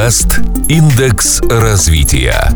Подкаст 0.00 0.40
«Индекс 0.70 1.42
развития». 1.42 2.50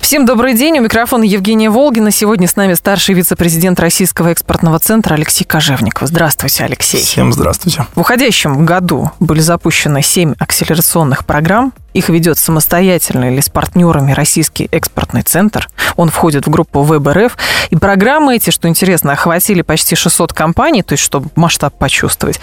Всем 0.00 0.26
добрый 0.26 0.54
день. 0.54 0.80
У 0.80 0.82
микрофона 0.82 1.22
Евгения 1.22 1.70
Волгина. 1.70 2.10
Сегодня 2.10 2.48
с 2.48 2.56
нами 2.56 2.74
старший 2.74 3.14
вице-президент 3.14 3.78
Российского 3.78 4.30
экспортного 4.30 4.80
центра 4.80 5.14
Алексей 5.14 5.44
Кожевников. 5.44 6.08
Здравствуйте, 6.08 6.64
Алексей. 6.64 7.02
Всем 7.04 7.32
здравствуйте. 7.32 7.86
В 7.94 8.00
уходящем 8.00 8.66
году 8.66 9.12
были 9.20 9.38
запущены 9.38 10.02
семь 10.02 10.34
акселерационных 10.40 11.24
программ 11.24 11.72
их 11.94 12.08
ведет 12.08 12.38
самостоятельно 12.38 13.30
или 13.30 13.40
с 13.40 13.48
партнерами 13.48 14.12
Российский 14.12 14.68
экспортный 14.72 15.22
центр. 15.22 15.68
Он 15.96 16.10
входит 16.10 16.46
в 16.46 16.50
группу 16.50 16.82
ВБРФ. 16.82 17.38
И 17.70 17.76
программы 17.76 18.34
эти, 18.34 18.50
что 18.50 18.68
интересно, 18.68 19.12
охватили 19.12 19.62
почти 19.62 19.94
600 19.94 20.32
компаний, 20.32 20.82
то 20.82 20.94
есть 20.94 21.04
чтобы 21.04 21.30
масштаб 21.36 21.72
почувствовать, 21.78 22.40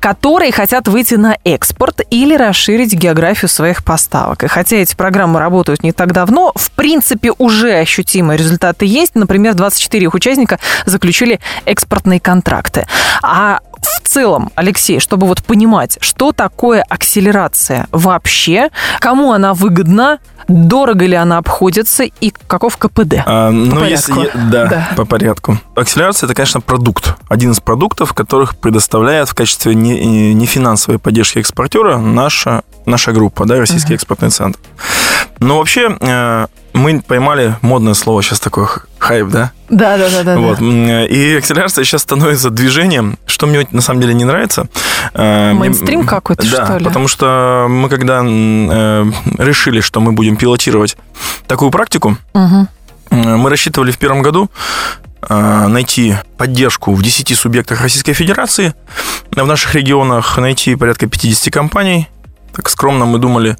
которые 0.00 0.52
хотят 0.52 0.88
выйти 0.88 1.14
на 1.14 1.36
экспорт 1.44 2.00
или 2.10 2.34
расширить 2.34 2.94
географию 2.94 3.48
своих 3.48 3.84
поставок. 3.84 4.44
И 4.44 4.48
хотя 4.48 4.76
эти 4.76 4.94
программы 4.94 5.40
работают 5.40 5.82
не 5.82 5.92
так 5.92 6.12
давно, 6.12 6.52
в 6.54 6.70
принципе 6.72 7.32
уже 7.38 7.74
ощутимые 7.74 8.38
результаты 8.38 8.86
есть. 8.86 9.14
Например, 9.14 9.54
24 9.54 10.04
их 10.04 10.14
участника 10.14 10.58
заключили 10.86 11.40
экспортные 11.64 12.20
контракты. 12.20 12.86
А 13.22 13.60
в 13.80 14.08
целом, 14.08 14.50
Алексей, 14.54 15.00
чтобы 15.00 15.26
вот 15.26 15.42
понимать, 15.44 15.98
что 16.00 16.32
такое 16.32 16.82
акселерация 16.88 17.86
вообще, 17.92 18.70
кому 19.00 19.32
она 19.32 19.54
выгодна, 19.54 20.18
дорого 20.48 21.04
ли 21.04 21.14
она 21.14 21.38
обходится 21.38 22.04
и 22.04 22.32
каков 22.46 22.76
КПД? 22.76 23.22
А, 23.26 23.50
ну, 23.50 23.76
порядку. 23.76 24.20
если 24.20 24.30
да, 24.50 24.66
да, 24.66 24.88
по 24.96 25.04
порядку. 25.04 25.58
Акселерация 25.74 26.26
это, 26.26 26.34
конечно, 26.34 26.60
продукт. 26.60 27.14
Один 27.28 27.52
из 27.52 27.60
продуктов, 27.60 28.14
которых 28.14 28.56
предоставляет 28.56 29.28
в 29.28 29.34
качестве 29.34 29.74
нефинансовой 29.88 30.98
поддержки 30.98 31.38
экспортера 31.38 31.98
наша, 31.98 32.62
наша 32.86 33.12
группа, 33.12 33.44
да, 33.44 33.58
Российский 33.58 33.92
uh-huh. 33.92 33.96
экспортный 33.96 34.30
центр. 34.30 34.58
Но 35.40 35.58
вообще 35.58 35.96
э, 36.00 36.46
мы 36.72 37.02
поймали 37.06 37.56
модное 37.60 37.94
слово 37.94 38.22
сейчас 38.22 38.40
такое 38.40 38.68
хайп, 38.98 39.28
да? 39.28 39.52
Да, 39.68 39.96
да, 39.96 40.08
да, 40.10 40.22
да. 40.22 40.38
Вот. 40.38 40.60
И 40.60 41.36
акселерация 41.36 41.84
сейчас 41.84 42.02
становится 42.02 42.50
движением, 42.50 43.18
что 43.26 43.46
мне 43.46 43.66
на 43.70 43.82
самом 43.82 44.00
деле 44.00 44.14
не 44.14 44.24
нравится. 44.24 44.68
Э, 45.14 45.52
Мейнстрим 45.52 46.06
какой-то, 46.06 46.42
да, 46.50 46.64
что 46.64 46.78
ли? 46.78 46.84
потому 46.84 47.08
что 47.08 47.66
мы 47.68 47.88
когда 47.88 48.22
э, 48.24 49.04
решили, 49.38 49.80
что 49.80 50.00
мы 50.00 50.12
будем 50.12 50.36
пилотировать 50.36 50.96
такую 51.46 51.70
практику, 51.70 52.16
угу. 52.32 52.66
мы 53.10 53.50
рассчитывали 53.50 53.90
в 53.90 53.98
первом 53.98 54.22
году 54.22 54.50
найти 55.28 56.16
поддержку 56.36 56.94
в 56.94 57.02
10 57.02 57.36
субъектах 57.36 57.80
Российской 57.80 58.12
Федерации, 58.12 58.74
в 59.30 59.46
наших 59.46 59.74
регионах 59.74 60.38
найти 60.38 60.74
порядка 60.74 61.06
50 61.06 61.52
компаний, 61.52 62.08
так 62.54 62.68
скромно 62.68 63.04
мы 63.04 63.18
думали, 63.18 63.56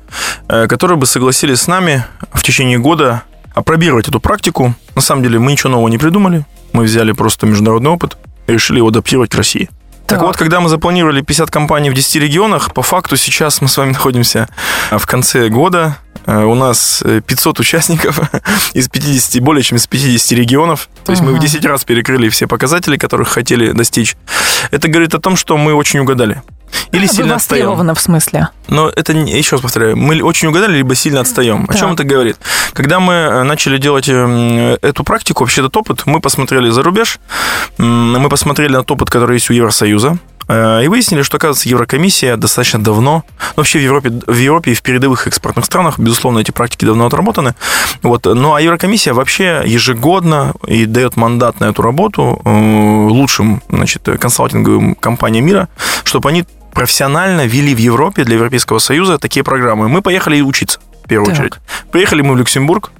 которые 0.47 0.97
бы 0.97 1.07
согласились 1.07 1.61
с 1.61 1.67
нами 1.67 2.05
в 2.33 2.43
течение 2.43 2.79
года 2.79 3.23
опробировать 3.55 4.09
эту 4.09 4.21
практику. 4.21 4.75
На 4.95 5.01
самом 5.01 5.23
деле 5.23 5.39
мы 5.39 5.53
ничего 5.53 5.71
нового 5.71 5.89
не 5.89 5.99
придумали. 5.99 6.47
Мы 6.73 6.85
взяли 6.85 7.13
просто 7.13 7.47
международный 7.47 7.91
опыт 7.91 8.17
и 8.47 8.53
решили 8.53 8.79
его 8.79 8.89
адаптировать 8.89 9.31
к 9.31 9.35
России. 9.35 9.69
Так. 10.09 10.21
так 10.21 10.27
вот, 10.27 10.39
когда 10.39 10.61
мы 10.61 10.71
запланировали 10.71 11.21
50 11.21 11.51
компаний 11.51 11.91
в 11.91 11.95
10 11.95 12.17
регионах, 12.17 12.73
по 12.73 12.83
факту 12.83 13.19
сейчас 13.19 13.61
мы 13.61 13.69
с 13.69 13.77
вами 13.77 13.91
находимся 13.91 14.49
в 14.91 15.05
конце 15.07 15.51
года. 15.51 15.99
Э, 16.25 16.45
у 16.45 16.55
нас 16.55 17.05
500 17.05 17.59
э, 17.59 17.61
участников 17.61 18.19
из 18.73 18.89
50, 18.89 19.43
более 19.43 19.63
чем 19.63 19.77
из 19.77 19.87
50 19.87 20.33
регионов. 20.33 20.89
То 21.05 21.13
есть 21.13 21.23
uh-huh. 21.23 21.27
мы 21.27 21.35
в 21.35 21.39
10 21.39 21.63
раз 21.67 21.85
перекрыли 21.85 22.31
все 22.31 22.49
показатели, 22.49 22.97
которых 22.97 23.29
хотели 23.29 23.73
достичь. 23.73 24.17
Это 24.71 24.89
говорит 24.89 25.15
о 25.15 25.21
том, 25.21 25.37
что 25.37 25.59
мы 25.59 25.75
очень 25.75 26.01
угадали. 26.01 26.43
Или 26.93 27.07
сильно 27.07 27.37
отстаем. 27.37 27.95
в 27.95 28.01
смысле? 28.01 28.49
Но 28.69 28.91
это, 28.95 29.13
еще 29.13 29.57
раз 29.57 29.63
повторяю, 29.63 29.97
мы 29.97 30.21
очень 30.23 30.49
угадали, 30.49 30.77
либо 30.77 30.95
сильно 30.95 31.21
отстаем. 31.21 31.67
О 31.69 31.75
чем 31.75 31.93
это 31.93 32.05
говорит? 32.05 32.37
Когда 32.73 33.01
мы 33.01 33.15
э, 33.15 33.43
начали 33.43 33.79
делать 33.79 34.09
э, 34.09 34.77
эту 34.83 35.05
практику, 35.05 35.45
вообще 35.45 35.63
этот 35.63 35.77
опыт, 35.77 36.07
мы 36.07 36.21
посмотрели 36.21 36.71
за 36.71 36.83
рубеж, 36.83 37.19
мы 37.79 38.29
посмотрели 38.29 38.73
на 38.73 38.79
тот 38.79 38.93
опыт, 38.93 39.11
который 39.11 39.35
есть 39.35 39.51
у 39.51 39.53
Евросоюза, 39.53 40.19
э, 40.49 40.85
и 40.85 40.89
выяснили, 40.89 41.23
что, 41.23 41.39
оказывается, 41.39 41.69
Еврокомиссия 41.69 42.37
достаточно 42.37 42.83
давно, 42.83 43.25
вообще 43.57 43.79
в 43.79 43.83
Европе, 43.83 44.11
в 44.27 44.37
Европе 44.37 44.73
и 44.73 44.75
в 44.75 44.83
передовых 44.83 45.27
экспортных 45.27 45.65
странах, 45.65 45.99
безусловно, 45.99 46.41
эти 46.41 46.51
практики 46.51 46.85
давно 46.85 47.07
отработаны. 47.07 47.55
Вот. 48.03 48.27
Ну, 48.27 48.55
а 48.55 48.61
Еврокомиссия 48.61 49.15
вообще 49.15 49.63
ежегодно 49.65 50.53
и 50.67 50.85
дает 50.85 51.17
мандат 51.17 51.61
на 51.61 51.67
эту 51.67 51.83
работу 51.83 52.41
лучшим 52.45 53.63
значит, 53.69 54.09
консалтинговым 54.21 54.95
компаниям 54.95 55.47
мира, 55.47 55.69
чтобы 56.05 56.29
они 56.29 56.45
профессионально 56.79 57.45
вели 57.45 57.75
в 57.75 57.79
Европе 57.79 58.23
для 58.23 58.37
Европейского 58.37 58.79
Союза 58.79 59.19
такие 59.19 59.43
программы. 59.43 59.89
Мы 59.89 60.01
поехали 60.01 60.41
учиться, 60.41 60.79
в 61.05 61.09
первую 61.09 61.35
так. 61.35 61.35
очередь. 61.35 61.55
Приехали 61.91 62.23
мы 62.23 62.35
в 62.35 62.37
Люксембург, 62.37 62.93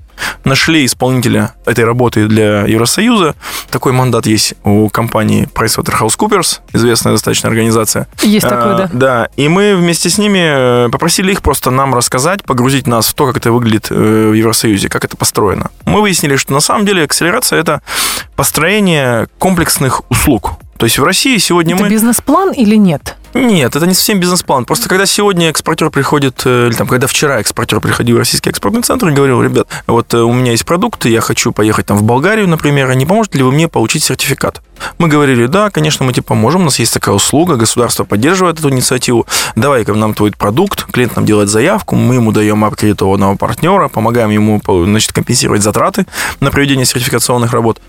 нашли 0.43 0.85
исполнителя 0.85 1.53
этой 1.65 1.85
работы 1.85 2.27
для 2.27 2.63
Евросоюза. 2.63 3.37
Такой 3.71 3.93
мандат 3.93 4.27
есть 4.27 4.55
у 4.65 4.89
компании 4.89 5.49
PricewaterhouseCoopers, 5.55 6.59
известная 6.73 7.13
достаточно 7.13 7.49
организация. 7.49 8.09
Есть 8.23 8.47
а, 8.47 8.49
такой, 8.49 8.77
да. 8.77 8.91
Да, 8.93 9.29
и 9.37 9.49
мы 9.49 9.77
вместе 9.77 10.11
с 10.11 10.19
ними 10.19 10.87
э, 10.87 10.89
попросили 10.91 11.31
их 11.31 11.43
просто 11.43 11.71
нам 11.71 11.95
рассказать, 11.95 12.43
погрузить 12.43 12.89
нас 12.89 13.07
в 13.07 13.15
то, 13.15 13.29
как 13.29 13.37
это 13.37 13.53
выглядит 13.53 13.93
э, 13.93 13.95
в 14.31 14.33
Евросоюзе, 14.33 14.89
как 14.89 15.05
это 15.05 15.17
построено. 15.17 15.71
Мы 15.85 16.01
выяснили, 16.01 16.35
что 16.35 16.53
на 16.53 16.61
самом 16.61 16.85
деле 16.85 17.05
акселерация– 17.05 17.59
это 17.61 17.81
построение 18.35 19.29
комплексных 19.39 20.03
услуг. 20.11 20.55
То 20.79 20.87
есть 20.87 20.99
в 20.99 21.05
России 21.05 21.37
сегодня 21.39 21.75
это 21.75 21.85
мы... 21.85 21.91
бизнес-план 21.91 22.53
или 22.53 22.77
нет? 22.77 23.17
Нет, 23.35 23.77
это 23.77 23.87
не 23.87 23.95
совсем 23.95 24.21
бизнес-план. 24.21 24.65
Просто 24.65 24.89
когда 24.89 25.05
сегодня 25.05 25.51
экспортер 25.51 25.91
приходит, 25.91 26.43
э, 26.45 26.69
или 26.69 26.75
там, 26.75 26.87
когда 26.87 27.07
вчера 27.07 27.41
экспортер 27.41 27.81
приходил 27.81 28.17
в 28.17 28.19
российский 28.19 28.49
экспортный 28.49 28.83
центр 28.83 29.09
и 29.09 29.13
говорил, 29.13 29.43
ребят, 29.43 29.69
вот 29.87 30.13
э, 30.15 30.19
у 30.19 30.33
меня 30.33 30.53
есть 30.53 30.65
продукты, 30.65 31.11
я 31.11 31.21
хочу 31.21 31.53
поехать 31.53 31.87
там 31.87 31.99
в 31.99 32.03
Болгарию, 32.03 32.49
например, 32.49 32.89
а 32.89 32.95
не 32.95 33.05
поможете 33.05 33.39
ли 33.39 33.45
вы 33.45 33.53
мне 33.53 33.69
получить 33.69 34.03
сертификат? 34.03 34.63
Мы 34.99 35.09
говорили, 35.09 35.47
да, 35.47 35.71
конечно, 35.71 36.07
мы 36.07 36.13
тебе 36.13 36.23
поможем, 36.23 36.63
у 36.63 36.65
нас 36.65 36.79
есть 36.79 36.95
такая 36.95 37.15
услуга, 37.15 37.57
государство 37.57 38.05
поддерживает 38.05 38.59
эту 38.59 38.71
инициативу, 38.71 39.27
давай-ка 39.57 39.93
нам 39.93 40.15
твой 40.15 40.33
продукт, 40.33 40.85
клиент 40.85 41.17
нам 41.17 41.27
делает 41.27 41.49
заявку, 41.49 41.97
мы 41.97 42.15
ему 42.15 42.33
даем 42.33 42.65
аккредитованного 42.65 43.37
партнера, 43.37 43.89
помогаем 43.89 44.31
ему 44.31 44.61
значит, 44.67 45.13
компенсировать 45.13 45.63
затраты 45.63 46.07
на 46.41 46.51
проведение 46.51 46.87
сертификационных 46.87 47.53
работ. 47.53 47.81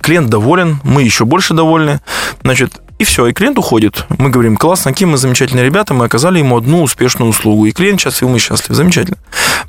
Клиент 0.00 0.28
доволен, 0.28 0.80
мы 0.82 1.02
еще 1.02 1.24
больше 1.24 1.54
довольны. 1.54 2.00
Значит, 2.42 2.80
и 2.98 3.04
все, 3.04 3.26
и 3.26 3.32
клиент 3.32 3.58
уходит. 3.58 4.06
Мы 4.18 4.30
говорим, 4.30 4.56
классно, 4.56 4.92
какие 4.92 5.08
мы 5.08 5.16
замечательные 5.16 5.64
ребята, 5.64 5.94
мы 5.94 6.04
оказали 6.04 6.38
ему 6.38 6.56
одну 6.56 6.82
успешную 6.82 7.28
услугу. 7.28 7.66
И 7.66 7.72
клиент 7.72 8.00
счастлив, 8.00 8.28
мы 8.28 8.38
счастливы, 8.38 8.74
замечательно. 8.74 9.18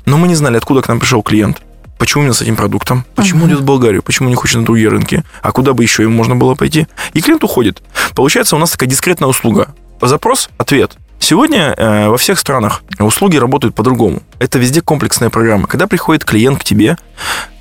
Но 0.04 0.16
мы 0.16 0.28
не 0.28 0.34
знали, 0.34 0.56
откуда 0.56 0.82
к 0.82 0.88
нам 0.88 1.00
пришел 1.00 1.22
клиент. 1.22 1.60
Почему 1.98 2.22
именно 2.22 2.34
с 2.34 2.42
этим 2.42 2.56
продуктом? 2.56 3.04
Почему 3.14 3.44
uh-huh. 3.44 3.48
идет 3.48 3.60
в 3.60 3.64
Болгарию? 3.64 4.02
Почему 4.02 4.28
не 4.28 4.34
хочет 4.34 4.58
на 4.58 4.64
другие 4.64 4.88
рынки? 4.88 5.24
А 5.42 5.50
куда 5.50 5.72
бы 5.72 5.82
еще 5.82 6.02
ему 6.02 6.14
можно 6.14 6.36
было 6.36 6.54
пойти? 6.54 6.86
И 7.14 7.22
клиент 7.22 7.42
уходит. 7.42 7.82
Получается, 8.14 8.54
у 8.54 8.58
нас 8.58 8.70
такая 8.70 8.88
дискретная 8.88 9.28
услуга. 9.28 9.74
Запрос, 10.00 10.50
ответ. 10.58 10.96
Сегодня 11.18 11.74
э, 11.76 12.08
во 12.08 12.18
всех 12.18 12.38
странах 12.38 12.82
услуги 12.98 13.36
работают 13.36 13.74
по-другому. 13.74 14.22
Это 14.38 14.58
везде 14.58 14.80
комплексная 14.80 15.30
программа. 15.30 15.66
Когда 15.66 15.86
приходит 15.86 16.24
клиент 16.24 16.60
к 16.60 16.64
тебе, 16.64 16.96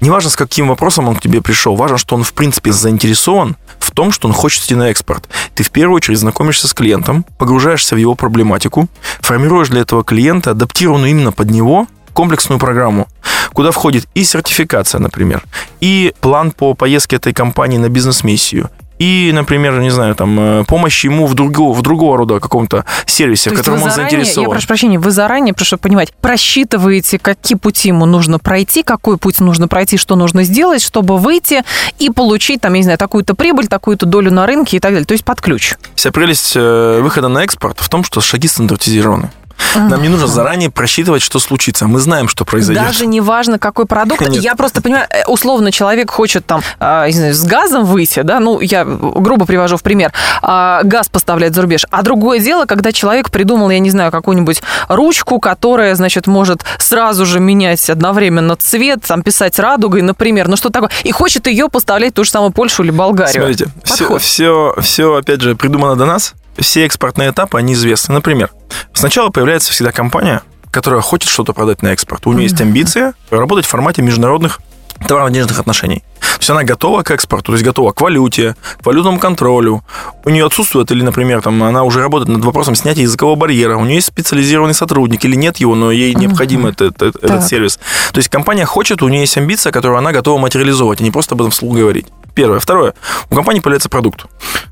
неважно, 0.02 0.30
с 0.30 0.36
каким 0.36 0.68
вопросом 0.68 1.08
он 1.08 1.16
к 1.16 1.22
тебе 1.22 1.42
пришел, 1.42 1.76
важно, 1.76 1.98
что 1.98 2.16
он, 2.16 2.24
в 2.24 2.34
принципе, 2.34 2.72
заинтересован 2.72 3.56
в 3.80 3.92
том, 3.92 4.12
что 4.12 4.28
он 4.28 4.34
хочет 4.34 4.64
идти 4.64 4.76
на 4.76 4.90
экспорт. 4.90 5.28
Ты 5.56 5.64
в 5.64 5.72
первую 5.72 5.96
очередь 5.96 6.20
знакомишься 6.20 6.68
с 6.68 6.74
клиентом, 6.74 7.26
погружаешься 7.38 7.96
в 7.96 7.98
его 7.98 8.14
проблематику, 8.16 8.88
формируешь 9.22 9.70
для 9.70 9.82
этого 9.82 10.04
клиента 10.04 10.52
адаптированную 10.52 11.12
именно 11.12 11.32
под 11.32 11.50
него 11.50 11.88
комплексную 12.14 12.60
программу, 12.60 13.08
куда 13.54 13.72
входит 13.72 14.08
и 14.14 14.24
сертификация, 14.24 15.00
например, 15.00 15.44
и 15.82 16.14
план 16.22 16.52
по 16.52 16.74
поездке 16.74 17.18
этой 17.18 17.34
компании 17.34 17.78
на 17.78 17.90
бизнес-миссию, 17.90 18.70
и, 19.00 19.32
например, 19.34 19.80
не 19.80 19.90
знаю, 19.90 20.16
там, 20.16 20.40
э, 20.40 20.64
помощь 20.66 21.04
ему 21.04 21.26
в 21.26 21.34
другого, 21.34 21.74
в 21.74 21.82
другого 21.82 22.18
рода 22.18 22.40
каком-то 22.40 22.86
сервисе, 23.06 23.50
То 23.50 23.56
в 23.56 23.60
котором 23.60 23.84
он 23.84 23.90
заранее, 23.90 24.12
заинтересован. 24.12 24.48
Я 24.48 24.50
прошу 24.50 24.68
прощения, 24.68 25.00
вы 25.00 25.12
заранее, 25.12 25.54
прошу 25.54 25.78
понимать, 25.78 26.14
просчитываете, 26.22 27.20
какие 27.20 27.58
пути 27.58 27.90
ему 27.90 28.06
нужно 28.06 28.40
пройти, 28.40 28.84
какой 28.84 29.18
путь 29.18 29.40
нужно 29.40 29.68
пройти, 29.68 29.98
что 29.98 30.16
нужно 30.16 30.44
сделать, 30.44 30.82
чтобы 30.82 31.18
выйти 31.18 31.64
и 32.00 32.10
получить, 32.10 32.62
там, 32.62 32.74
я 32.74 32.78
не 32.78 32.84
знаю, 32.84 32.98
такую-то 32.98 33.36
прибыль, 33.36 33.68
такую-то 33.68 34.06
долю 34.06 34.32
на 34.32 34.46
рынке 34.46 34.78
и 34.78 34.80
так 34.80 34.92
далее. 34.92 35.06
То 35.06 35.14
есть 35.14 35.26
под 35.26 35.42
ключ. 35.42 35.76
Вся 35.96 36.12
прелесть 36.12 36.54
э, 36.56 37.00
выхода 37.02 37.28
на 37.28 37.44
экспорт 37.44 37.80
в 37.80 37.90
том, 37.90 38.04
что 38.04 38.22
шаги 38.22 38.48
стандартизированы. 38.48 39.30
Нам 39.76 40.02
не 40.02 40.10
нужно 40.10 40.28
заранее 40.28 40.70
просчитывать, 40.70 41.22
что 41.22 41.40
случится. 41.40 41.88
Мы 41.88 42.00
знаем, 42.00 42.28
что 42.28 42.46
произойдет. 42.46 42.84
Даже 42.84 43.06
не 43.06 43.22
важно, 43.22 43.60
какой 43.60 43.86
продукт. 43.86 44.22
Нет. 44.22 44.44
Я 44.44 44.56
просто 44.56 44.82
понимаю, 44.82 45.08
э, 45.10 45.26
условно, 45.28 45.72
человек 45.72 46.12
хочет 46.12 46.46
там, 46.46 46.62
а, 46.80 47.08
не 47.08 47.14
знаю, 47.14 47.34
с 47.34 47.44
газом 47.44 47.86
выйти, 47.86 48.22
да, 48.22 48.40
ну, 48.40 48.60
я 48.60 48.86
грубо 48.86 49.46
привожу 49.46 49.78
в 49.78 49.84
пример, 49.84 50.14
а, 50.42 50.82
газ 50.84 51.10
поставлять 51.10 51.54
за 51.54 51.62
рубеж. 51.62 51.86
А 51.92 52.02
другое 52.04 52.40
дело, 52.40 52.66
когда 52.66 52.92
человек 52.92 53.30
придумал, 53.30 53.70
я 53.70 53.80
не 53.80 53.90
знаю, 53.90 54.12
какую-нибудь 54.12 54.62
ручку, 54.88 55.40
которая, 55.40 55.96
значит, 55.96 56.28
может 56.28 56.64
сразу 56.78 57.26
же 57.26 57.40
менять 57.40 57.90
одновременно 57.90 58.56
цвет, 58.56 59.02
там, 59.06 59.24
писать 59.24 59.60
радугой, 59.60 60.02
например, 60.02 60.48
ну, 60.48 60.56
что 60.56 60.70
такое, 60.70 60.90
и 61.04 61.12
хочет 61.12 61.48
ее 61.48 61.70
поставлять 61.70 62.12
в 62.12 62.16
ту 62.16 62.24
же 62.24 62.30
самую 62.32 62.52
Польшу 62.52 62.84
или 62.84 62.92
Болгарию. 62.92 63.34
Смотрите, 63.34 63.68
все, 63.84 64.18
все, 64.18 64.76
все, 64.80 65.16
опять 65.16 65.42
же, 65.42 65.56
придумано 65.56 65.96
до 65.96 66.06
нас, 66.06 66.34
все 66.58 66.86
экспортные 66.86 67.32
этапы, 67.32 67.58
они 67.58 67.74
известны. 67.74 68.14
Например, 68.14 68.52
сначала 68.94 69.30
появляется 69.30 69.72
всегда 69.72 69.92
компания, 69.92 70.42
которая 70.72 71.02
хочет 71.02 71.30
что-то 71.30 71.54
продать 71.54 71.82
на 71.82 71.90
экспорт. 71.90 72.28
У 72.28 72.34
нее 72.34 72.44
есть 72.44 72.60
амбиция 72.62 73.14
работать 73.30 73.66
в 73.66 73.70
формате 73.70 74.02
международных 74.02 74.60
товарно-денежных 75.08 75.60
отношений. 75.60 76.04
То 76.20 76.40
есть 76.40 76.50
она 76.50 76.64
готова 76.64 77.04
к 77.04 77.12
экспорту, 77.12 77.48
то 77.48 77.52
есть 77.54 77.64
готова 77.64 77.92
к 77.92 78.02
валюте, 78.02 78.56
к 78.82 78.86
валютному 78.86 79.20
контролю. 79.20 79.84
У 80.24 80.30
нее 80.30 80.46
отсутствует, 80.46 80.92
или, 80.92 81.02
например, 81.02 81.42
там, 81.42 81.62
она 81.64 81.84
уже 81.84 82.02
работает 82.02 82.30
над 82.30 82.44
вопросом 82.44 82.76
снятия 82.76 83.04
языкового 83.04 83.36
барьера, 83.36 83.78
у 83.78 83.86
нее 83.86 83.96
есть 83.96 84.08
специализированный 84.08 84.74
сотрудник, 84.74 85.24
или 85.26 85.36
нет 85.36 85.58
его, 85.58 85.76
но 85.76 85.92
ей 85.92 86.14
необходим 86.14 86.66
этот, 86.66 87.02
этот, 87.02 87.24
этот 87.24 87.48
сервис. 87.48 87.80
То 88.12 88.18
есть 88.18 88.30
компания 88.30 88.66
хочет, 88.66 89.02
у 89.02 89.08
нее 89.08 89.22
есть 89.22 89.38
амбиция, 89.38 89.72
которую 89.72 89.98
она 89.98 90.12
готова 90.12 90.40
материализовать, 90.40 91.02
а 91.02 91.04
не 91.04 91.12
просто 91.12 91.36
об 91.36 91.42
этом 91.42 91.52
вслух 91.52 91.76
говорить. 91.76 92.08
Первое. 92.36 92.60
Второе. 92.60 92.94
У 93.32 93.36
компании 93.36 93.62
появляется 93.62 93.90
продукт. 93.90 94.26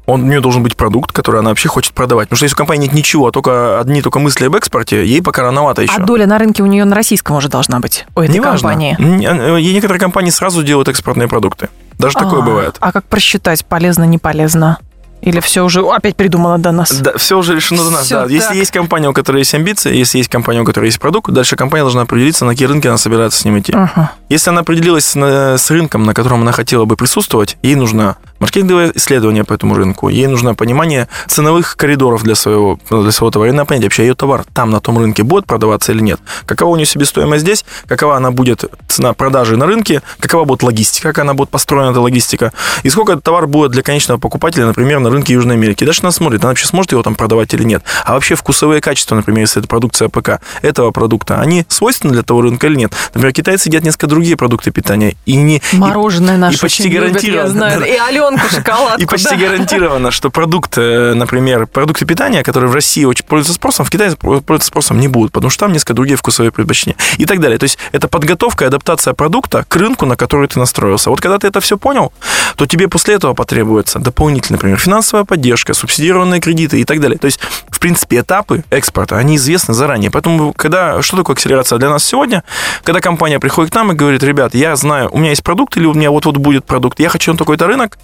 Он, 0.05 0.21
у 0.23 0.25
нее 0.25 0.41
должен 0.41 0.61
быть 0.63 0.75
продукт, 0.75 1.11
который 1.13 1.39
она 1.39 1.49
вообще 1.49 1.69
хочет 1.69 1.93
продавать. 1.93 2.27
Потому 2.27 2.37
что 2.37 2.43
если 2.45 2.55
у 2.55 2.57
компании 2.57 2.83
нет 2.87 2.93
ничего, 2.93 3.27
а 3.27 3.31
только 3.31 3.79
одни 3.79 4.01
только 4.01 4.19
мысли 4.19 4.45
об 4.45 4.55
экспорте, 4.55 5.05
ей 5.05 5.21
пока 5.23 5.43
рановато 5.43 5.81
еще. 5.81 5.93
А 5.95 5.99
доля 5.99 6.27
на 6.27 6.37
рынке 6.37 6.61
у 6.61 6.65
нее 6.65 6.83
на 6.85 6.93
российском 6.95 7.37
уже 7.37 7.47
должна 7.47 7.79
быть, 7.79 8.05
у 8.15 8.19
этой 8.21 8.35
Неважно. 8.35 8.69
компании. 8.69 8.95
Н- 8.99 9.39
э, 9.57 9.61
Некоторые 9.61 9.99
компании 9.99 10.29
сразу 10.29 10.61
делают 10.61 10.89
экспортные 10.89 11.27
продукты. 11.29 11.69
Даже 11.97 12.15
такое 12.15 12.41
А, 12.41 12.45
бывает. 12.45 12.75
А 12.81 12.91
как 12.91 13.05
просчитать, 13.05 13.65
полезно, 13.65 14.03
не 14.03 14.17
полезно? 14.17 14.77
Или 15.23 15.39
все 15.39 15.63
уже 15.63 15.81
опять 15.81 16.15
придумано 16.15 16.57
до 16.57 16.71
нас? 16.71 16.91
Да, 16.99 17.17
все 17.17 17.37
уже 17.37 17.55
решено 17.55 17.81
за 17.81 17.91
нас. 17.91 18.09
Да. 18.09 18.25
Если 18.25 18.47
так. 18.47 18.55
есть 18.55 18.71
компания, 18.71 19.09
у 19.09 19.13
которой 19.13 19.39
есть 19.39 19.53
амбиции, 19.53 19.95
если 19.95 20.17
есть 20.17 20.29
компания, 20.29 20.61
у 20.61 20.65
которой 20.65 20.85
есть 20.85 20.99
продукт, 20.99 21.31
дальше 21.31 21.55
компания 21.55 21.83
должна 21.83 22.01
определиться, 22.01 22.45
на 22.45 22.51
какие 22.51 22.67
рынки 22.67 22.87
она 22.87 22.97
собирается 22.97 23.39
с 23.39 23.45
ним 23.45 23.57
идти. 23.59 23.73
Ага. 23.73 24.11
Если 24.29 24.49
она 24.49 24.61
определилась 24.61 25.15
на- 25.15 25.57
с 25.57 25.71
рынком, 25.71 26.03
на 26.03 26.13
котором 26.13 26.41
она 26.41 26.51
хотела 26.51 26.85
бы 26.85 26.97
присутствовать, 26.97 27.57
ей 27.61 27.75
нужно 27.75 28.17
маркетинговое 28.39 28.91
исследование 28.95 29.45
по 29.45 29.53
этому 29.53 29.75
рынку, 29.75 30.09
ей 30.09 30.27
нужно 30.27 30.53
понимание 30.55 31.07
ценовых 31.27 31.77
коридоров 31.77 32.23
для 32.23 32.35
своего, 32.35 32.77
для 32.89 33.11
своего 33.11 33.31
товара, 33.31 33.53
и 33.53 33.65
понять 33.65 33.83
вообще, 33.83 34.03
ее 34.03 34.15
товар 34.15 34.43
там, 34.53 34.69
на 34.69 34.81
том 34.81 34.97
рынке, 34.97 35.23
будет 35.23 35.45
продаваться 35.45 35.93
или 35.93 36.01
нет. 36.01 36.19
Какова 36.45 36.71
у 36.71 36.75
нее 36.75 36.85
себестоимость 36.85 37.43
здесь, 37.43 37.63
какова 37.87 38.17
она 38.17 38.31
будет 38.31 38.65
цена 38.89 39.13
продажи 39.13 39.55
на 39.55 39.65
рынке, 39.65 40.01
какова 40.19 40.43
будет 40.43 40.63
логистика, 40.63 41.09
как 41.09 41.19
она 41.19 41.33
будет 41.33 41.49
построена, 41.49 41.91
эта 41.91 42.01
логистика, 42.01 42.51
и 42.83 42.89
сколько 42.89 43.13
этот 43.13 43.23
товар 43.23 43.47
будет 43.47 43.71
для 43.71 43.81
конечного 43.81 44.19
покупателя, 44.19 44.65
например, 44.65 44.99
на 44.99 45.09
рынке 45.13 45.33
Южной 45.33 45.55
Америки. 45.55 45.83
Дальше 45.83 46.01
она 46.03 46.11
смотрит, 46.11 46.41
она 46.41 46.49
вообще 46.49 46.65
сможет 46.65 46.91
его 46.91 47.03
там 47.03 47.15
продавать 47.15 47.53
или 47.53 47.63
нет. 47.63 47.83
А 48.05 48.13
вообще 48.13 48.35
вкусовые 48.35 48.81
качества, 48.81 49.15
например, 49.15 49.41
если 49.41 49.59
это 49.61 49.67
продукция 49.67 50.07
АПК, 50.07 50.41
этого 50.61 50.91
продукта, 50.91 51.39
они 51.39 51.65
свойственны 51.67 52.13
для 52.13 52.23
того 52.23 52.41
рынка 52.41 52.67
или 52.67 52.75
нет. 52.75 52.93
Например, 53.13 53.33
китайцы 53.33 53.69
едят 53.69 53.83
несколько 53.83 54.07
другие 54.07 54.35
продукты 54.37 54.71
питания, 54.71 55.15
и 55.25 55.35
не... 55.35 55.61
и- 55.71 55.77
Мороженое 55.77 56.37
наше 56.37 56.57
и 56.57 56.59
почти 56.59 56.83
очень 56.83 56.91
любят, 56.93 57.07
я 57.07 57.13
гарантированно, 57.13 57.49
знаю. 57.49 57.79
да. 57.79 57.85
И 57.87 57.97
Аленку 57.97 58.49
шоколадку. 58.49 59.01
И 59.01 59.05
почти 59.05 59.35
да. 59.35 59.37
гарантированно, 59.37 60.11
что 60.11 60.29
продукт, 60.29 60.77
э, 60.77 61.13
например, 61.13 61.67
продукты 61.67 62.05
питания, 62.05 62.43
которые 62.43 62.69
в 62.69 62.73
России 62.75 63.05
очень 63.05 63.25
пользуются 63.25 63.53
спросом, 63.53 63.85
в 63.85 63.89
Китае 63.89 64.15
пользуются 64.15 64.67
спросом 64.67 64.99
не 64.99 65.07
будут, 65.07 65.31
потому 65.31 65.49
что 65.49 65.61
там 65.65 65.73
несколько 65.73 65.93
другие 65.93 66.17
вкусовые 66.17 66.51
предпочтения 66.51 66.97
и 67.17 67.25
так 67.25 67.39
далее. 67.39 67.57
То 67.57 67.63
есть 67.63 67.77
это 67.91 68.07
подготовка 68.07 68.65
и 68.65 68.67
адаптация 68.67 69.13
продукта 69.13 69.65
к 69.67 69.75
рынку, 69.75 70.05
на 70.05 70.15
который 70.15 70.47
ты 70.47 70.59
настроился. 70.59 71.09
Вот 71.09 71.21
когда 71.21 71.37
ты 71.37 71.47
это 71.47 71.59
все 71.61 71.77
понял, 71.77 72.11
то 72.55 72.65
тебе 72.65 72.87
после 72.87 73.15
этого 73.15 73.33
потребуется 73.33 73.99
дополнительно, 73.99 74.57
например, 74.57 74.77
финансовая 74.77 75.25
поддержка, 75.25 75.73
субсидированные 75.73 76.41
кредиты 76.41 76.79
и 76.79 76.85
так 76.85 76.99
далее. 76.99 77.17
То 77.17 77.25
есть, 77.25 77.39
в 77.69 77.79
принципе, 77.79 78.19
этапы 78.19 78.63
экспорта, 78.69 79.17
они 79.17 79.35
известны 79.37 79.73
заранее. 79.73 80.11
Поэтому, 80.11 80.53
когда, 80.53 81.01
что 81.01 81.17
такое 81.17 81.35
акселерация 81.35 81.79
для 81.79 81.89
нас 81.89 82.03
сегодня? 82.03 82.43
Когда 82.83 83.01
компания 83.01 83.39
приходит 83.39 83.71
к 83.71 83.75
нам 83.75 83.91
и 83.91 83.95
говорит, 83.95 84.23
ребят, 84.23 84.53
я 84.55 84.75
знаю, 84.75 85.09
у 85.11 85.17
меня 85.17 85.29
есть 85.31 85.43
продукт 85.43 85.77
или 85.77 85.85
у 85.85 85.93
меня 85.93 86.11
вот-вот 86.11 86.37
будет 86.37 86.65
продукт, 86.65 86.99
я 86.99 87.09
хочу 87.09 87.31
на 87.31 87.37
такой-то 87.37 87.67
рынок, 87.67 87.97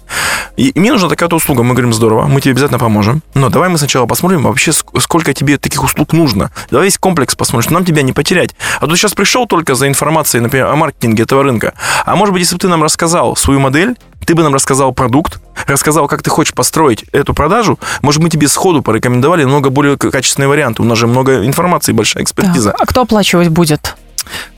и 0.56 0.72
мне 0.74 0.92
нужна 0.92 1.08
такая-то 1.08 1.36
услуга. 1.36 1.62
Мы 1.62 1.74
говорим, 1.74 1.92
здорово, 1.92 2.26
мы 2.26 2.40
тебе 2.40 2.52
обязательно 2.52 2.78
поможем. 2.78 3.22
Но 3.34 3.48
давай 3.48 3.68
мы 3.68 3.78
сначала 3.78 4.06
посмотрим 4.06 4.42
вообще, 4.42 4.72
ск- 4.72 5.00
сколько 5.00 5.32
тебе 5.34 5.58
таких 5.58 5.82
услуг 5.82 6.12
нужно. 6.12 6.50
Давай 6.70 6.86
весь 6.86 6.98
комплекс 6.98 7.34
посмотрим, 7.34 7.62
что 7.62 7.74
нам 7.74 7.84
тебя 7.84 8.02
не 8.02 8.12
потерять. 8.12 8.54
А 8.80 8.86
то 8.86 8.96
сейчас 8.96 9.14
пришел 9.14 9.46
только 9.46 9.74
за 9.74 9.88
информацией, 9.88 10.42
например, 10.42 10.66
о 10.66 10.76
маркетинге 10.76 11.22
этого 11.22 11.42
рынка. 11.42 11.74
А 12.04 12.16
может 12.16 12.32
быть, 12.32 12.42
если 12.42 12.56
бы 12.56 12.60
ты 12.60 12.68
нам 12.68 12.82
рассказал 12.82 13.36
свою 13.36 13.60
модель, 13.60 13.96
ты 14.30 14.36
бы 14.36 14.44
нам 14.44 14.54
рассказал 14.54 14.92
продукт, 14.92 15.40
рассказал, 15.66 16.06
как 16.06 16.22
ты 16.22 16.30
хочешь 16.30 16.54
построить 16.54 17.04
эту 17.10 17.34
продажу, 17.34 17.80
может, 18.00 18.22
мы 18.22 18.30
тебе 18.30 18.46
сходу 18.46 18.80
порекомендовали 18.80 19.42
намного 19.42 19.70
более 19.70 19.96
качественные 19.96 20.46
варианты. 20.46 20.82
У 20.82 20.84
нас 20.84 20.98
же 20.98 21.08
много 21.08 21.44
информации, 21.44 21.90
большая 21.90 22.22
экспертиза. 22.22 22.70
Так, 22.70 22.80
А 22.80 22.86
кто 22.86 23.00
оплачивать 23.00 23.48
будет? 23.48 23.96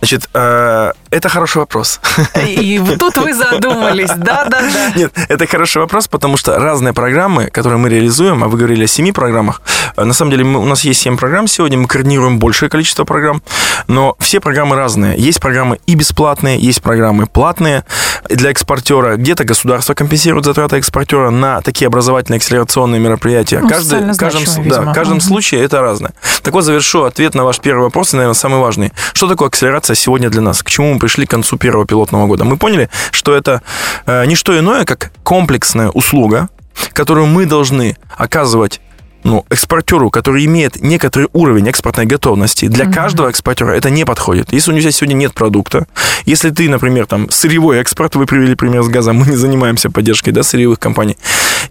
Значит, 0.00 0.28
э, 0.34 0.92
это 1.12 1.28
хороший 1.28 1.58
вопрос. 1.58 2.00
И 2.36 2.82
тут 2.98 3.16
вы 3.18 3.34
задумались. 3.34 4.10
Да-да-да. 4.16 4.92
Нет, 4.96 5.12
это 5.28 5.46
хороший 5.46 5.78
вопрос, 5.82 6.08
потому 6.08 6.36
что 6.36 6.58
разные 6.58 6.92
программы, 6.92 7.46
которые 7.46 7.78
мы 7.78 7.88
реализуем, 7.90 8.42
а 8.44 8.48
вы 8.48 8.58
говорили 8.58 8.84
о 8.84 8.86
семи 8.86 9.12
программах, 9.12 9.62
э, 9.96 10.04
на 10.04 10.14
самом 10.14 10.30
деле 10.32 10.44
мы- 10.44 10.58
у 10.60 10.64
нас 10.64 10.84
есть 10.84 11.00
семь 11.00 11.16
программ 11.16 11.46
сегодня, 11.48 11.78
мы 11.78 11.86
координируем 11.86 12.38
большее 12.38 12.68
количество 12.70 13.04
программ, 13.04 13.42
но 13.88 14.16
все 14.18 14.40
программы 14.40 14.76
разные. 14.76 15.18
Есть 15.18 15.40
программы 15.40 15.78
и 15.86 15.94
бесплатные, 15.94 16.58
есть 16.58 16.82
программы 16.82 17.26
платные 17.26 17.84
для 18.28 18.50
экспортера. 18.50 19.16
Где-то 19.16 19.44
государство 19.44 19.94
компенсирует 19.94 20.44
затраты 20.44 20.76
экспортера 20.76 21.30
на 21.30 21.60
такие 21.60 21.86
образовательные 21.88 22.38
акселерационные 22.38 23.00
мероприятия. 23.00 23.58
Ну, 23.60 23.68
каждый, 23.68 24.16
каждом, 24.16 24.68
да, 24.68 24.80
в 24.82 24.92
каждом 24.94 25.16
Мгм. 25.18 25.20
случае 25.20 25.62
это 25.64 25.80
разное. 25.80 26.12
Так 26.42 26.54
вот, 26.54 26.62
завершу 26.64 27.04
ответ 27.04 27.34
на 27.34 27.44
ваш 27.44 27.58
первый 27.60 27.82
вопрос, 27.84 28.14
и, 28.14 28.16
наверное, 28.16 28.34
самый 28.34 28.60
важный. 28.60 28.92
Что 29.12 29.28
такое 29.28 29.48
акселерация 29.48 29.94
сегодня 29.94 30.30
для 30.30 30.40
нас? 30.40 30.62
К 30.62 30.70
чему 30.70 30.94
мы 30.94 30.98
пришли 31.02 31.26
к 31.26 31.30
концу 31.30 31.58
первого 31.58 31.84
пилотного 31.84 32.28
года? 32.28 32.44
Мы 32.44 32.56
поняли, 32.56 32.88
что 33.10 33.34
это 33.34 33.60
э, 34.06 34.24
не 34.26 34.36
что 34.36 34.56
иное, 34.56 34.84
как 34.84 35.10
комплексная 35.24 35.90
услуга, 35.90 36.48
которую 36.92 37.26
мы 37.26 37.44
должны 37.44 37.96
оказывать 38.16 38.80
ну, 39.24 39.44
экспортеру, 39.50 40.10
который 40.10 40.44
имеет 40.46 40.82
некоторый 40.82 41.28
уровень 41.32 41.68
экспортной 41.68 42.06
готовности, 42.06 42.66
для 42.66 42.86
каждого 42.86 43.28
экспортера 43.28 43.72
это 43.72 43.90
не 43.90 44.04
подходит. 44.04 44.52
Если 44.52 44.72
у 44.72 44.74
него 44.74 44.90
сегодня 44.90 45.14
нет 45.14 45.34
продукта, 45.34 45.86
если 46.24 46.50
ты, 46.50 46.68
например, 46.68 47.06
там, 47.06 47.30
сырьевой 47.30 47.78
экспорт, 47.78 48.14
вы 48.16 48.26
привели 48.26 48.54
пример 48.54 48.82
с 48.82 48.88
газом, 48.88 49.16
мы 49.16 49.26
не 49.26 49.36
занимаемся 49.36 49.90
поддержкой, 49.90 50.30
да, 50.30 50.42
сырьевых 50.42 50.78
компаний, 50.78 51.16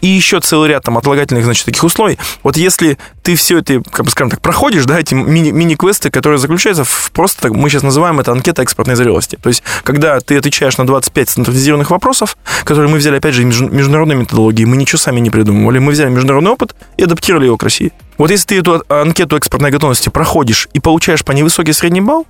и 0.02 0.08
еще 0.08 0.40
целый 0.40 0.70
ряд 0.70 0.84
там 0.84 0.98
отлагательных, 0.98 1.44
значит, 1.44 1.66
таких 1.66 1.84
условий, 1.84 2.18
вот 2.44 2.58
если 2.58 2.98
ты 3.24 3.36
все 3.36 3.60
это, 3.60 3.82
как 3.92 4.06
бы, 4.06 4.12
скажем 4.12 4.30
так, 4.30 4.42
проходишь, 4.42 4.86
да, 4.86 5.00
эти 5.00 5.14
мини- 5.14 5.52
мини-квесты, 5.52 6.10
которые 6.10 6.40
заключаются 6.40 6.84
в 6.84 7.12
просто, 7.12 7.42
так, 7.42 7.54
мы 7.54 7.70
сейчас 7.70 7.84
называем 7.84 8.20
это 8.20 8.32
анкета 8.32 8.62
экспортной 8.62 8.96
зрелости. 8.96 9.38
То 9.42 9.50
есть, 9.50 9.64
когда 9.84 10.20
ты 10.20 10.38
отвечаешь 10.38 10.78
на 10.78 10.88
25 10.88 11.30
стандартизированных 11.30 11.92
вопросов, 11.92 12.38
которые 12.64 12.90
мы 12.90 12.98
взяли, 12.98 13.18
опять 13.18 13.36
же, 13.36 13.44
международной 13.44 14.16
методологии, 14.16 14.66
мы 14.66 14.78
ничего 14.78 14.98
сами 14.98 15.20
не 15.20 15.30
придумывали, 15.30 15.80
мы 15.80 15.92
взяли 15.92 16.10
международный 16.10 16.52
опыт 16.52 16.76
и 16.98 17.04
адаптировали 17.04 17.41
его 17.46 17.58
к 17.58 17.64
России. 17.64 17.92
Вот 18.18 18.30
если 18.32 18.48
ты 18.48 18.60
эту 18.60 18.84
а- 18.90 19.02
анкету 19.02 19.38
экспортной 19.38 19.72
готовности 19.72 20.10
проходишь 20.10 20.68
и 20.74 20.80
получаешь 20.80 21.24
по 21.24 21.32
ней 21.32 21.44
высокий 21.44 21.74
средний 21.74 22.02
балл, 22.02 22.26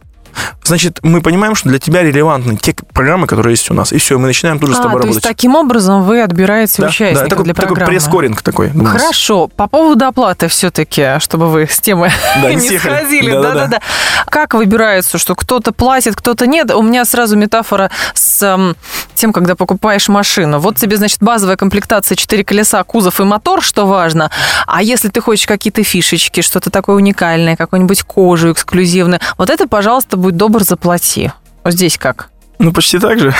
значит, 0.64 1.00
мы 1.04 1.20
понимаем, 1.22 1.56
что 1.56 1.68
для 1.68 1.78
тебя 1.78 2.04
релевантны 2.04 2.56
те 2.56 2.74
программы, 2.94 3.28
которые 3.28 3.52
есть 3.52 3.70
у 3.70 3.74
нас. 3.74 3.92
И 3.92 3.98
все, 3.98 4.18
мы 4.18 4.28
начинаем 4.28 4.60
тут 4.60 4.70
же 4.70 4.76
с 4.76 4.80
А, 4.80 4.84
тобой 4.84 5.02
то 5.02 5.08
есть 5.08 5.18
работать. 5.18 5.30
таким 5.38 5.56
образом 5.56 6.04
вы 6.04 6.22
отбираете 6.22 6.82
Да, 6.84 6.88
участников 6.88 7.24
да, 7.24 7.30
такой, 7.30 7.44
для 7.44 7.54
такой 7.54 7.76
программы. 7.76 8.36
такой. 8.42 8.72
у 8.74 8.82
нас. 8.82 9.02
Хорошо, 9.02 9.48
по 9.50 9.68
поводу 9.68 10.06
оплаты 10.06 10.48
все-таки, 10.48 11.20
чтобы 11.20 11.50
вы 11.52 11.68
с 11.70 11.82
темы 11.82 12.10
Да, 12.42 12.50
не 12.54 12.62
съехали. 12.62 12.96
сходили. 13.00 13.32
Да-да-да. 13.32 13.54
Да-да-да. 13.66 13.82
Как 14.28 14.54
выбирается, 14.54 15.18
что 15.18 15.36
кто-то 15.36 15.74
платит, 15.74 16.16
кто-то 16.16 16.48
нет? 16.48 16.72
У 16.74 16.82
меня 16.82 17.04
сразу 17.04 17.36
метафора 17.36 17.92
с 18.14 18.42
эм, 18.42 18.78
тем, 19.22 19.34
когда 19.34 19.56
покупаешь 19.56 20.10
машину. 20.10 20.58
Вот 20.58 20.78
тебе, 20.78 20.98
значит, 20.98 21.20
базовая 21.22 21.56
комплектация 21.56 22.16
4 22.16 22.44
колеса, 22.44 22.84
кузов 22.84 23.20
и 23.20 23.24
мотор, 23.24 23.62
что 23.62 23.86
важно. 23.86 24.32
А 24.66 24.82
если 24.82 25.10
ты 25.10 25.22
хочешь 25.22 25.46
какие-то 25.46 25.84
фишечки, 25.84 26.42
что-то 26.42 26.72
такое 26.72 26.96
уникальное, 26.96 27.56
какую-нибудь 27.56 28.02
кожу 28.02 28.52
эксклюзивную, 28.52 29.20
вот 29.38 29.52
это, 29.52 29.68
пожалуйста, 29.68 30.18
будь 30.18 30.36
добр, 30.36 30.64
заплати. 30.64 31.32
Вот 31.64 31.74
здесь 31.74 32.00
как? 32.00 32.30
Ну, 32.58 32.74
почти 32.74 32.98
так 33.00 33.20
же. 33.20 33.34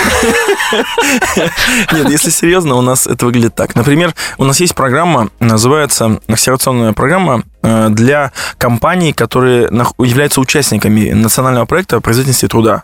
Нет, 1.94 2.10
если 2.10 2.30
серьезно, 2.30 2.76
у 2.76 2.82
нас 2.82 3.08
это 3.08 3.26
выглядит 3.26 3.56
так. 3.56 3.76
Например, 3.76 4.14
у 4.38 4.44
нас 4.46 4.60
есть 4.60 4.76
программа, 4.76 5.30
называется 5.40 6.20
акселерационная 6.28 6.94
программа 6.94 7.44
э, 7.64 7.90
для 7.90 8.32
компаний, 8.58 9.14
которые 9.14 9.70
являются 10.00 10.42
участниками 10.42 11.12
национального 11.12 11.66
проекта 11.66 12.02
производительности 12.02 12.48
труда. 12.48 12.84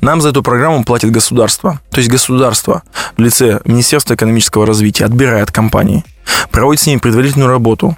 Нам 0.00 0.20
за 0.20 0.30
эту 0.30 0.42
программу 0.42 0.84
платит 0.84 1.10
государство. 1.10 1.80
То 1.90 1.98
есть 1.98 2.10
государство 2.10 2.82
в 3.16 3.20
лице 3.20 3.60
Министерства 3.64 4.14
экономического 4.14 4.66
развития 4.66 5.04
отбирает 5.04 5.50
компании, 5.50 6.04
проводит 6.50 6.82
с 6.82 6.86
ними 6.86 6.98
предварительную 6.98 7.50
работу, 7.50 7.96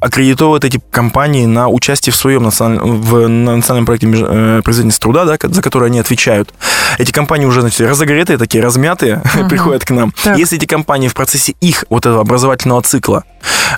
аккредитовывает 0.00 0.64
эти 0.64 0.80
компании 0.90 1.46
на 1.46 1.68
участие 1.68 2.12
в 2.12 2.16
своем 2.16 2.42
национальном, 2.44 3.02
в 3.02 3.28
национальном 3.28 3.86
проекте 3.86 4.08
э, 4.08 4.60
производительности 4.62 5.00
труда, 5.00 5.24
да, 5.24 5.36
за 5.42 5.62
который 5.62 5.88
они 5.88 5.98
отвечают. 5.98 6.52
Эти 6.98 7.12
компании 7.12 7.46
уже, 7.46 7.60
значит, 7.60 7.80
разогретые, 7.80 8.38
такие 8.38 8.62
размятые, 8.62 9.22
угу. 9.40 9.48
приходят 9.48 9.84
к 9.84 9.90
нам. 9.90 10.12
Так. 10.22 10.38
Если 10.38 10.58
эти 10.58 10.66
компании 10.66 11.08
в 11.08 11.14
процессе 11.14 11.54
их 11.60 11.84
вот 11.88 12.06
этого 12.06 12.20
образовательного 12.20 12.82
цикла 12.82 13.24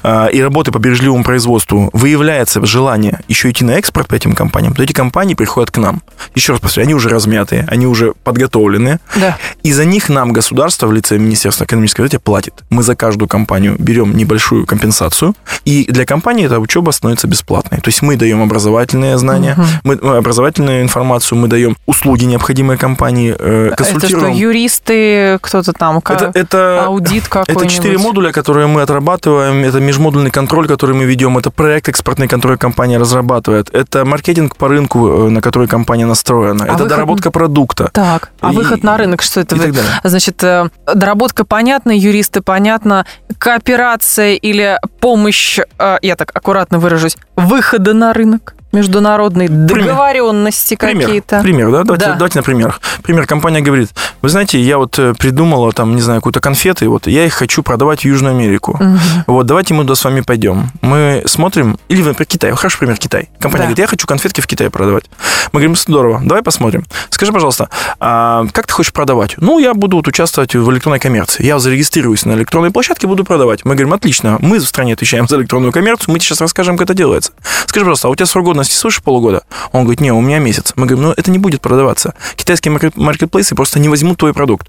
э, 0.03 0.31
и 0.33 0.43
работы 0.43 0.73
по 0.73 0.79
бережливому 0.79 1.25
производству 1.25 1.91
выявляется 1.93 2.65
желание 2.65 3.21
еще 3.29 3.51
идти 3.51 3.65
на 3.65 3.73
экспорт 3.73 4.09
по 4.09 4.15
этим 4.15 4.35
компаниям, 4.35 4.75
то 4.75 4.83
эти 4.83 4.93
компании 4.93 5.35
приходят 5.35 5.71
к 5.71 5.79
нам. 5.79 6.03
Еще 6.35 6.53
раз 6.53 6.61
повторю, 6.61 6.87
они 6.87 6.95
уже 6.95 7.09
размятые, 7.09 7.67
они 7.69 7.87
уже 7.87 8.15
подготовлены. 8.25 8.99
Да. 9.17 9.39
И 9.63 9.73
за 9.73 9.85
них 9.85 10.09
нам 10.09 10.33
государство 10.33 10.87
в 10.87 10.93
лице 10.93 11.19
Министерства 11.19 11.65
экономического 11.65 12.05
развития 12.05 12.23
платит. 12.23 12.65
Мы 12.71 12.83
за 12.83 12.97
каждую 12.97 13.29
компанию 13.29 13.77
берем 13.79 14.17
небольшую 14.17 14.67
компенсацию, 14.67 15.35
и 15.65 15.78
для 15.85 16.05
компании 16.05 16.47
эта 16.47 16.59
учеба 16.59 16.91
становится 16.91 17.27
бесплатной. 17.27 17.81
То 17.81 17.89
есть 17.89 18.03
мы 18.03 18.17
даем 18.17 18.43
образовательные 18.43 19.19
знания, 19.19 19.55
угу. 19.59 19.67
мы, 19.85 19.99
ну, 20.01 20.17
образовательную 20.17 20.83
информацию, 20.83 21.39
мы 21.39 21.49
даем 21.49 21.77
услуги 21.87 22.25
необходимые 22.25 22.79
компании, 22.79 23.35
э, 23.39 23.73
консультируем. 23.77 24.27
Это 24.27 24.35
что, 24.35 24.41
юристы, 24.41 25.39
кто-то 25.41 25.73
там, 25.73 26.01
как, 26.01 26.23
это, 26.23 26.39
это, 26.39 26.85
аудит 26.85 27.29
какой-нибудь? 27.29 27.65
Это 27.65 27.75
четыре 27.75 27.99
модуля, 27.99 28.33
которые 28.33 28.67
мы 28.67 28.83
отрабатываем, 28.83 29.65
это 29.65 29.81
межмодульный 29.81 30.31
контроль, 30.31 30.67
который 30.67 30.95
мы 30.95 31.05
ведем, 31.05 31.39
это 31.39 31.51
проект 31.51 31.89
экспортный, 31.89 32.29
который 32.29 32.59
компания 32.59 32.99
разрабатывает, 32.99 33.75
это 33.75 34.05
маркетинг 34.05 34.57
по 34.57 34.69
рынку, 34.69 35.09
э, 35.09 35.31
на 35.31 35.41
который 35.41 35.69
компания 35.69 36.07
настроена, 36.07 36.65
а 36.65 36.67
это 36.67 36.75
выход... 36.75 36.89
доработка 36.89 37.31
продукта. 37.31 37.91
Так, 37.93 38.31
а 38.41 38.53
и... 38.53 38.57
выход 38.57 38.83
на 38.83 38.97
рынок, 38.97 39.23
что 39.23 39.41
это? 39.41 39.57
И 39.57 39.59
так 39.59 39.73
далее. 39.73 39.91
Значит, 40.05 40.43
э, 40.43 40.69
доработка 40.95 41.45
понятна, 41.45 41.93
юристы 41.97 42.41
понятно, 42.41 43.07
кооперация 43.39 44.35
или 44.35 44.79
помощь, 45.01 45.61
я 46.03 46.17
так 46.17 46.31
аккуратно 46.35 46.79
выражусь, 46.79 47.17
выхода 47.37 47.95
на 47.95 48.13
рынок? 48.13 48.55
Международные 48.73 49.49
договоренности 49.49 50.75
какие-то. 50.75 51.41
Пример, 51.41 51.71
да? 51.71 51.85
Давайте, 51.85 52.07
да. 52.07 52.15
давайте 52.15 52.39
на 52.39 52.43
пример. 52.43 52.79
Пример. 53.03 53.27
Компания 53.27 53.61
говорит, 53.61 53.91
вы 54.23 54.29
знаете, 54.29 54.61
я 54.61 54.79
вот 54.79 54.99
э, 54.99 55.15
придумала 55.15 55.73
там, 55.73 55.95
не 55.95 56.03
знаю, 56.03 56.21
какую-то 56.21 56.41
конфеты, 56.41 56.89
вот 56.89 57.07
я 57.07 57.25
их 57.25 57.35
хочу 57.35 57.63
продавать 57.63 58.01
в 58.01 58.05
Южную 58.05 58.35
Америку. 58.35 58.73
Угу. 58.73 58.99
Вот, 59.27 59.47
давайте 59.47 59.75
мы 59.75 59.85
туда 59.85 59.95
с 59.95 60.05
вами 60.05 60.21
пойдем. 60.21 60.71
Мы 60.83 61.23
смотрим, 61.27 61.79
или, 61.89 62.03
например, 62.03 62.27
Китай. 62.27 62.51
Хороший 62.53 62.79
пример, 62.79 62.97
Китай. 62.97 63.29
Компания 63.39 63.63
да. 63.63 63.69
говорит, 63.69 63.79
я 63.79 63.87
хочу 63.87 64.07
конфетки 64.07 64.41
в 64.41 64.47
Китае 64.47 64.71
продавать. 64.71 65.05
Мы 65.53 65.61
говорим, 65.61 65.77
здорово, 65.77 66.21
давай 66.23 66.43
посмотрим. 66.43 66.85
Скажи, 67.11 67.33
пожалуйста, 67.33 67.71
а 68.01 68.47
как 68.53 68.67
ты 68.67 68.73
хочешь 68.73 68.93
продавать? 68.93 69.35
Ну, 69.39 69.59
я 69.59 69.75
буду 69.75 69.97
вот 69.97 70.09
участвовать 70.09 70.55
в 70.55 70.71
электронной 70.71 71.01
коммерции. 71.01 71.45
Я 71.45 71.59
зарегистрируюсь 71.59 72.25
на 72.25 72.33
электронной 72.33 72.71
площадке, 72.71 73.07
буду 73.07 73.25
продавать. 73.25 73.65
Мы 73.65 73.75
говорим, 73.75 73.95
отлично, 73.95 74.39
мы 74.41 74.59
в 74.59 74.65
стране 74.65 74.93
отвечаем 74.93 75.27
за 75.27 75.37
электронную 75.37 75.73
коммерцию, 75.73 76.13
мы 76.13 76.19
тебе 76.19 76.29
сейчас 76.29 76.41
расскажем, 76.41 76.77
как 76.77 76.87
это 76.87 76.95
делается. 76.95 77.33
Скажи, 77.67 77.85
пожалуйста, 77.85 78.09
а 78.09 78.11
у 78.11 78.15
тебя 78.15 78.27
срок 78.27 78.47
годности 78.47 78.68
свыше 78.77 79.03
полугода? 79.03 79.43
Он 79.73 79.83
говорит, 79.83 80.01
не, 80.01 80.13
у 80.13 80.21
меня 80.21 80.39
месяц. 80.39 80.73
Мы 80.77 80.87
говорим, 80.87 81.09
ну 81.09 81.15
это 81.17 81.31
не 81.31 81.39
будет 81.39 81.61
продаваться. 81.61 82.15
Китайские 82.37 82.79
маркетплейсы 82.95 83.55
просто 83.55 83.79
не 83.79 83.89
возьмут 83.89 84.19
твой 84.19 84.35
продукт. 84.35 84.69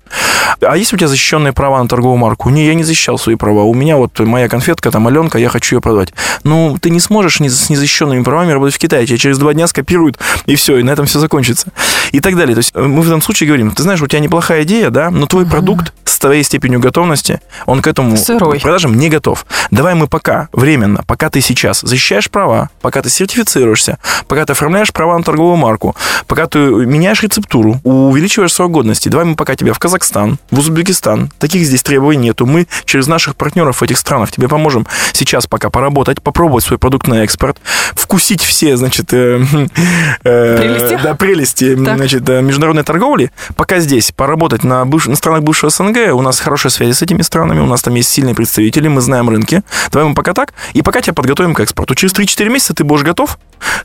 А 0.61 0.77
есть 0.77 0.93
у 0.93 0.97
тебя 0.97 1.07
защищенные 1.07 1.53
права 1.53 1.81
на 1.81 1.87
торговую 1.87 2.17
марку? 2.17 2.49
Не, 2.49 2.65
я 2.65 2.73
не 2.73 2.83
защищал 2.83 3.17
свои 3.17 3.35
права. 3.35 3.63
У 3.63 3.73
меня 3.73 3.97
вот 3.97 4.19
моя 4.19 4.47
конфетка, 4.47 4.91
там, 4.91 5.07
Аленка, 5.07 5.37
я 5.37 5.49
хочу 5.49 5.75
ее 5.75 5.81
продавать. 5.81 6.13
Ну, 6.43 6.77
ты 6.79 6.89
не 6.89 6.99
сможешь 6.99 7.37
с 7.37 7.69
незащищенными 7.69 8.23
правами 8.23 8.51
работать 8.51 8.75
в 8.75 8.79
Китае. 8.79 9.05
Тебя 9.05 9.17
через 9.17 9.37
два 9.37 9.53
дня 9.53 9.67
скопируют, 9.67 10.17
и 10.45 10.55
все, 10.55 10.77
и 10.77 10.83
на 10.83 10.91
этом 10.91 11.05
все 11.05 11.19
закончится. 11.19 11.71
И 12.11 12.19
так 12.19 12.35
далее. 12.35 12.55
То 12.55 12.59
есть 12.59 12.71
э, 12.73 12.81
мы 12.81 13.01
в 13.01 13.07
этом 13.07 13.21
случае 13.21 13.47
говорим, 13.47 13.71
ты 13.71 13.83
знаешь, 13.83 14.01
у 14.01 14.07
тебя 14.07 14.19
неплохая 14.19 14.63
идея, 14.63 14.89
да, 14.89 15.11
но 15.11 15.25
твой 15.25 15.45
продукт 15.45 15.93
с 16.19 16.21
твоей 16.21 16.43
степенью 16.43 16.81
готовности, 16.81 17.39
он 17.65 17.81
к 17.81 17.87
этому 17.87 18.17
Сырой. 18.17 18.59
продажам 18.59 18.97
не 18.97 19.07
готов. 19.07 19.45
Давай 19.71 19.95
мы 19.95 20.07
пока, 20.07 20.49
временно, 20.51 21.01
пока 21.07 21.29
ты 21.29 21.39
сейчас 21.39 21.79
защищаешь 21.79 22.29
права, 22.29 22.69
пока 22.81 23.01
ты 23.01 23.09
сертифицируешься, 23.09 23.99
пока 24.27 24.45
ты 24.45 24.51
оформляешь 24.51 24.91
права 24.91 25.17
на 25.17 25.23
торговую 25.23 25.55
марку, 25.55 25.95
пока 26.27 26.47
ты 26.47 26.59
меняешь 26.59 27.23
рецептуру, 27.23 27.79
увеличиваешь 27.85 28.51
срок 28.51 28.71
годности, 28.73 29.07
давай 29.07 29.27
мы 29.27 29.35
пока 29.37 29.55
тебя 29.55 29.71
в 29.71 29.79
Казахстан, 29.79 30.39
в 30.51 30.59
Узбекистан, 30.59 31.31
таких 31.39 31.65
здесь 31.65 31.83
требований 31.83 32.23
нету, 32.23 32.45
мы 32.45 32.67
через 32.83 33.07
наших 33.07 33.37
партнеров 33.37 33.79
в 33.79 33.83
этих 33.83 33.97
странах 33.97 34.33
тебе 34.33 34.49
поможем 34.49 34.85
сейчас 35.13 35.47
пока 35.47 35.69
поработать, 35.69 36.21
попробовать 36.21 36.65
свой 36.65 36.79
продукт 36.79 37.07
на 37.07 37.23
экспорт, 37.23 37.61
вкусить 37.93 38.41
все, 38.43 38.75
значит, 38.75 39.13
э, 39.13 39.41
э, 40.23 40.57
прелести, 40.57 40.99
да, 41.01 41.15
прелести 41.15 41.75
значит, 41.75 42.29
э, 42.29 42.41
международной 42.41 42.83
торговли, 42.83 43.31
пока 43.55 43.79
здесь 43.79 44.11
поработать 44.11 44.65
на, 44.65 44.85
странах 45.15 45.43
бывшего 45.43 45.69
СНГ, 45.69 46.08
у 46.13 46.21
нас 46.21 46.39
хорошие 46.39 46.71
связи 46.71 46.93
с 46.93 47.01
этими 47.01 47.21
странами, 47.21 47.59
у 47.59 47.65
нас 47.65 47.81
там 47.81 47.95
есть 47.95 48.09
сильные 48.09 48.35
представители, 48.35 48.87
мы 48.87 49.01
знаем 49.01 49.29
рынки, 49.29 49.63
давай 49.91 50.07
мы 50.07 50.15
пока 50.15 50.33
так, 50.33 50.53
и 50.73 50.81
пока 50.81 51.01
тебя 51.01 51.13
подготовим 51.13 51.53
к 51.53 51.59
экспорту. 51.59 51.95
Через 51.95 52.13
3-4 52.13 52.49
месяца 52.49 52.73
ты 52.73 52.83
будешь 52.83 53.03
готов, 53.03 53.37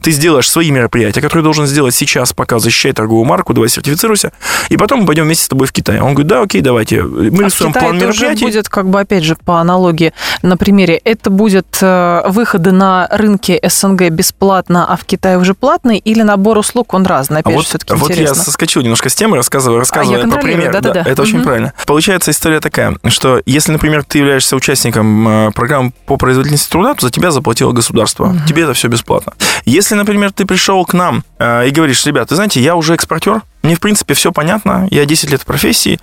ты 0.02 0.10
сделаешь 0.10 0.50
свои 0.50 0.70
мероприятия, 0.70 1.20
которые 1.20 1.42
должен 1.42 1.66
сделать 1.66 1.94
сейчас, 1.94 2.32
пока 2.32 2.58
защищай 2.58 2.92
торговую 2.92 3.24
марку, 3.24 3.54
давай 3.54 3.68
сертифицируйся, 3.68 4.32
и 4.68 4.76
потом 4.76 5.00
мы 5.00 5.06
пойдем 5.06 5.24
вместе 5.24 5.44
с 5.44 5.48
тобой 5.48 5.66
в 5.66 5.72
Китай. 5.72 6.00
Он 6.00 6.14
говорит, 6.14 6.26
да, 6.26 6.42
окей, 6.42 6.60
давайте. 6.60 7.02
Мы 7.02 7.44
а 7.44 7.46
рисуем 7.46 7.72
в 7.72 7.78
план 7.78 7.98
мероприятий. 7.98 8.44
будет, 8.44 8.68
как 8.68 8.88
бы, 8.88 9.00
опять 9.00 9.24
же, 9.24 9.36
по 9.36 9.60
аналогии, 9.60 10.12
на 10.42 10.56
примере, 10.56 11.00
это 11.04 11.30
будет 11.30 11.66
э, 11.80 12.22
выходы 12.28 12.72
на 12.72 13.08
рынке 13.10 13.60
СНГ 13.62 14.10
бесплатно, 14.10 14.86
а 14.86 14.96
в 14.96 15.04
Китае 15.04 15.38
уже 15.38 15.54
платный, 15.54 15.98
или 15.98 16.22
набор 16.22 16.58
услуг, 16.58 16.94
он 16.94 17.04
разный? 17.04 17.40
Опять 17.40 17.46
а 17.46 17.50
же, 17.50 17.56
вот, 17.56 17.66
все-таки 17.66 17.94
вот 17.94 18.10
интересно. 18.10 18.34
я 18.36 18.42
соскочил 18.42 18.82
немножко 18.82 19.08
с 19.08 19.14
темы, 19.14 19.36
рассказываю, 19.36 19.78
рассказываю 19.80 20.26
а, 20.26 20.30
по 20.30 20.38
примеру. 20.40 20.72
Да, 20.72 20.80
да, 20.80 20.92
да, 20.92 21.00
это 21.00 21.22
угу. 21.22 21.28
очень 21.28 21.42
правильно. 21.42 21.72
Получается 21.86 22.13
история 22.30 22.60
такая, 22.60 22.96
что 23.08 23.40
если, 23.46 23.72
например, 23.72 24.04
ты 24.04 24.18
являешься 24.18 24.56
участником 24.56 25.28
э, 25.28 25.50
программы 25.52 25.92
по 26.06 26.16
производительности 26.16 26.70
труда, 26.70 26.94
то 26.94 27.06
за 27.06 27.12
тебя 27.12 27.30
заплатило 27.30 27.72
государство. 27.72 28.26
Угу. 28.26 28.38
Тебе 28.46 28.62
это 28.62 28.74
все 28.74 28.88
бесплатно. 28.88 29.34
Если, 29.64 29.94
например, 29.94 30.32
ты 30.32 30.44
пришел 30.46 30.84
к 30.84 30.92
нам 30.92 31.24
э, 31.38 31.68
и 31.68 31.70
говоришь, 31.70 32.04
ребят, 32.06 32.28
ты 32.28 32.34
знаете, 32.34 32.60
я 32.60 32.76
уже 32.76 32.94
экспортер, 32.94 33.42
мне, 33.62 33.76
в 33.76 33.80
принципе, 33.80 34.12
все 34.12 34.30
понятно, 34.30 34.88
я 34.90 35.06
10 35.06 35.30
лет 35.30 35.40
в 35.40 35.46
профессии, 35.46 35.98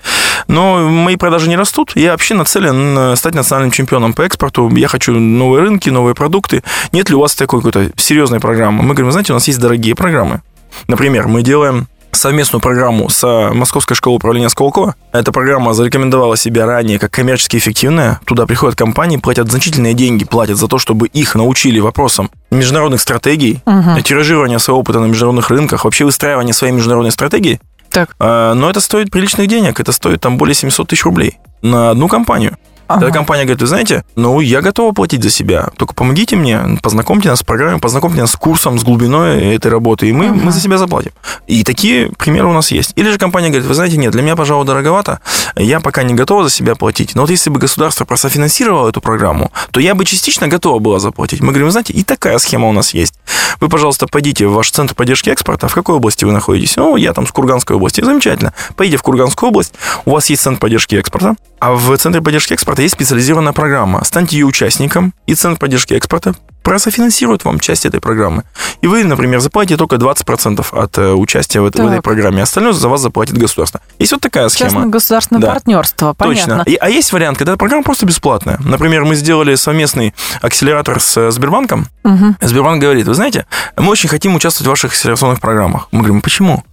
но 0.48 0.89
мои 0.89 1.15
продажи 1.15 1.48
не 1.48 1.56
растут, 1.56 1.91
я 1.96 2.12
вообще 2.12 2.34
нацелен 2.34 2.98
э, 2.98 3.15
стать 3.15 3.36
национальным 3.36 3.72
чемпионом 3.72 4.13
по 4.13 4.24
экспорту, 4.24 4.70
я 4.75 4.88
хочу 4.88 5.13
новые 5.13 5.62
рынки, 5.62 5.89
новые 5.89 6.15
продукты. 6.15 6.63
Нет 6.91 7.10
ли 7.10 7.15
у 7.15 7.20
вас 7.20 7.36
такой 7.36 7.60
какой-то 7.60 7.91
серьезной 7.98 8.39
программы? 8.39 8.82
Мы 8.84 8.96
говорим, 8.96 9.12
знаете, 9.12 9.34
у 9.34 9.36
нас 9.36 9.48
есть 9.48 9.60
дорогие 9.60 9.96
программы. 9.96 10.41
Например, 10.88 11.27
мы 11.27 11.44
делаем 11.44 11.88
совместную 12.12 12.62
программу 12.62 13.10
с 13.10 13.50
Московской 13.53 13.96
школой 13.96 14.18
управления 14.18 14.50
Сколково. 14.50 14.96
Эта 15.12 15.32
программа 15.32 15.74
зарекомендовала 15.74 16.38
себя 16.38 16.65
ранее 16.65 17.00
как 17.00 17.12
коммерчески 17.12 17.58
эффективная. 17.58 18.20
Туда 18.25 18.46
приходят 18.46 18.77
компании, 18.77 19.18
платят 19.18 19.50
значительные 19.50 19.94
деньги, 19.94 20.25
платят 20.25 20.58
за 20.58 20.68
то, 20.68 20.77
чтобы 20.77 21.08
их 21.08 21.36
научили 21.36 21.80
вопросам 21.80 22.30
международных 22.51 23.01
стратегий, 23.01 23.62
угу. 23.65 24.00
тиражирования 24.01 24.58
своего 24.60 24.82
опыта 24.82 25.00
на 25.00 25.06
международных 25.06 25.50
рынках, 25.50 25.86
вообще 25.86 26.06
выстраивания 26.06 26.53
своей 26.53 26.74
международной 26.74 27.12
стратегии. 27.12 27.60
Так. 27.91 28.15
А, 28.20 28.53
но 28.53 28.70
это 28.70 28.80
стоит 28.80 29.12
приличных 29.12 29.48
денег, 29.48 29.80
это 29.80 29.91
стоит 29.91 30.22
там 30.22 30.38
более 30.38 30.56
700 30.56 30.88
тысяч 30.88 31.03
рублей 31.03 31.38
на 31.62 31.91
одну 31.91 32.08
компанию. 32.08 32.58
Ага. 32.91 33.00
Тогда 33.00 33.17
компания 33.17 33.43
говорит, 33.43 33.62
вы 33.62 33.67
знаете, 33.67 34.03
ну, 34.15 34.39
я 34.41 34.62
готова 34.62 34.91
платить 34.91 35.24
за 35.24 35.29
себя, 35.29 35.69
только 35.77 35.93
помогите 35.93 36.36
мне, 36.36 36.60
познакомьте 36.81 37.29
нас 37.29 37.39
с 37.39 37.43
программой, 37.43 37.79
познакомьте 37.79 38.21
нас 38.21 38.31
с 38.31 38.36
курсом, 38.36 38.77
с 38.77 38.83
глубиной 38.83 39.55
этой 39.55 39.71
работы, 39.71 40.10
и 40.10 40.12
мы, 40.12 40.27
ага. 40.27 40.39
мы 40.43 40.51
за 40.51 40.60
себя 40.60 40.77
заплатим. 40.77 41.12
И 41.48 41.63
такие 41.63 42.12
примеры 42.17 42.48
у 42.48 42.53
нас 42.53 42.71
есть. 42.71 42.91
Или 42.95 43.10
же 43.12 43.17
компания 43.17 43.50
говорит, 43.50 43.67
вы 43.67 43.74
знаете, 43.74 43.98
нет, 43.98 44.12
для 44.12 44.21
меня, 44.21 44.36
пожалуй, 44.36 44.65
дороговато, 44.65 45.19
я 45.55 45.79
пока 45.79 46.03
не 46.03 46.13
готова 46.13 46.43
за 46.43 46.50
себя 46.50 46.75
платить, 46.75 47.15
но 47.15 47.21
вот 47.21 47.29
если 47.29 47.50
бы 47.50 47.60
государство 47.60 48.05
прософинансировало 48.05 48.89
эту 48.89 49.00
программу, 49.00 49.51
то 49.71 49.79
я 49.79 49.95
бы 49.95 50.03
частично 50.05 50.48
готова 50.48 50.79
была 50.79 51.00
заплатить. 51.00 51.41
Мы 51.41 51.50
говорим, 51.50 51.67
вы 51.67 51.71
знаете, 51.71 51.93
и 51.93 52.03
такая 52.03 52.38
схема 52.39 52.67
у 52.67 52.74
нас 52.74 52.93
есть. 52.93 53.13
Вы, 53.60 53.69
пожалуйста, 53.69 54.07
пойдите 54.07 54.48
в 54.48 54.53
ваш 54.53 54.71
центр 54.71 54.95
поддержки 54.95 55.29
экспорта, 55.29 55.67
в 55.67 55.74
какой 55.74 55.95
области 55.95 56.25
вы 56.25 56.31
находитесь? 56.31 56.75
Ну, 56.77 56.95
я 56.95 57.13
там 57.13 57.27
с 57.27 57.31
Курганской 57.31 57.75
области. 57.75 58.01
Замечательно. 58.01 58.53
Пойдите 58.75 58.98
в 58.98 59.03
Курганскую 59.03 59.50
область, 59.50 59.74
у 60.05 60.12
вас 60.12 60.29
есть 60.29 60.41
центр 60.41 60.60
поддержки 60.60 60.95
экспорта, 60.95 61.36
а 61.60 61.74
в 61.74 61.95
центре 61.98 62.21
поддержки 62.21 62.53
экспорта 62.53 62.81
есть 62.84 62.96
специализированная 62.96 63.54
программа. 63.54 64.04
Станьте 64.04 64.38
ее 64.38 64.46
участником, 64.46 65.14
и 65.26 65.36
Центр 65.36 65.60
поддержки 65.60 65.94
экспорта 65.94 66.36
прософинансирует 66.64 67.44
вам 67.44 67.60
часть 67.60 67.86
этой 67.86 68.00
программы. 68.00 68.44
И 68.82 68.88
вы, 68.88 69.04
например, 69.04 69.40
заплатите 69.40 69.78
только 69.78 69.96
20% 69.96 70.66
от 70.72 70.98
э, 70.98 71.12
участия 71.14 71.62
в, 71.62 71.66
этой, 71.66 71.84
в 71.84 71.88
этой 71.88 72.02
программе, 72.02 72.44
остальное 72.44 72.74
за 72.74 72.88
вас 72.88 73.02
заплатит 73.02 73.38
государство. 73.38 73.82
Есть 74.00 74.12
вот 74.12 74.22
такая 74.22 74.48
схема. 74.50 74.70
Частно-государственное 74.70 75.42
да. 75.42 75.52
партнерство, 75.54 76.14
понятно. 76.14 76.60
Точно. 76.60 76.72
И, 76.72 76.76
а 76.76 76.90
есть 76.90 77.12
вариант, 77.14 77.38
когда 77.38 77.58
программа 77.58 77.84
просто 77.84 78.06
бесплатная. 78.06 78.60
Например, 78.64 79.06
мы 79.06 79.16
сделали 79.16 79.56
совместный 79.56 80.14
акселератор 80.42 81.00
с 81.00 81.18
э, 81.18 81.32
Сбербанком. 81.32 81.88
Угу. 82.04 82.36
Сбербанк 82.42 82.82
говорит, 82.82 83.08
вы 83.08 83.14
знаете, 83.14 83.46
мы 83.76 83.90
очень 83.90 84.10
хотим 84.10 84.36
участвовать 84.36 84.68
в 84.68 84.70
ваших 84.70 84.92
акселерационных 84.92 85.40
программах. 85.40 85.88
Мы 85.92 86.00
говорим, 86.00 86.22
почему? 86.22 86.64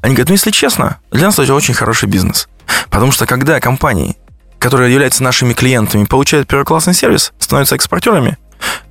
Они 0.00 0.14
говорят, 0.14 0.28
ну, 0.28 0.34
если 0.34 0.50
честно, 0.50 0.98
для 1.10 1.26
нас 1.26 1.38
это 1.38 1.54
очень 1.54 1.74
хороший 1.74 2.08
бизнес. 2.08 2.48
Потому 2.90 3.12
что 3.12 3.26
когда 3.26 3.60
компании 3.60 4.16
которые 4.58 4.92
являются 4.92 5.22
нашими 5.22 5.52
клиентами, 5.52 6.04
получают 6.04 6.48
первоклассный 6.48 6.94
сервис, 6.94 7.32
становятся 7.38 7.74
экспортерами, 7.74 8.38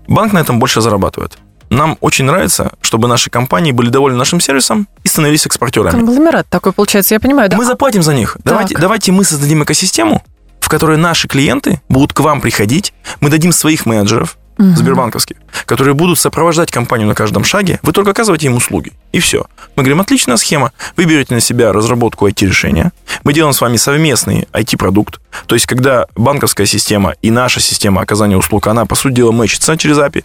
банк 0.07 0.33
на 0.33 0.39
этом 0.39 0.59
больше 0.59 0.81
зарабатывает. 0.81 1.37
Нам 1.69 1.97
очень 2.01 2.25
нравится, 2.25 2.73
чтобы 2.81 3.07
наши 3.07 3.29
компании 3.29 3.71
были 3.71 3.89
довольны 3.89 4.17
нашим 4.17 4.39
сервисом 4.39 4.87
и 5.03 5.07
становились 5.07 5.45
экспортерами. 5.47 5.91
Конгломерат 5.91 6.47
такой 6.47 6.71
получается, 6.71 7.15
я 7.15 7.19
понимаю, 7.19 7.49
да? 7.49 7.57
Мы 7.57 7.65
заплатим 7.65 8.03
за 8.03 8.13
них. 8.13 8.37
Давайте, 8.43 8.77
давайте 8.77 9.11
мы 9.11 9.23
создадим 9.23 9.63
экосистему, 9.63 10.23
в 10.59 10.69
которой 10.69 10.97
наши 10.97 11.27
клиенты 11.27 11.81
будут 11.89 12.13
к 12.13 12.19
вам 12.19 12.41
приходить, 12.41 12.93
мы 13.21 13.29
дадим 13.29 13.51
своих 13.51 13.87
менеджеров, 13.87 14.37
угу. 14.57 14.75
сбербанковских, 14.75 15.37
которые 15.65 15.93
будут 15.93 16.19
сопровождать 16.19 16.71
компанию 16.71 17.07
на 17.07 17.15
каждом 17.15 17.43
шаге, 17.43 17.79
вы 17.83 17.93
только 17.93 18.11
оказываете 18.11 18.47
им 18.47 18.55
услуги. 18.55 18.93
И 19.11 19.19
все. 19.19 19.45
Мы 19.75 19.83
говорим, 19.83 20.01
отличная 20.01 20.37
схема. 20.37 20.71
Вы 20.97 21.05
берете 21.05 21.33
на 21.35 21.39
себя 21.39 21.71
разработку 21.71 22.27
IT-решения. 22.27 22.91
Мы 23.23 23.33
делаем 23.33 23.53
с 23.53 23.61
вами 23.61 23.77
совместный 23.77 24.47
IT-продукт. 24.53 25.19
То 25.45 25.55
есть, 25.55 25.65
когда 25.65 26.07
банковская 26.15 26.65
система 26.65 27.15
и 27.21 27.31
наша 27.31 27.59
система 27.59 28.01
оказания 28.01 28.37
услуг, 28.37 28.67
она, 28.67 28.85
по 28.85 28.95
сути 28.95 29.13
дела, 29.13 29.31
мэчится 29.31 29.77
через 29.77 29.97
API, 29.97 30.23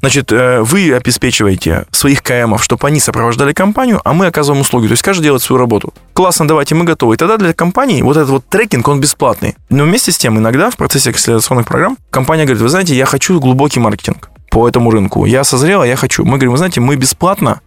значит, 0.00 0.32
э, 0.32 0.60
вы 0.60 0.92
обеспечиваете 0.92 1.86
своих 1.90 2.22
КМов, 2.22 2.62
чтобы 2.62 2.86
они 2.86 3.00
сопровождали 3.00 3.52
компанию, 3.52 4.00
а 4.04 4.12
мы 4.12 4.26
оказываем 4.26 4.62
услуги. 4.62 4.86
То 4.86 4.92
есть, 4.92 5.02
каждый 5.02 5.24
делает 5.24 5.42
свою 5.42 5.58
работу. 5.58 5.94
Классно, 6.12 6.46
давайте, 6.46 6.74
мы 6.74 6.84
готовы. 6.84 7.14
И 7.14 7.16
тогда 7.16 7.36
для 7.36 7.52
компании 7.52 8.02
вот 8.02 8.16
этот 8.16 8.30
вот 8.30 8.44
трекинг, 8.48 8.86
он 8.88 9.00
бесплатный. 9.00 9.56
Но 9.68 9.84
вместе 9.84 10.12
с 10.12 10.18
тем, 10.18 10.38
иногда 10.38 10.70
в 10.70 10.76
процессе 10.76 11.10
акселерационных 11.10 11.66
программ 11.66 11.96
компания 12.10 12.44
говорит, 12.44 12.62
вы 12.62 12.68
знаете, 12.68 12.94
я 12.94 13.06
хочу 13.06 13.40
глубокий 13.50 13.80
маркетинг 13.80 14.30
по 14.50 14.68
этому 14.68 14.90
рынку. 14.90 15.24
Я 15.24 15.44
созрела, 15.44 15.84
я 15.84 15.96
хочу. 15.96 16.24
Мы 16.24 16.32
говорим, 16.32 16.52
вы 16.52 16.58
знаете, 16.58 16.80
мы 16.80 16.96
бесплатно 16.96 17.60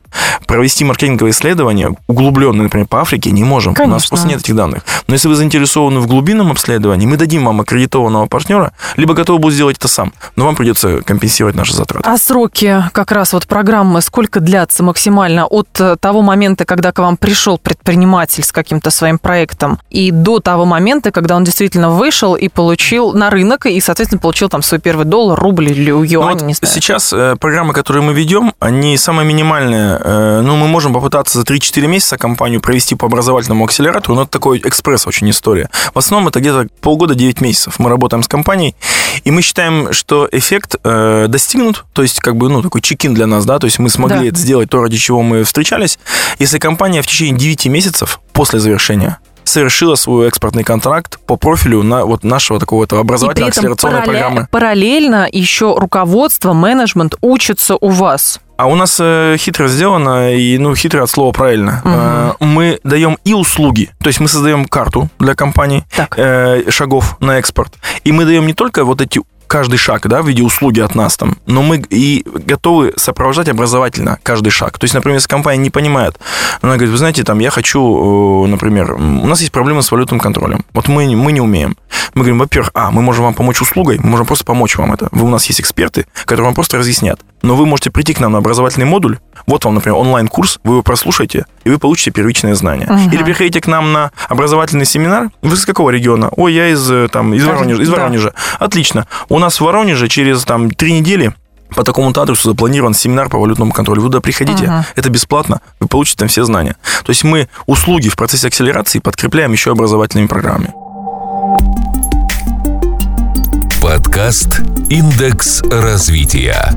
провести 0.45 0.83
маркетинговые 0.83 1.31
исследования, 1.31 1.95
углубленные, 2.07 2.63
например, 2.63 2.87
по 2.87 3.01
Африке, 3.01 3.31
не 3.31 3.43
можем. 3.43 3.73
Конечно. 3.73 3.93
У 3.93 3.95
нас 3.95 4.05
просто 4.07 4.27
нет 4.27 4.41
этих 4.41 4.55
данных. 4.55 4.83
Но 5.07 5.15
если 5.15 5.27
вы 5.27 5.35
заинтересованы 5.35 5.99
в 5.99 6.07
глубинном 6.07 6.51
обследовании, 6.51 7.05
мы 7.05 7.17
дадим 7.17 7.45
вам 7.45 7.61
аккредитованного 7.61 8.27
партнера, 8.27 8.73
либо 8.95 9.13
готовы 9.13 9.39
будут 9.39 9.55
сделать 9.55 9.77
это 9.77 9.87
сам. 9.87 10.13
Но 10.35 10.45
вам 10.45 10.55
придется 10.55 11.01
компенсировать 11.01 11.55
наши 11.55 11.73
затраты. 11.73 12.07
А 12.07 12.17
сроки 12.17 12.83
как 12.91 13.11
раз 13.11 13.33
вот 13.33 13.47
программы 13.47 14.01
сколько 14.01 14.39
длятся 14.39 14.83
максимально 14.83 15.45
от 15.45 15.69
э, 15.79 15.95
того 15.99 16.21
момента, 16.21 16.65
когда 16.65 16.91
к 16.91 16.99
вам 16.99 17.17
пришел 17.17 17.57
предприниматель 17.57 18.43
с 18.43 18.51
каким-то 18.51 18.89
своим 18.91 19.17
проектом, 19.17 19.79
и 19.89 20.11
до 20.11 20.39
того 20.39 20.65
момента, 20.65 21.11
когда 21.11 21.35
он 21.35 21.43
действительно 21.43 21.89
вышел 21.89 22.35
и 22.35 22.47
получил 22.47 23.13
на 23.13 23.29
рынок, 23.29 23.65
и, 23.65 23.79
соответственно, 23.79 24.19
получил 24.19 24.49
там 24.49 24.61
свой 24.61 24.79
первый 24.79 25.05
доллар, 25.05 25.39
рубль 25.39 25.71
или 25.71 25.89
юань, 25.89 26.05
ну, 26.11 26.21
вот 26.21 26.41
не 26.43 26.53
знаю. 26.53 26.72
Сейчас 26.73 27.13
э, 27.13 27.35
программы, 27.39 27.73
которые 27.73 28.03
мы 28.03 28.13
ведем, 28.13 28.53
они 28.59 28.97
самые 28.97 29.25
минимальные 29.25 29.93
Э, 30.03 30.41
ну, 30.41 30.55
мы 30.55 30.67
можем 30.67 30.93
попытаться 30.93 31.39
за 31.39 31.45
3-4 31.45 31.87
месяца 31.87 32.17
компанию 32.17 32.61
провести 32.61 32.95
по 32.95 33.07
образовательному 33.07 33.65
акселератору, 33.65 34.15
но 34.15 34.23
это 34.23 34.31
такой 34.31 34.59
экспресс 34.59 35.07
очень 35.07 35.29
история. 35.29 35.69
В 35.93 35.99
основном 35.99 36.27
это 36.27 36.39
где-то 36.39 36.67
полгода, 36.81 37.15
9 37.15 37.41
месяцев. 37.41 37.79
Мы 37.79 37.89
работаем 37.89 38.23
с 38.23 38.27
компанией, 38.27 38.75
и 39.23 39.31
мы 39.31 39.41
считаем, 39.41 39.93
что 39.93 40.27
эффект 40.31 40.75
э, 40.83 41.27
достигнут, 41.29 41.85
то 41.93 42.01
есть 42.01 42.19
как 42.19 42.35
бы, 42.35 42.49
ну, 42.49 42.61
такой 42.61 42.81
чекин 42.81 43.13
для 43.13 43.27
нас, 43.27 43.45
да, 43.45 43.59
то 43.59 43.65
есть 43.65 43.79
мы 43.79 43.89
смогли 43.89 44.19
да. 44.19 44.25
это 44.25 44.37
сделать 44.37 44.69
то, 44.69 44.81
ради 44.81 44.97
чего 44.97 45.21
мы 45.21 45.43
встречались. 45.43 45.99
Если 46.39 46.59
компания 46.59 47.01
в 47.01 47.07
течение 47.07 47.37
9 47.37 47.67
месяцев 47.67 48.19
после 48.33 48.59
завершения 48.59 49.19
совершила 49.43 49.95
свой 49.95 50.27
экспортный 50.27 50.63
контракт 50.63 51.19
по 51.25 51.35
профилю 51.35 51.83
на 51.83 52.05
вот 52.05 52.23
нашего 52.23 52.59
такого 52.59 52.87
то 52.87 52.99
образовательно 52.99 53.47
акселерационной 53.47 54.01
параллель, 54.01 54.19
программы. 54.21 54.47
Параллельно 54.51 55.27
еще 55.31 55.75
руководство, 55.77 56.53
менеджмент 56.53 57.15
учатся 57.21 57.75
у 57.75 57.89
вас. 57.89 58.39
А 58.55 58.67
у 58.67 58.75
нас 58.75 58.97
э, 59.01 59.35
хитро 59.39 59.67
сделано, 59.67 60.33
и 60.33 60.57
ну 60.57 60.75
хитро 60.75 61.03
от 61.03 61.09
слова 61.09 61.31
правильно. 61.31 62.35
Угу. 62.39 62.45
Мы 62.45 62.79
даем 62.83 63.17
и 63.23 63.33
услуги, 63.33 63.89
то 63.99 64.07
есть 64.07 64.19
мы 64.19 64.27
создаем 64.27 64.65
карту 64.65 65.09
для 65.19 65.35
компаний 65.35 65.83
э, 66.15 66.69
шагов 66.69 67.17
на 67.19 67.39
экспорт, 67.39 67.73
и 68.03 68.11
мы 68.11 68.25
даем 68.25 68.45
не 68.45 68.53
только 68.53 68.85
вот 68.85 69.01
эти 69.01 69.19
каждый 69.47 69.77
шаг, 69.77 70.07
да, 70.07 70.21
в 70.21 70.27
виде 70.27 70.43
услуги 70.43 70.79
от 70.79 70.95
нас 70.95 71.17
там, 71.17 71.37
но 71.45 71.61
мы 71.61 71.83
и 71.89 72.25
готовы 72.25 72.93
сопровождать 72.97 73.49
образовательно 73.49 74.19
каждый 74.23 74.49
шаг. 74.49 74.77
То 74.79 74.85
есть, 74.85 74.93
например, 74.93 75.17
если 75.17 75.27
компания 75.27 75.61
не 75.61 75.69
понимает, 75.69 76.19
она 76.61 76.73
говорит, 76.73 76.91
вы 76.91 76.97
знаете, 76.97 77.23
там, 77.23 77.39
я 77.39 77.49
хочу, 77.49 78.45
э, 78.45 78.47
например, 78.47 78.93
у 78.93 79.25
нас 79.27 79.41
есть 79.41 79.51
проблемы 79.51 79.81
с 79.81 79.91
валютным 79.91 80.19
контролем. 80.19 80.65
Вот 80.73 80.87
мы, 80.87 81.15
мы 81.15 81.31
не 81.31 81.41
умеем. 81.41 81.77
Мы 82.13 82.21
говорим, 82.21 82.39
во-первых, 82.39 82.71
а, 82.73 82.91
мы 82.91 83.01
можем 83.01 83.25
вам 83.25 83.33
помочь 83.33 83.61
услугой, 83.61 83.99
мы 83.99 84.09
можем 84.09 84.25
просто 84.25 84.45
помочь 84.45 84.77
вам 84.77 84.93
это. 84.93 85.09
Вы 85.11 85.25
у 85.25 85.29
нас 85.29 85.45
есть 85.45 85.61
эксперты, 85.61 86.05
которые 86.25 86.45
вам 86.45 86.55
просто 86.55 86.77
разъяснят. 86.77 87.19
Но 87.41 87.55
вы 87.55 87.65
можете 87.65 87.91
прийти 87.91 88.13
к 88.13 88.19
нам 88.19 88.33
на 88.33 88.37
образовательный 88.37 88.85
модуль, 88.85 89.17
вот 89.45 89.65
вам, 89.65 89.75
например, 89.75 89.97
онлайн-курс, 89.97 90.59
вы 90.63 90.75
его 90.75 90.83
прослушаете, 90.83 91.45
и 91.63 91.69
вы 91.69 91.77
получите 91.77 92.11
первичные 92.11 92.55
знания. 92.55 92.87
Угу. 92.89 93.13
Или 93.13 93.23
приходите 93.23 93.61
к 93.61 93.67
нам 93.67 93.91
на 93.91 94.11
образовательный 94.29 94.85
семинар. 94.85 95.29
Вы 95.41 95.55
из 95.55 95.65
какого 95.65 95.89
региона? 95.89 96.29
Ой, 96.35 96.53
я 96.53 96.69
из, 96.69 96.89
э, 96.89 97.07
там, 97.11 97.33
из 97.33 97.45
Воронежа. 97.45 97.81
Из 97.81 97.89
Воронежа. 97.89 98.33
Да. 98.59 98.65
Отлично. 98.65 99.07
У 99.29 99.39
нас 99.39 99.59
в 99.59 99.61
Воронеже 99.61 100.07
через 100.07 100.43
там, 100.43 100.71
три 100.71 100.93
недели 100.93 101.33
по 101.73 101.83
такому-то 101.83 102.21
адресу 102.21 102.49
запланирован 102.49 102.93
семинар 102.93 103.29
по 103.29 103.37
валютному 103.39 103.71
контролю. 103.71 104.01
Вы 104.01 104.07
туда 104.07 104.21
приходите, 104.21 104.65
uh-huh. 104.65 104.83
это 104.95 105.09
бесплатно, 105.09 105.61
вы 105.79 105.87
получите 105.87 106.19
там 106.19 106.27
все 106.27 106.43
знания. 106.43 106.75
То 107.03 107.09
есть 107.09 107.23
мы 107.23 107.49
услуги 107.65 108.09
в 108.09 108.15
процессе 108.15 108.47
акселерации 108.47 108.99
подкрепляем 108.99 109.51
еще 109.51 109.71
образовательными 109.71 110.27
программами. 110.27 110.73
Подкаст 113.81 114.61
«Индекс 114.89 115.61
развития». 115.63 116.73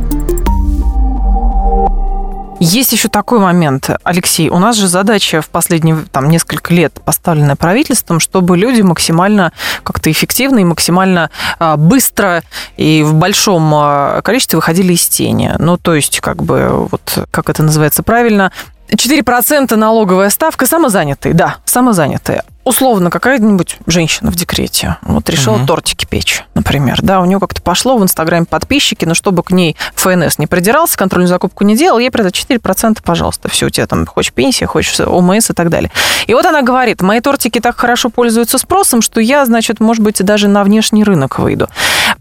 Есть 2.58 2.92
еще 2.92 3.08
такой 3.08 3.38
момент, 3.38 3.90
Алексей. 4.02 4.48
У 4.48 4.58
нас 4.58 4.76
же 4.76 4.88
задача 4.88 5.42
в 5.42 5.48
последние 5.50 6.04
там, 6.10 6.30
несколько 6.30 6.72
лет 6.72 6.94
поставленная 7.04 7.54
правительством, 7.54 8.18
чтобы 8.18 8.56
люди 8.56 8.80
максимально 8.80 9.52
как-то 9.82 10.10
эффективно 10.10 10.60
и 10.60 10.64
максимально 10.64 11.30
а, 11.58 11.76
быстро 11.76 12.42
и 12.78 13.02
в 13.02 13.14
большом 13.14 13.70
а, 13.74 14.22
количестве 14.22 14.56
выходили 14.56 14.94
из 14.94 15.06
тени. 15.06 15.54
Ну, 15.58 15.76
то 15.76 15.94
есть, 15.94 16.20
как 16.20 16.42
бы, 16.42 16.88
вот, 16.90 17.26
как 17.30 17.50
это 17.50 17.62
называется 17.62 18.02
правильно, 18.02 18.52
4% 18.90 19.76
налоговая 19.76 20.30
ставка 20.30 20.64
самозанятые, 20.66 21.34
да, 21.34 21.56
самозанятые 21.66 22.42
условно 22.66 23.10
какая-нибудь 23.10 23.78
женщина 23.86 24.32
в 24.32 24.34
декрете 24.34 24.96
вот 25.02 25.30
решила 25.30 25.54
угу. 25.54 25.66
тортики 25.66 26.04
печь, 26.04 26.44
например, 26.54 26.98
да, 27.00 27.20
у 27.20 27.24
нее 27.24 27.38
как-то 27.38 27.62
пошло 27.62 27.96
в 27.96 28.02
Инстаграме 28.02 28.44
подписчики, 28.44 29.04
но 29.04 29.14
чтобы 29.14 29.44
к 29.44 29.52
ней 29.52 29.76
ФНС 29.94 30.38
не 30.38 30.48
придирался, 30.48 30.98
контрольную 30.98 31.28
закупку 31.28 31.62
не 31.62 31.76
делал, 31.76 32.00
ей 32.00 32.10
придет 32.10 32.34
4%, 32.34 32.98
пожалуйста, 33.04 33.48
все, 33.48 33.66
у 33.66 33.70
тебя 33.70 33.86
там 33.86 34.04
хочешь 34.04 34.32
пенсия, 34.32 34.66
хочешь 34.66 34.98
ОМС 34.98 35.50
и 35.50 35.52
так 35.54 35.70
далее. 35.70 35.92
И 36.26 36.34
вот 36.34 36.44
она 36.44 36.62
говорит, 36.62 37.02
мои 37.02 37.20
тортики 37.20 37.60
так 37.60 37.76
хорошо 37.76 38.10
пользуются 38.10 38.58
спросом, 38.58 39.00
что 39.00 39.20
я, 39.20 39.46
значит, 39.46 39.78
может 39.78 40.02
быть, 40.02 40.22
даже 40.24 40.48
на 40.48 40.64
внешний 40.64 41.04
рынок 41.04 41.38
выйду. 41.38 41.68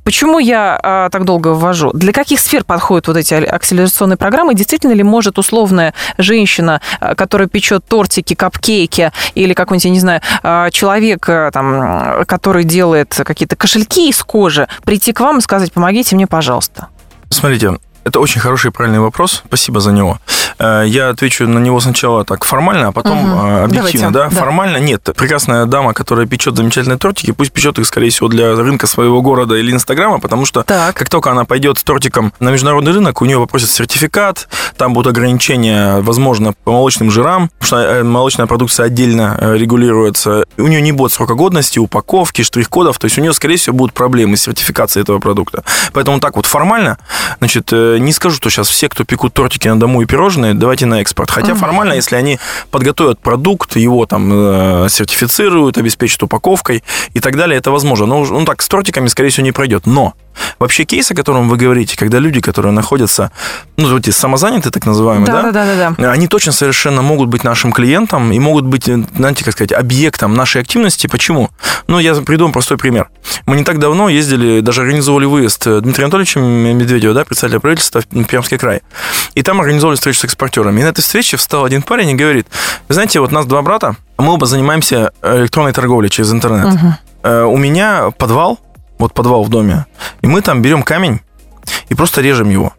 Почему 0.06 0.38
я 0.38 0.80
а, 0.84 1.10
так 1.10 1.26
долго 1.26 1.48
ввожу? 1.48 1.92
Для 1.92 2.14
каких 2.14 2.40
сфер 2.40 2.64
подходят 2.64 3.08
вот 3.08 3.18
эти 3.18 3.34
акселерационные 3.34 4.18
программы? 4.18 4.54
Действительно 4.54 4.94
ли 4.94 5.02
может 5.02 5.40
условная 5.40 5.96
женщина, 6.20 6.80
а, 7.00 7.16
которая 7.16 7.48
печет 7.48 7.84
тортики, 7.88 8.36
капкейки 8.36 9.12
или 9.34 9.56
какой-нибудь, 9.56 9.86
я 9.86 9.90
не 9.90 10.00
знаю, 10.00 10.22
а, 10.44 10.70
человек, 10.70 11.28
э, 11.28 11.50
там, 11.52 12.24
который 12.26 12.66
делает 12.66 13.20
какие-то 13.26 13.56
кошельки 13.56 14.08
из 14.08 14.24
кожи, 14.24 14.68
прийти 14.84 15.12
к 15.12 15.22
вам 15.22 15.40
и 15.40 15.42
сказать, 15.42 15.74
помогите 15.74 16.16
мне, 16.16 16.28
пожалуйста? 16.28 16.90
Смотрите, 17.30 17.80
это 18.04 18.20
очень 18.20 18.40
хороший 18.40 18.68
и 18.68 18.72
правильный 18.72 19.00
вопрос. 19.00 19.42
Спасибо 19.48 19.80
за 19.80 19.92
него. 19.92 20.20
Э, 20.60 20.84
я 20.86 21.10
отвечу 21.10 21.48
на 21.48 21.60
него 21.60 21.80
сначала 21.80 22.24
так 22.26 22.46
формально, 22.46 22.88
а 22.88 22.92
потом 22.92 23.34
угу. 23.34 23.64
объективно. 23.64 24.12
Да? 24.12 24.30
да? 24.30 24.30
Формально 24.30 24.78
нет. 24.78 25.10
Прекрасная 25.16 25.66
дама, 25.66 25.94
которая 25.94 26.26
печет 26.26 26.56
замечательные 26.56 26.98
тортики, 26.98 27.32
пусть 27.32 27.52
печет 27.52 27.78
их, 27.80 27.86
скорее 27.88 28.10
всего, 28.10 28.28
для 28.28 28.56
рынка 28.56 28.88
своего 28.88 29.22
города 29.22 29.56
или 29.56 29.72
Инстаграма, 29.72 30.20
потому 30.20 30.46
что 30.46 30.64
так. 30.64 30.96
как 30.96 31.10
только 31.10 31.32
она 31.32 31.46
пойдет 31.46 31.78
с 31.78 31.84
тортиком 31.84 32.34
на 32.40 32.50
международный 32.50 32.92
рынок, 32.92 33.22
у 33.22 33.26
нее 33.26 33.40
попросят 33.40 33.70
сертификат, 33.70 34.48
там 34.78 34.94
будут 34.94 35.12
ограничения, 35.12 36.00
возможно, 36.02 36.54
по 36.64 36.72
молочным 36.72 37.12
жирам, 37.12 37.50
потому 37.60 37.68
что 37.68 37.78
э, 37.78 38.04
молочная 38.04 38.48
продукция 38.48 38.86
отдельно 38.86 39.38
регулируется. 39.56 40.46
У 40.58 40.68
нее 40.68 40.82
не 40.82 40.92
будет 40.92 41.12
срока 41.12 41.34
годности, 41.34 41.80
упаковки, 41.80 42.42
штрих-кодов, 42.42 42.98
то 42.98 43.06
есть 43.06 43.18
у 43.18 43.22
нее, 43.22 43.34
скорее 43.34 43.58
всего, 43.58 43.76
будут 43.76 43.94
проблемы 43.94 44.38
с 44.38 44.42
сертификацией 44.42 45.04
этого 45.04 45.20
продукта. 45.20 45.64
Поэтому 45.94 46.20
так 46.20 46.36
вот 46.36 46.46
формально, 46.46 46.98
значит, 47.40 47.72
не 47.72 48.12
скажу, 48.12 48.36
что 48.36 48.50
сейчас 48.50 48.68
все, 48.68 48.90
кто 48.90 49.04
пекут 49.04 49.34
тортики 49.34 49.68
на 49.68 49.80
дому 49.80 50.02
и 50.02 50.06
пирожные, 50.06 50.45
давайте 50.54 50.86
на 50.86 51.02
экспорт. 51.02 51.32
Хотя 51.32 51.54
угу. 51.54 51.60
формально, 51.60 51.94
если 51.94 52.16
они 52.16 52.40
подготовят 52.72 53.20
продукт, 53.20 53.76
его 53.76 54.06
там 54.06 54.30
э, 54.34 54.88
сертифицируют, 54.90 55.78
обеспечат 55.78 56.24
упаковкой 56.24 56.84
и 57.14 57.20
так 57.20 57.36
далее, 57.36 57.58
это 57.58 57.72
возможно. 57.72 58.06
Но 58.06 58.24
ну, 58.24 58.46
так 58.46 58.62
с 58.62 58.68
тортиками, 58.68 59.08
скорее 59.08 59.30
всего, 59.30 59.44
не 59.44 59.52
пройдет. 59.52 59.86
Но 59.86 60.14
Вообще 60.60 60.86
кейс, 60.86 61.12
о 61.12 61.16
котором 61.16 61.50
вы 61.50 61.58
говорите, 61.58 61.98
когда 61.98 62.20
люди, 62.20 62.42
которые 62.42 62.72
находятся, 62.72 63.32
ну, 63.78 63.98
эти 63.98 64.10
самозанятые, 64.10 64.72
так 64.72 64.86
называемые, 64.86 65.28
да, 65.28 65.42
да? 65.42 65.52
Да, 65.52 65.66
да, 65.66 65.96
да, 65.98 66.12
Они 66.12 66.28
точно 66.28 66.52
совершенно 66.52 67.02
могут 67.02 67.30
быть 67.30 67.44
нашим 67.44 67.72
клиентом 67.72 68.32
и 68.32 68.40
могут 68.40 68.66
быть, 68.66 68.86
знаете, 68.86 69.44
как 69.44 69.54
сказать, 69.54 69.72
объектом 69.72 70.34
нашей 70.34 70.62
активности. 70.62 71.08
Почему? 71.08 71.50
Ну, 71.88 72.00
я 72.00 72.16
приду 72.16 72.46
вам 72.46 72.54
простой 72.54 72.78
пример. 72.78 73.10
Мы 73.46 73.58
не 73.58 73.64
так 73.64 73.80
давно 73.80 74.10
ездили, 74.10 74.62
даже 74.62 74.82
организовали 74.82 75.26
выезд 75.26 75.66
Дмитрия 75.66 76.06
Анатольевича 76.06 76.40
Медведева, 76.40 77.14
да, 77.14 77.26
председателя 77.26 77.60
правительства 77.60 78.02
в 78.10 78.24
Пермский 78.26 78.58
край. 78.58 78.82
И 79.34 79.44
там 79.44 79.60
организовали 79.60 79.96
встречу 79.96 80.20
с 80.20 80.24
экспортерами. 80.24 80.82
И 80.82 80.84
на 80.84 80.90
этой 80.90 81.02
встрече 81.02 81.38
встал 81.38 81.66
один 81.66 81.82
парень 81.82 82.12
и 82.12 82.16
говорит, 82.16 82.48
вы 82.88 82.94
знаете, 82.94 83.20
вот 83.20 83.32
нас 83.32 83.46
два 83.46 83.62
брата, 83.62 83.96
мы 84.18 84.34
оба 84.34 84.46
занимаемся 84.46 85.12
электронной 85.22 85.74
торговлей 85.74 86.10
через 86.10 86.32
интернет. 86.32 86.74
Угу. 86.74 87.30
У 87.50 87.58
меня 87.58 88.12
подвал, 88.18 88.60
вот 88.98 89.14
подвал 89.14 89.44
в 89.44 89.50
доме, 89.50 89.86
и 90.22 90.28
мы 90.28 90.42
там 90.42 90.62
берем 90.62 90.84
камень 90.84 91.22
и 91.90 91.96
просто 91.96 92.22
режем 92.22 92.50
его. 92.50 92.74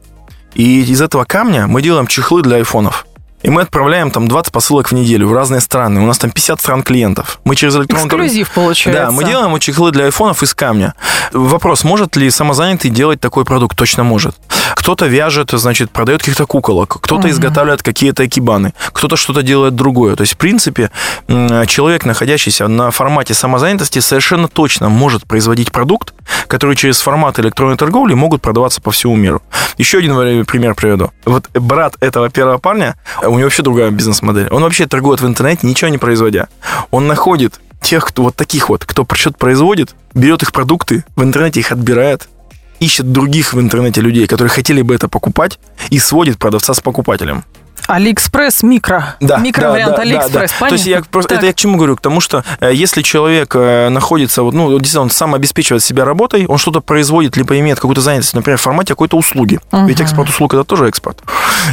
И 0.54 0.82
из 0.82 1.02
этого 1.02 1.24
камня 1.24 1.66
мы 1.66 1.82
делаем 1.82 2.06
чехлы 2.06 2.42
для 2.42 2.56
айфонов. 2.56 3.06
И 3.42 3.50
мы 3.50 3.62
отправляем 3.62 4.10
там 4.10 4.28
20 4.28 4.52
посылок 4.52 4.90
в 4.90 4.92
неделю 4.92 5.28
в 5.28 5.32
разные 5.32 5.60
страны. 5.60 6.00
У 6.00 6.06
нас 6.06 6.18
там 6.18 6.30
50 6.30 6.60
стран 6.60 6.82
клиентов. 6.82 7.38
Мы 7.44 7.54
через 7.54 7.76
электронный... 7.76 8.06
Эксклюзив 8.06 8.50
получается. 8.50 9.04
Да, 9.04 9.10
мы 9.10 9.24
делаем 9.24 9.50
вот 9.50 9.60
чехлы 9.60 9.92
для 9.92 10.06
айфонов 10.06 10.42
из 10.42 10.54
камня. 10.54 10.94
Вопрос, 11.32 11.84
может 11.84 12.16
ли 12.16 12.30
самозанятый 12.30 12.90
делать 12.90 13.20
такой 13.20 13.44
продукт? 13.44 13.76
Точно 13.76 14.04
может. 14.04 14.36
Кто-то 14.74 15.06
вяжет, 15.06 15.50
значит, 15.52 15.90
продает 15.90 16.20
каких-то 16.20 16.46
куколок, 16.46 16.98
кто-то 17.00 17.30
изготавливает 17.30 17.82
какие-то 17.82 18.26
экибаны, 18.26 18.72
кто-то 18.92 19.16
что-то 19.16 19.42
делает 19.42 19.74
другое. 19.74 20.16
То 20.16 20.22
есть, 20.22 20.34
в 20.34 20.36
принципе, 20.36 20.90
человек, 21.26 22.04
находящийся 22.04 22.68
на 22.68 22.90
формате 22.90 23.34
самозанятости, 23.34 23.98
совершенно 23.98 24.48
точно 24.48 24.88
может 24.88 25.26
производить 25.26 25.72
продукт, 25.72 26.14
который 26.46 26.76
через 26.76 27.00
формат 27.00 27.38
электронной 27.38 27.76
торговли 27.76 28.14
могут 28.14 28.42
продаваться 28.42 28.80
по 28.80 28.90
всему 28.90 29.16
миру. 29.16 29.42
Еще 29.78 29.98
один 29.98 30.44
пример 30.44 30.74
приведу. 30.74 31.10
Вот 31.24 31.48
брат 31.52 31.96
этого 32.00 32.28
первого 32.30 32.58
парня, 32.58 32.96
у 33.28 33.34
него 33.34 33.44
вообще 33.44 33.62
другая 33.62 33.90
бизнес-модель. 33.90 34.48
Он 34.50 34.62
вообще 34.62 34.86
торгует 34.86 35.20
в 35.20 35.26
интернете, 35.26 35.66
ничего 35.66 35.88
не 35.88 35.98
производя. 35.98 36.48
Он 36.90 37.06
находит 37.06 37.60
тех, 37.80 38.04
кто 38.04 38.24
вот 38.24 38.36
таких 38.36 38.68
вот, 38.68 38.84
кто 38.84 39.06
что-то 39.12 39.36
производит, 39.36 39.94
берет 40.14 40.42
их 40.42 40.52
продукты, 40.52 41.04
в 41.14 41.22
интернете 41.22 41.60
их 41.60 41.72
отбирает, 41.72 42.28
ищет 42.80 43.12
других 43.12 43.54
в 43.54 43.60
интернете 43.60 44.00
людей, 44.00 44.26
которые 44.26 44.50
хотели 44.50 44.82
бы 44.82 44.94
это 44.94 45.08
покупать, 45.08 45.58
и 45.90 45.98
сводит 45.98 46.38
продавца 46.38 46.74
с 46.74 46.80
покупателем. 46.80 47.44
Алиэкспресс 47.86 48.62
микро. 48.62 49.16
Да, 49.20 49.38
Микровариант 49.38 49.92
да, 49.92 49.96
да, 49.96 50.02
Алиэкспресс, 50.02 50.32
да, 50.32 50.40
да. 50.40 50.60
понятно? 50.60 50.68
То 50.68 50.74
есть 50.74 50.86
я 50.86 51.02
просто, 51.02 51.28
Так. 51.30 51.38
это 51.38 51.46
я 51.46 51.52
к 51.52 51.56
чему 51.56 51.76
говорю? 51.76 51.96
К 51.96 52.00
тому, 52.00 52.20
что 52.20 52.44
э, 52.60 52.72
если 52.74 53.02
человек 53.02 53.54
э, 53.54 53.88
находится, 53.88 54.42
вот, 54.42 54.54
ну, 54.54 54.70
действительно, 54.78 55.02
он 55.02 55.10
сам 55.10 55.34
обеспечивает 55.34 55.82
себя 55.82 56.04
работой, 56.04 56.46
он 56.46 56.58
что-то 56.58 56.80
производит, 56.80 57.36
либо 57.36 57.58
имеет 57.58 57.78
какую-то 57.78 58.00
занятость, 58.00 58.34
например, 58.34 58.58
в 58.58 58.62
формате 58.62 58.94
какой-то 58.94 59.16
услуги. 59.16 59.60
Ведь 59.72 60.00
экспорт 60.00 60.28
услуг 60.28 60.54
это 60.54 60.64
тоже 60.64 60.88
экспорт. 60.88 61.22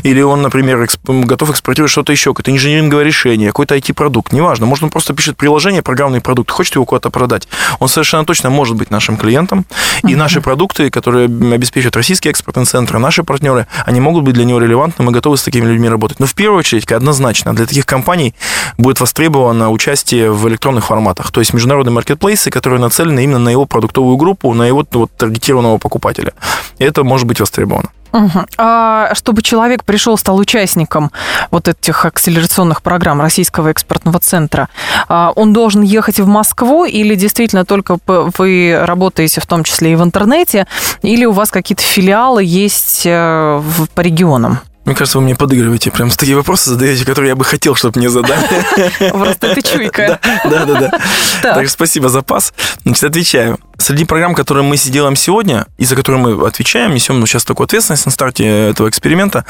Или 0.04 0.22
он, 0.22 0.42
например, 0.42 0.82
эксп- 0.84 1.26
готов 1.26 1.52
экспортировать 1.52 1.92
что-то 1.92 2.12
еще, 2.12 2.32
какое-то 2.32 2.52
инженеринговое 2.52 3.04
решение, 3.04 3.48
какой-то 3.50 3.76
IT-продукт, 3.76 4.34
неважно. 4.34 4.66
Может, 4.66 4.84
он 4.86 4.90
просто 4.90 5.14
пишет 5.14 5.38
приложение, 5.38 5.82
программный 5.82 6.22
продукт, 6.22 6.52
хочет 6.52 6.76
его 6.76 6.86
куда-то 6.86 7.10
продать. 7.10 7.48
Он 7.80 7.88
совершенно 7.88 8.26
точно 8.26 8.50
может 8.50 8.76
быть 8.76 8.92
нашим 8.92 9.18
клиентом. 9.18 9.66
И 10.08 10.16
наши 10.16 10.42
продукты, 10.42 10.90
которые 10.90 11.26
обеспечивают 11.26 11.96
российские 11.96 12.32
экспортные 12.32 12.66
центры, 12.66 13.00
наши 13.00 13.24
партнеры, 13.24 13.68
они 13.86 14.00
могут 14.00 14.24
быть 14.24 14.34
для 14.34 14.46
него 14.46 14.60
релевантны, 14.60 15.04
мы 15.06 15.12
готовы 15.12 15.38
с 15.38 15.44
такими 15.44 15.66
людьми 15.66 15.90
работать. 15.94 16.20
Но 16.20 16.26
в 16.26 16.34
первую 16.36 16.60
очередь, 16.60 16.92
однозначно, 16.92 17.56
для 17.56 17.66
таких 17.66 17.86
компаний 17.86 18.36
будет 18.78 19.00
востребовано 19.00 19.72
участие 19.72 20.32
в 20.32 20.48
электронных 20.50 20.86
форматах, 20.86 21.32
то 21.32 21.40
есть 21.40 21.54
международные 21.54 21.94
маркетплейсы, 21.94 22.50
которые 22.50 22.80
нацелены 22.80 23.24
именно 23.24 23.40
на 23.40 23.50
его 23.50 23.66
продуктовую 23.66 24.18
группу, 24.18 24.54
на 24.54 24.64
его 24.64 24.86
вот, 24.92 25.12
таргетированного 25.16 25.78
покупателя. 25.78 26.34
Это 26.80 27.04
может 27.04 27.28
быть 27.28 27.40
востребовано. 27.40 27.90
Мгм. 28.14 28.46
А 28.58 29.16
чтобы 29.16 29.42
человек 29.42 29.84
пришел, 29.84 30.18
стал 30.18 30.38
участником 30.38 31.12
вот 31.50 31.68
этих 31.68 32.06
акселерационных 32.06 32.84
программ 32.84 33.20
Российского 33.20 33.70
экспортного 33.70 34.20
центра, 34.20 34.70
а, 35.08 35.32
он 35.36 35.52
должен 35.52 35.82
ехать 35.82 36.20
в 36.20 36.28
Москву 36.28 36.86
или 36.86 37.16
действительно 37.16 37.66
только 37.66 37.98
вы 38.06 38.80
работаете 38.84 39.42
в 39.42 39.48
том 39.48 39.64
числе 39.64 39.94
и 39.94 39.96
в 39.96 40.04
интернете, 40.04 40.68
или 41.02 41.26
у 41.26 41.32
вас 41.32 41.50
какие-то 41.50 41.82
филиалы 41.82 42.44
есть 42.44 43.02
э, 43.06 43.62
по 43.96 44.02
регионам? 44.02 44.60
Мне 44.86 44.96
кажется, 44.96 45.18
вы 45.18 45.24
мне 45.24 45.36
подыгрываете, 45.36 45.92
прям 45.92 46.10
такие 46.10 46.36
вопросы 46.36 46.70
задаете, 46.72 47.06
которые 47.06 47.30
я 47.30 47.36
бы 47.36 47.46
хотел, 47.46 47.74
чтобы 47.74 48.00
мне 48.00 48.10
задали. 48.10 48.46
Просто 49.12 49.48
это 49.48 49.62
чуйка. 49.62 50.20
Да, 50.44 50.66
да, 50.66 50.80
да. 50.80 50.92
Так. 51.42 51.56
Так 51.56 51.64
что 51.66 51.74
спасибо 51.74 52.10
за 52.10 52.22
пас. 52.22 52.54
Значит, 52.84 53.04
отвечаю. 53.06 53.60
Среди 53.78 54.06
программ, 54.06 54.36
которые 54.36 54.64
мы 54.64 54.78
делаем 54.78 55.16
сегодня, 55.16 55.66
и 55.78 55.86
за 55.86 55.96
которые 55.96 56.22
мы 56.22 56.48
отвечаем, 56.48 56.94
несем 56.94 57.20
ну, 57.20 57.26
сейчас 57.26 57.44
такую 57.44 57.66
ответственность 57.66 58.06
на 58.06 58.12
старте 58.12 58.70
этого 58.70 58.88
эксперимента, 58.88 59.46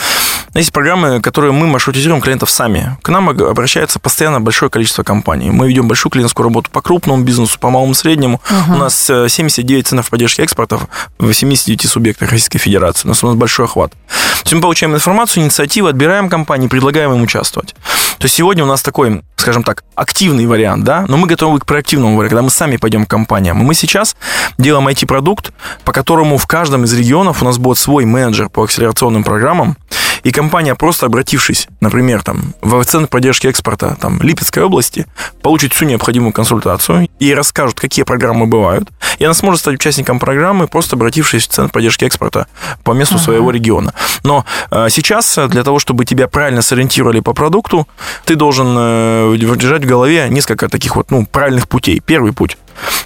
есть 0.54 0.72
программы, 0.72 1.22
которые 1.22 1.52
мы 1.52 1.68
маршрутизируем 1.68 2.22
клиентов 2.22 2.50
сами. 2.50 2.98
К 3.02 3.10
нам 3.10 3.30
обращается 3.30 4.00
постоянно 4.00 4.40
большое 4.40 4.70
количество 4.70 5.04
компаний. 5.04 5.50
Мы 5.50 5.68
ведем 5.68 5.88
большую 5.88 6.12
клиентскую 6.12 6.46
работу 6.46 6.70
по 6.72 6.82
крупному 6.82 7.24
бизнесу, 7.24 7.60
по 7.60 7.70
малому 7.70 7.94
среднему. 7.94 8.42
У 8.70 8.76
нас 8.76 9.10
э, 9.10 9.28
79 9.28 9.88
центров 9.88 10.10
поддержки 10.10 10.42
экспорта 10.42 10.80
в 11.20 11.34
79 11.34 11.90
субъектах 11.90 12.32
Российской 12.32 12.60
Федерации. 12.60 13.08
У 13.08 13.10
нас, 13.10 13.24
у 13.24 13.28
нас 13.28 13.36
большой 13.36 13.66
охват. 13.66 13.92
То 13.92 13.98
есть 14.44 14.54
мы 14.54 14.62
получаем 14.62 14.96
информацию, 14.96 15.44
инициативы, 15.44 15.90
отбираем 15.90 16.30
компании, 16.30 16.68
предлагаем 16.68 17.14
им 17.14 17.24
участвовать. 17.24 17.76
То 18.20 18.26
есть 18.26 18.36
сегодня 18.36 18.64
у 18.64 18.68
нас 18.68 18.82
такой, 18.82 19.22
скажем 19.44 19.64
так, 19.64 19.84
активный 19.96 20.46
вариант, 20.46 20.86
да, 20.86 21.04
но 21.10 21.18
мы 21.18 21.28
готовы 21.28 21.60
к 21.60 21.66
проактивному 21.66 22.16
варианту, 22.16 22.30
когда 22.30 22.42
мы 22.44 22.50
сами 22.50 22.78
пойдем 22.78 23.06
к 23.06 23.10
компаниям. 23.10 23.58
Мы 23.58 23.74
сейчас 23.74 24.16
делаем 24.58 24.88
IT-продукт, 24.88 25.52
по 25.84 25.92
которому 25.92 26.38
в 26.38 26.48
каждом 26.48 26.86
из 26.86 26.94
регионов 26.94 27.42
у 27.42 27.46
нас 27.46 27.58
будет 27.58 27.78
свой 27.78 28.06
менеджер 28.06 28.48
по 28.48 28.64
акселерационным 28.64 29.26
программам, 29.26 29.76
и 30.24 30.32
компания, 30.32 30.76
просто 30.76 31.06
обратившись, 31.06 31.68
например, 31.82 32.24
там, 32.24 32.54
в 32.62 32.84
Центр 32.86 33.10
поддержки 33.10 33.48
экспорта 33.48 33.98
там, 34.00 34.22
Липецкой 34.22 34.64
области, 34.64 35.06
получит 35.42 35.74
всю 35.74 35.86
необходимую 35.86 36.34
консультацию 36.34 37.10
и 37.20 37.34
расскажут, 37.34 37.80
какие 37.80 38.04
программы 38.04 38.46
бывают. 38.48 38.90
И 39.20 39.26
она 39.26 39.34
сможет 39.34 39.62
стать 39.62 39.76
участником 39.76 40.20
программы, 40.20 40.68
просто 40.68 40.96
обратившись 40.96 41.48
в 41.48 41.52
Центр 41.52 41.72
поддержки 41.72 42.06
экспорта 42.06 42.48
по 42.84 42.92
месту 42.92 43.20
своего 43.20 43.52
региона. 43.52 43.94
Но 44.24 44.46
э, 44.72 44.88
сейчас 44.90 45.38
э, 45.38 45.48
для 45.48 45.64
того, 45.64 45.80
чтобы 45.80 46.06
тебя 46.06 46.28
правильно 46.28 46.62
сориентировали 46.62 47.20
по 47.20 47.34
продукту, 47.34 47.88
ты 48.26 48.36
должен 48.36 48.76
э, 48.78 49.36
держать 49.38 49.84
в 49.84 49.88
голове 49.88 50.28
несколько 50.30 50.70
таких 50.70 50.96
вот 50.96 51.12
ну, 51.12 51.26
правильных 51.26 51.68
путей. 51.68 52.00
Первый 52.00 52.34
путь. 52.34 52.58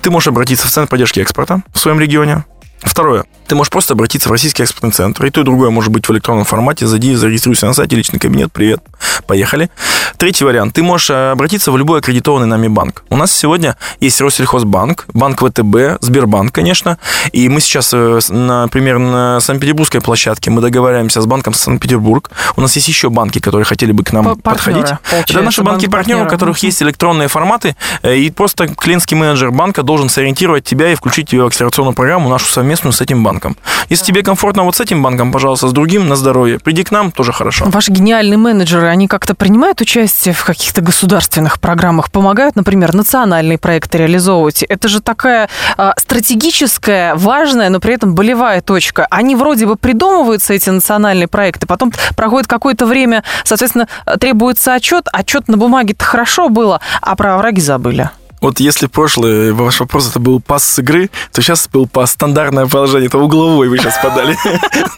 Ты 0.01 0.11
можешь 0.11 0.27
обратиться 0.27 0.67
в 0.67 0.71
Центр 0.71 0.89
поддержки 0.89 1.19
экспорта 1.19 1.61
в 1.73 1.79
своем 1.79 1.99
регионе. 1.99 2.45
Второе. 2.81 3.25
Ты 3.47 3.55
можешь 3.55 3.71
просто 3.71 3.93
обратиться 3.93 4.27
в 4.27 4.31
Российский 4.31 4.63
экспортный 4.63 4.91
центр. 4.91 5.25
И 5.25 5.29
то, 5.29 5.41
и 5.41 5.43
другое 5.43 5.69
может 5.69 5.91
быть 5.91 6.07
в 6.07 6.11
электронном 6.11 6.45
формате. 6.45 6.85
Зайди, 6.85 7.15
зарегистрируйся 7.15 7.65
на 7.65 7.73
сайте, 7.73 7.95
личный 7.95 8.19
кабинет, 8.19 8.51
привет, 8.51 8.81
поехали. 9.25 9.69
Третий 10.17 10.43
вариант. 10.43 10.73
Ты 10.73 10.83
можешь 10.83 11.09
э, 11.09 11.31
обратиться 11.31 11.71
в 11.71 11.77
любой 11.77 11.99
аккредитованный 11.99 12.47
нами 12.47 12.67
банк. 12.67 13.03
У 13.09 13.17
нас 13.17 13.31
сегодня 13.31 13.77
есть 13.99 14.19
Россельхозбанк, 14.19 15.05
Банк 15.13 15.41
ВТБ, 15.41 16.01
Сбербанк, 16.01 16.53
конечно. 16.53 16.97
И 17.31 17.47
мы 17.49 17.61
сейчас, 17.61 17.91
э, 17.93 18.19
например, 18.29 18.99
на 18.99 19.39
Санкт-Петербургской 19.39 20.01
площадке 20.01 20.51
мы 20.51 20.61
договариваемся 20.61 21.21
с 21.21 21.25
банком 21.25 21.53
Санкт-Петербург. 21.53 22.29
У 22.57 22.61
нас 22.61 22.75
есть 22.75 22.87
еще 22.87 23.09
банки, 23.09 23.39
которые 23.39 23.65
хотели 23.65 23.91
бы 23.91 24.03
к 24.03 24.11
нам 24.11 24.25
партнеры, 24.25 24.41
подходить. 24.41 24.97
Это 25.29 25.41
наши 25.41 25.63
банки-партнеры, 25.63 26.25
у 26.25 26.27
которых 26.27 26.59
есть 26.59 26.81
электронные 26.81 27.27
форматы, 27.27 27.75
э, 28.01 28.17
и 28.17 28.29
просто 28.29 28.67
клиентский 28.67 29.15
менеджер 29.15 29.51
банка 29.51 29.83
должен 29.83 30.09
сориентировать 30.09 30.65
тебя 30.65 30.91
и 30.91 30.95
включить 30.95 31.29
тебя 31.29 31.43
в 31.43 31.47
акселерационную 31.47 31.95
программу 31.95 32.29
нашу 32.29 32.47
совместную 32.47 32.66
с 32.75 33.01
этим 33.01 33.23
банком. 33.23 33.55
Если 33.89 34.05
тебе 34.05 34.23
комфортно 34.23 34.63
вот 34.63 34.75
с 34.75 34.81
этим 34.81 35.03
банком, 35.03 35.31
пожалуйста, 35.31 35.67
с 35.67 35.73
другим 35.73 36.07
на 36.07 36.15
здоровье. 36.15 36.59
Приди 36.59 36.83
к 36.83 36.91
нам, 36.91 37.11
тоже 37.11 37.31
хорошо. 37.31 37.65
Ваши 37.65 37.91
гениальные 37.91 38.37
менеджеры, 38.37 38.87
они 38.87 39.07
как-то 39.07 39.35
принимают 39.35 39.81
участие 39.81 40.33
в 40.33 40.43
каких-то 40.43 40.81
государственных 40.81 41.59
программах, 41.59 42.11
помогают, 42.11 42.55
например, 42.55 42.93
национальные 42.93 43.57
проекты 43.57 43.99
реализовывать. 43.99 44.63
Это 44.63 44.87
же 44.87 45.01
такая 45.01 45.49
а, 45.77 45.93
стратегическая, 45.97 47.15
важная, 47.15 47.69
но 47.69 47.79
при 47.79 47.93
этом 47.93 48.15
болевая 48.15 48.61
точка. 48.61 49.07
Они 49.09 49.35
вроде 49.35 49.65
бы 49.65 49.75
придумываются, 49.75 50.53
эти 50.53 50.69
национальные 50.69 51.27
проекты, 51.27 51.67
потом 51.67 51.93
проходит 52.15 52.47
какое-то 52.47 52.85
время, 52.85 53.23
соответственно, 53.43 53.87
требуется 54.19 54.73
отчет. 54.73 55.07
Отчет 55.13 55.47
на 55.47 55.57
бумаге-то 55.57 56.03
хорошо 56.03 56.49
было, 56.49 56.81
а 57.01 57.15
про 57.15 57.37
враги 57.37 57.61
забыли. 57.61 58.09
Вот 58.41 58.59
если 58.59 58.87
прошлый 58.87 59.51
ваш 59.51 59.79
вопрос 59.79 60.09
это 60.09 60.19
был 60.19 60.39
пас 60.39 60.63
с 60.63 60.79
игры, 60.79 61.09
то 61.31 61.41
сейчас 61.41 61.67
был 61.67 61.87
пас 61.87 62.11
стандартное 62.11 62.67
положение, 62.67 63.07
это 63.07 63.17
угловой 63.17 63.67
вы 63.67 63.77
сейчас 63.77 63.97
подали. 64.01 64.37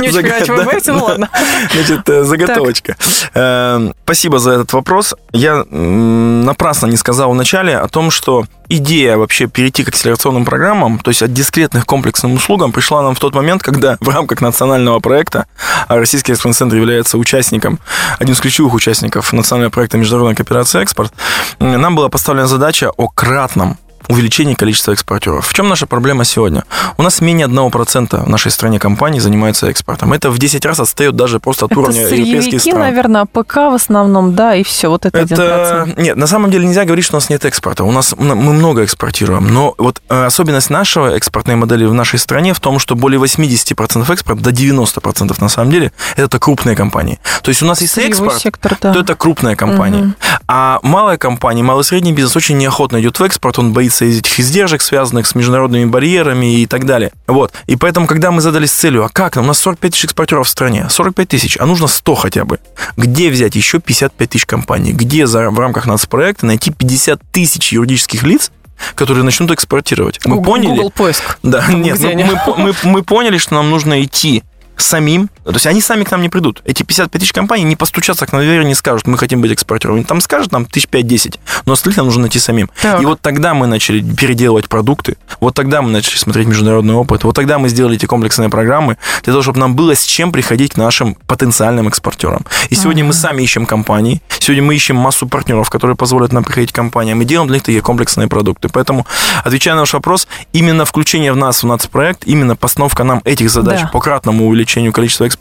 Не 0.00 0.08
очень 0.08 0.22
понимаю, 0.22 0.46
чего 0.46 0.56
вы 0.56 0.62
говорите, 0.62 0.92
ну 0.92 1.04
ладно. 1.04 1.28
Значит, 1.72 2.08
э, 2.08 2.24
заготовочка. 2.24 2.96
Э, 3.34 3.90
Спасибо 4.04 4.38
за 4.38 4.52
этот 4.52 4.72
вопрос. 4.72 5.14
Я 5.32 5.64
напрасно 5.64 6.86
не 6.86 6.96
сказал 6.96 7.30
вначале 7.30 7.76
о 7.76 7.88
том, 7.88 8.10
что 8.10 8.44
идея 8.68 9.16
вообще 9.16 9.46
перейти 9.46 9.84
к 9.84 9.88
акселерационным 9.88 10.44
программам, 10.44 10.98
то 10.98 11.10
есть 11.10 11.22
от 11.22 11.32
дискретных 11.32 11.86
комплексным 11.86 12.34
услугам, 12.34 12.72
пришла 12.72 13.02
нам 13.02 13.14
в 13.14 13.20
тот 13.20 13.34
момент, 13.34 13.62
когда 13.62 13.96
в 14.00 14.08
рамках 14.08 14.40
национального 14.40 15.00
проекта, 15.00 15.46
а 15.86 15.96
Российский 15.96 16.32
экспортный 16.32 16.56
центр 16.56 16.76
является 16.76 17.18
участником, 17.18 17.78
одним 18.18 18.34
из 18.34 18.40
ключевых 18.40 18.74
участников 18.74 19.32
национального 19.32 19.70
проекта 19.70 19.98
Международной 19.98 20.36
кооперации 20.36 20.82
«Экспорт», 20.82 21.12
нам 21.58 21.96
была 21.96 22.08
поставлена 22.08 22.46
задача 22.46 22.90
о 22.96 23.08
кратном 23.08 23.78
увеличении 24.08 24.54
количества 24.54 24.92
экспортеров. 24.92 25.46
В 25.46 25.54
чем 25.54 25.68
наша 25.68 25.86
проблема 25.86 26.24
сегодня? 26.24 26.64
У 26.96 27.02
нас 27.02 27.20
менее 27.20 27.46
1% 27.46 28.24
в 28.24 28.28
нашей 28.28 28.50
стране 28.50 28.78
компаний 28.78 29.20
занимаются 29.20 29.68
экспортом. 29.68 30.12
Это 30.12 30.30
в 30.30 30.38
10 30.38 30.64
раз 30.64 30.80
отстает 30.80 31.16
даже 31.16 31.40
просто 31.40 31.66
от 31.66 31.72
Это 31.72 31.80
уровня 31.80 32.02
европейских 32.02 32.60
стран. 32.60 32.80
наверное, 32.80 33.24
ПК 33.24 33.56
в 33.56 33.74
основном, 33.74 34.34
да, 34.34 34.54
и 34.54 34.62
все, 34.62 34.88
вот 34.88 35.06
это, 35.06 35.18
Это... 35.18 35.86
1%. 35.86 36.00
Нет, 36.00 36.16
на 36.16 36.26
самом 36.26 36.50
деле 36.50 36.66
нельзя 36.66 36.84
говорить, 36.84 37.04
что 37.04 37.16
у 37.16 37.18
нас 37.18 37.28
нет 37.28 37.44
экспорта. 37.44 37.84
У 37.84 37.92
нас 37.92 38.14
мы 38.16 38.34
много 38.34 38.84
экспортируем. 38.84 39.52
Но 39.52 39.74
вот 39.78 40.00
э, 40.08 40.24
особенность 40.24 40.70
нашего 40.70 41.14
экспортной 41.14 41.56
модели 41.56 41.84
в 41.84 41.94
нашей 41.94 42.18
стране 42.18 42.54
в 42.54 42.60
том, 42.60 42.78
что 42.78 42.94
более 42.94 43.20
80% 43.20 44.12
экспорта, 44.12 44.42
до 44.42 44.50
90% 44.50 45.36
на 45.40 45.48
самом 45.48 45.70
деле, 45.70 45.92
это 46.16 46.38
крупные 46.38 46.76
компании. 46.76 47.18
То 47.42 47.50
есть 47.50 47.62
у 47.62 47.66
нас 47.66 47.80
есть 47.80 47.94
Сырьевой 47.94 48.10
экспорт, 48.10 48.38
сектор, 48.38 48.76
да. 48.80 48.92
то 48.92 49.00
это 49.00 49.14
крупная 49.14 49.56
компания. 49.56 50.14
А 50.46 50.80
малая 50.82 51.18
компания, 51.18 51.62
малый 51.62 51.82
и 51.82 51.84
средний 51.84 52.12
бизнес 52.12 52.36
очень 52.36 52.56
неохотно 52.56 53.00
идет 53.00 53.18
в 53.18 53.22
экспорт, 53.22 53.58
он 53.58 53.72
боится 53.72 53.97
избавляться 53.98 54.04
из 54.04 54.18
этих 54.18 54.40
издержек, 54.40 54.82
связанных 54.82 55.26
с 55.26 55.34
международными 55.34 55.84
барьерами 55.84 56.60
и 56.60 56.66
так 56.66 56.84
далее. 56.84 57.12
Вот. 57.26 57.52
И 57.66 57.76
поэтому, 57.76 58.06
когда 58.06 58.30
мы 58.30 58.40
задались 58.40 58.72
целью, 58.72 59.04
а 59.04 59.08
как 59.08 59.36
нам? 59.36 59.44
У 59.44 59.48
нас 59.48 59.58
45 59.58 59.92
тысяч 59.92 60.04
экспортеров 60.04 60.46
в 60.46 60.50
стране. 60.50 60.86
45 60.88 61.28
тысяч, 61.28 61.56
а 61.58 61.66
нужно 61.66 61.86
100 61.88 62.14
хотя 62.14 62.44
бы. 62.44 62.58
Где 62.96 63.30
взять 63.30 63.56
еще 63.56 63.80
55 63.80 64.30
тысяч 64.30 64.46
компаний? 64.46 64.92
Где 64.92 65.26
за, 65.26 65.50
в 65.50 65.58
рамках 65.58 65.86
нацпроекта 65.86 66.46
найти 66.46 66.70
50 66.70 67.20
тысяч 67.32 67.72
юридических 67.72 68.22
лиц, 68.22 68.50
которые 68.94 69.24
начнут 69.24 69.50
экспортировать. 69.50 70.20
Мы 70.24 70.36
Google, 70.36 70.52
поняли... 70.52 70.76
Google 70.76 70.90
поиск. 70.90 71.38
Да, 71.42 71.66
нет, 71.72 71.98
мы, 72.00 72.14
мы, 72.14 72.56
мы, 72.56 72.74
мы 72.84 73.02
поняли, 73.02 73.38
что 73.38 73.54
нам 73.54 73.70
нужно 73.70 74.02
идти 74.02 74.44
самим, 74.76 75.28
то 75.52 75.56
есть 75.56 75.66
они 75.66 75.80
сами 75.80 76.04
к 76.04 76.10
нам 76.10 76.22
не 76.22 76.28
придут. 76.28 76.62
Эти 76.64 76.82
55 76.82 77.20
тысяч 77.20 77.32
компаний 77.32 77.64
не 77.64 77.76
постучатся 77.76 78.26
к 78.26 78.32
нам 78.32 78.42
дверь 78.42 78.62
и 78.62 78.64
не 78.64 78.74
скажут, 78.74 79.06
мы 79.06 79.18
хотим 79.18 79.40
быть 79.40 79.52
экспортером. 79.52 79.96
Они 79.96 80.04
там 80.04 80.20
скажут, 80.20 80.52
нам 80.52 80.64
тысяч 80.64 80.88
пять-десять, 80.88 81.40
но 81.66 81.72
остальных 81.72 81.96
нам 81.96 82.06
нужно 82.06 82.22
найти 82.22 82.38
самим. 82.38 82.70
Так. 82.80 83.02
И 83.02 83.06
вот 83.06 83.20
тогда 83.20 83.54
мы 83.54 83.66
начали 83.66 84.00
переделывать 84.00 84.68
продукты, 84.68 85.16
вот 85.40 85.54
тогда 85.54 85.82
мы 85.82 85.90
начали 85.90 86.16
смотреть 86.16 86.46
международный 86.46 86.94
опыт, 86.94 87.24
вот 87.24 87.34
тогда 87.34 87.58
мы 87.58 87.68
сделали 87.68 87.96
эти 87.96 88.06
комплексные 88.06 88.48
программы 88.48 88.98
для 89.24 89.32
того, 89.32 89.42
чтобы 89.42 89.58
нам 89.58 89.74
было 89.74 89.94
с 89.94 90.02
чем 90.02 90.32
приходить 90.32 90.74
к 90.74 90.76
нашим 90.76 91.16
потенциальным 91.26 91.88
экспортерам. 91.88 92.44
И 92.70 92.74
сегодня 92.74 93.02
uh-huh. 93.02 93.08
мы 93.08 93.12
сами 93.12 93.42
ищем 93.42 93.66
компании, 93.66 94.22
сегодня 94.38 94.62
мы 94.62 94.74
ищем 94.74 94.96
массу 94.96 95.26
партнеров, 95.26 95.70
которые 95.70 95.96
позволят 95.96 96.32
нам 96.32 96.44
приходить 96.44 96.72
к 96.72 96.74
компаниям, 96.74 97.20
и 97.22 97.24
делаем 97.24 97.48
для 97.48 97.56
них 97.56 97.62
такие 97.62 97.82
комплексные 97.82 98.28
продукты. 98.28 98.68
Поэтому, 98.68 99.06
отвечая 99.44 99.74
на 99.74 99.80
ваш 99.80 99.92
вопрос, 99.94 100.28
именно 100.52 100.84
включение 100.84 101.32
в 101.32 101.36
нас, 101.36 101.62
в 101.62 101.66
нацпроект, 101.66 102.24
именно 102.24 102.56
постановка 102.56 103.04
нам 103.04 103.22
этих 103.24 103.50
задач 103.50 103.80
да. 103.80 103.88
по 103.88 104.00
кратному 104.00 104.46
увеличению 104.46 104.58
увеличению 104.58 104.92
количества 104.92 105.24
экспортеров 105.24 105.37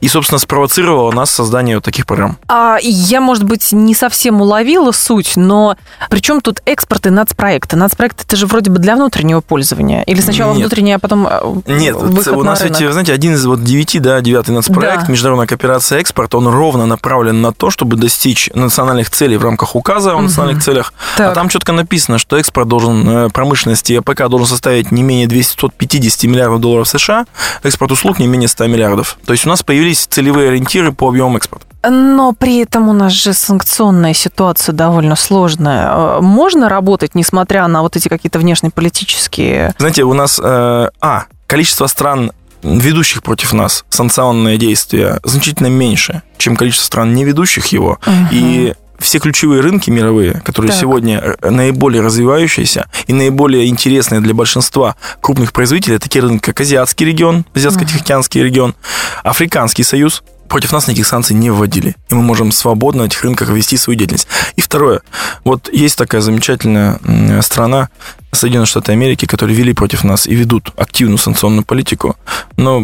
и, 0.00 0.08
собственно, 0.08 0.38
спровоцировало 0.38 1.12
нас 1.12 1.30
создание 1.30 1.76
вот 1.76 1.84
таких 1.84 2.06
программ. 2.06 2.38
А 2.48 2.78
я, 2.80 3.20
может 3.20 3.44
быть, 3.44 3.72
не 3.72 3.94
совсем 3.94 4.40
уловила 4.40 4.92
суть, 4.92 5.36
но 5.36 5.76
при 6.10 6.20
чем 6.20 6.40
тут 6.40 6.60
экспорт 6.66 7.06
и 7.06 7.10
нацпроекты? 7.10 7.76
Нацпроект 7.76 8.24
это 8.24 8.36
же 8.36 8.46
вроде 8.46 8.70
бы 8.70 8.78
для 8.78 8.96
внутреннего 8.96 9.40
пользования. 9.40 10.02
Или 10.02 10.20
сначала 10.20 10.52
Нет. 10.52 10.60
внутреннее, 10.60 10.96
а 10.96 10.98
потом 10.98 11.26
э, 11.28 11.40
Нет, 11.66 11.96
выход 11.96 12.36
у 12.36 12.42
нас 12.42 12.60
на 12.60 12.64
ведь, 12.64 12.80
вы 12.80 12.92
знаете, 12.92 13.12
один 13.12 13.34
из 13.34 13.44
вот 13.44 13.62
девяти, 13.64 13.98
да, 13.98 14.20
девятый 14.20 14.54
нацпроект, 14.54 15.06
да. 15.06 15.12
международная 15.12 15.46
кооперация 15.46 16.00
экспорт, 16.00 16.34
он 16.34 16.48
ровно 16.48 16.86
направлен 16.86 17.40
на 17.40 17.52
то, 17.52 17.70
чтобы 17.70 17.96
достичь 17.96 18.50
национальных 18.54 19.10
целей 19.10 19.36
в 19.36 19.44
рамках 19.44 19.74
указа 19.74 20.12
о 20.12 20.14
угу. 20.16 20.24
национальных 20.24 20.62
целях. 20.62 20.92
А 21.14 21.18
так. 21.18 21.32
А 21.32 21.34
там 21.34 21.48
четко 21.48 21.72
написано, 21.72 22.18
что 22.18 22.36
экспорт 22.36 22.68
должен, 22.68 23.08
э, 23.08 23.28
промышленности 23.30 23.94
АПК 23.94 24.28
должен 24.28 24.46
составить 24.46 24.92
не 24.92 25.02
менее 25.02 25.26
250 25.26 26.24
миллиардов 26.24 26.60
долларов 26.60 26.88
США, 26.88 27.26
экспорт 27.62 27.92
услуг 27.92 28.18
не 28.18 28.26
менее 28.26 28.48
100 28.48 28.66
миллиардов. 28.66 29.11
То 29.24 29.32
есть 29.32 29.46
у 29.46 29.48
нас 29.48 29.62
появились 29.62 30.06
целевые 30.06 30.50
ориентиры 30.50 30.92
по 30.92 31.08
объему 31.08 31.36
экспорта. 31.36 31.66
Но 31.88 32.32
при 32.32 32.58
этом 32.58 32.88
у 32.88 32.92
нас 32.92 33.12
же 33.12 33.32
санкционная 33.32 34.14
ситуация 34.14 34.72
довольно 34.72 35.16
сложная. 35.16 35.90
Э, 35.90 36.20
можно 36.20 36.68
работать, 36.68 37.14
несмотря 37.14 37.66
на 37.66 37.82
вот 37.82 37.96
эти 37.96 38.08
какие-то 38.08 38.38
внешнеполитические... 38.38 39.74
Знаете, 39.78 40.04
у 40.04 40.14
нас... 40.14 40.40
Э, 40.42 40.90
а, 41.00 41.24
количество 41.46 41.86
стран 41.86 42.32
ведущих 42.62 43.22
против 43.22 43.52
нас 43.52 43.84
санкционные 43.88 44.56
действия 44.56 45.20
значительно 45.24 45.66
меньше, 45.66 46.22
чем 46.38 46.56
количество 46.56 46.86
стран, 46.86 47.14
не 47.14 47.24
ведущих 47.24 47.66
его. 47.66 47.98
Угу. 48.06 48.28
И 48.30 48.74
все 49.02 49.18
ключевые 49.18 49.60
рынки 49.60 49.90
мировые, 49.90 50.40
которые 50.44 50.70
так. 50.70 50.80
сегодня 50.80 51.36
э, 51.40 51.50
наиболее 51.50 52.02
развивающиеся 52.02 52.88
и 53.06 53.12
наиболее 53.12 53.68
интересные 53.68 54.20
для 54.20 54.34
большинства 54.34 54.96
крупных 55.20 55.52
производителей, 55.52 55.98
такие 55.98 56.22
рынки, 56.22 56.44
как 56.46 56.60
Азиатский 56.60 57.06
регион, 57.06 57.44
Азиатско-Тихоокеанский 57.54 58.42
регион, 58.42 58.74
Африканский 59.22 59.82
союз, 59.82 60.22
против 60.48 60.72
нас 60.72 60.86
никаких 60.86 61.06
санкций 61.06 61.34
не 61.34 61.50
вводили. 61.50 61.96
И 62.10 62.14
мы 62.14 62.22
можем 62.22 62.52
свободно 62.52 63.02
на 63.02 63.06
этих 63.06 63.22
рынках 63.22 63.48
вести 63.48 63.76
свою 63.76 63.98
деятельность. 63.98 64.28
И 64.56 64.60
второе. 64.60 65.00
Вот 65.44 65.72
есть 65.72 65.96
такая 65.96 66.20
замечательная 66.20 67.00
страна, 67.40 67.88
Соединенные 68.34 68.66
Штаты 68.66 68.92
Америки, 68.92 69.26
которые 69.26 69.54
вели 69.54 69.74
против 69.74 70.04
нас 70.04 70.26
и 70.26 70.34
ведут 70.34 70.72
активную 70.76 71.18
санкционную 71.18 71.64
политику. 71.64 72.16
Но 72.56 72.80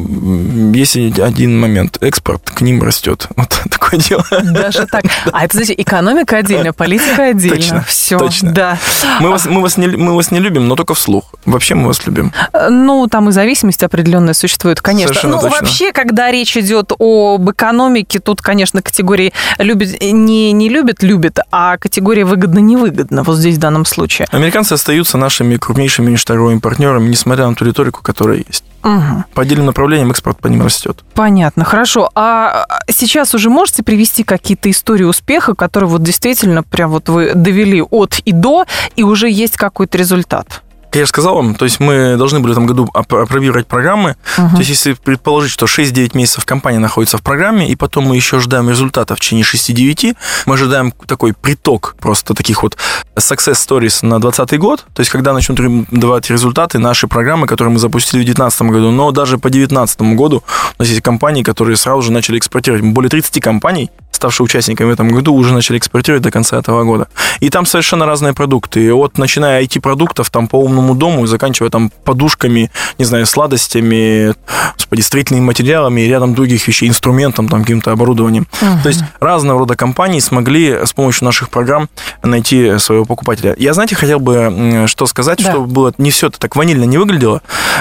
есть 0.74 0.96
один 0.96 1.58
момент. 1.58 1.96
Экспорт 2.02 2.50
к 2.50 2.60
ним 2.60 2.82
растет. 2.82 3.26
Вот 3.38 3.48
такое 3.70 3.98
дело. 3.98 4.26
Даже 4.30 4.86
так. 4.86 5.04
А 5.32 5.44
это, 5.44 5.56
значит, 5.56 5.78
экономика 5.80 6.36
отдельно, 6.36 6.72
политика 6.72 7.24
отдельно. 7.24 7.56
Точно. 7.56 7.84
Все. 7.86 8.18
Точно. 8.18 8.52
Да. 8.52 8.78
Мы 9.20 9.30
вас, 9.30 9.46
мы, 9.46 9.62
вас 9.62 9.78
не, 9.78 9.86
мы 9.86 10.14
вас 10.14 10.30
не 10.30 10.40
любим, 10.40 10.68
но 10.68 10.76
только 10.76 10.92
вслух. 10.94 11.32
Вообще 11.46 11.74
мы 11.74 11.86
вас 11.86 12.04
любим. 12.06 12.32
Ну, 12.70 13.06
там 13.06 13.30
и 13.30 13.32
зависимость 13.32 13.82
определенная 13.82 14.34
существует, 14.34 14.82
конечно. 14.82 15.14
Совершенно 15.14 15.36
ну, 15.36 15.42
точно. 15.42 15.58
вообще, 15.60 15.92
когда 15.92 16.30
речь 16.30 16.56
идет 16.56 16.92
об 16.98 17.50
экономике, 17.50 18.18
тут, 18.18 18.42
конечно, 18.42 18.82
категории 18.82 19.32
любят, 19.58 20.02
не, 20.02 20.52
не 20.52 20.68
любят, 20.68 21.02
любят, 21.02 21.38
а 21.50 21.78
категория 21.78 22.24
выгодно-невыгодно. 22.24 23.22
Вот 23.22 23.38
здесь 23.38 23.56
в 23.56 23.60
данном 23.60 23.86
случае. 23.86 24.28
Американцы 24.30 24.74
остаются 24.74 25.16
наши 25.16 25.37
нашими 25.38 25.56
крупнейшими 25.56 26.10
межторговыми 26.10 26.58
партнерами, 26.58 27.08
несмотря 27.08 27.46
на 27.46 27.54
ту 27.54 27.64
риторику, 27.64 28.02
которая 28.02 28.38
есть. 28.38 28.64
Угу. 28.82 29.24
По 29.34 29.42
отдельным 29.42 29.66
направлениям 29.66 30.10
экспорт 30.10 30.38
по 30.38 30.48
ним 30.48 30.62
растет. 30.62 31.04
Понятно, 31.14 31.64
хорошо. 31.64 32.10
А 32.14 32.66
сейчас 32.88 33.34
уже 33.34 33.50
можете 33.50 33.82
привести 33.82 34.24
какие-то 34.24 34.70
истории 34.70 35.04
успеха, 35.04 35.54
которые 35.54 35.90
вот 35.90 36.02
действительно 36.02 36.62
прям 36.62 36.90
вот 36.90 37.08
вы 37.08 37.34
довели 37.34 37.82
от 37.82 38.18
и 38.24 38.32
до, 38.32 38.64
и 38.96 39.02
уже 39.02 39.30
есть 39.30 39.56
какой-то 39.56 39.98
результат? 39.98 40.62
Я 40.92 41.02
же 41.02 41.06
сказал 41.06 41.34
вам, 41.34 41.54
то 41.54 41.64
есть 41.64 41.80
мы 41.80 42.16
должны 42.16 42.40
были 42.40 42.52
в 42.52 42.52
этом 42.52 42.66
году 42.66 42.88
опробировать 42.92 43.66
программы. 43.66 44.16
Uh-huh. 44.36 44.50
То 44.50 44.58
есть 44.58 44.70
если 44.70 44.92
предположить, 44.94 45.50
что 45.50 45.66
6-9 45.66 46.16
месяцев 46.16 46.44
компания 46.44 46.78
находится 46.78 47.18
в 47.18 47.22
программе, 47.22 47.68
и 47.68 47.76
потом 47.76 48.04
мы 48.04 48.16
еще 48.16 48.40
ждаем 48.40 48.68
результата 48.70 49.14
в 49.14 49.20
течение 49.20 49.44
6-9, 49.44 50.16
мы 50.46 50.54
ожидаем 50.54 50.92
такой 51.06 51.34
приток 51.34 51.96
просто 52.00 52.34
таких 52.34 52.62
вот 52.62 52.76
success 53.16 53.54
stories 53.54 54.04
на 54.04 54.20
2020 54.20 54.58
год, 54.58 54.86
то 54.94 55.00
есть 55.00 55.10
когда 55.10 55.32
начнут 55.32 55.58
давать 55.90 56.30
результаты 56.30 56.78
наши 56.78 57.06
программы, 57.06 57.46
которые 57.46 57.72
мы 57.72 57.78
запустили 57.78 58.22
в 58.22 58.24
2019 58.24 58.62
году, 58.62 58.90
но 58.90 59.10
даже 59.10 59.38
по 59.38 59.50
2019 59.50 60.00
году 60.16 60.42
у 60.78 60.82
нас 60.82 60.88
есть 60.88 61.02
компании, 61.02 61.42
которые 61.42 61.76
сразу 61.76 62.02
же 62.02 62.12
начали 62.12 62.38
экспортировать. 62.38 62.84
Более 62.84 63.10
30 63.10 63.42
компаний 63.42 63.90
ставшие 64.18 64.44
участниками 64.44 64.88
в 64.88 64.92
этом 64.92 65.08
году, 65.08 65.32
уже 65.32 65.54
начали 65.54 65.78
экспортировать 65.78 66.22
до 66.22 66.30
конца 66.30 66.58
этого 66.58 66.84
года. 66.84 67.06
И 67.40 67.50
там 67.50 67.66
совершенно 67.66 68.04
разные 68.04 68.34
продукты. 68.34 68.92
От 68.92 69.16
начиная 69.16 69.62
IT-продуктов, 69.62 70.28
там 70.30 70.48
по 70.48 70.56
умному 70.56 70.94
дому, 70.94 71.26
заканчивая 71.26 71.70
там 71.70 71.90
подушками, 72.04 72.70
не 72.98 73.04
знаю, 73.04 73.26
сладостями, 73.26 74.34
господи, 74.74 75.02
строительными 75.02 75.44
материалами 75.44 76.00
и 76.00 76.08
рядом 76.08 76.34
других 76.34 76.66
вещей, 76.66 76.88
инструментом, 76.88 77.48
там, 77.48 77.60
каким-то 77.60 77.92
оборудованием. 77.92 78.46
Угу. 78.60 78.82
То 78.82 78.88
есть 78.88 79.04
разного 79.20 79.60
рода 79.60 79.76
компании 79.76 80.20
смогли 80.20 80.84
с 80.84 80.92
помощью 80.92 81.24
наших 81.24 81.48
программ 81.48 81.88
найти 82.22 82.78
своего 82.78 83.04
покупателя. 83.04 83.54
Я, 83.58 83.72
знаете, 83.72 83.94
хотел 83.94 84.18
бы 84.18 84.84
что 84.88 85.06
сказать, 85.06 85.42
да. 85.42 85.52
чтобы 85.52 85.66
было 85.66 85.94
не 85.96 86.10
все 86.10 86.26
это 86.26 86.40
так 86.40 86.56
ванильно 86.56 86.84
не 86.84 86.98
выглядело. 86.98 87.40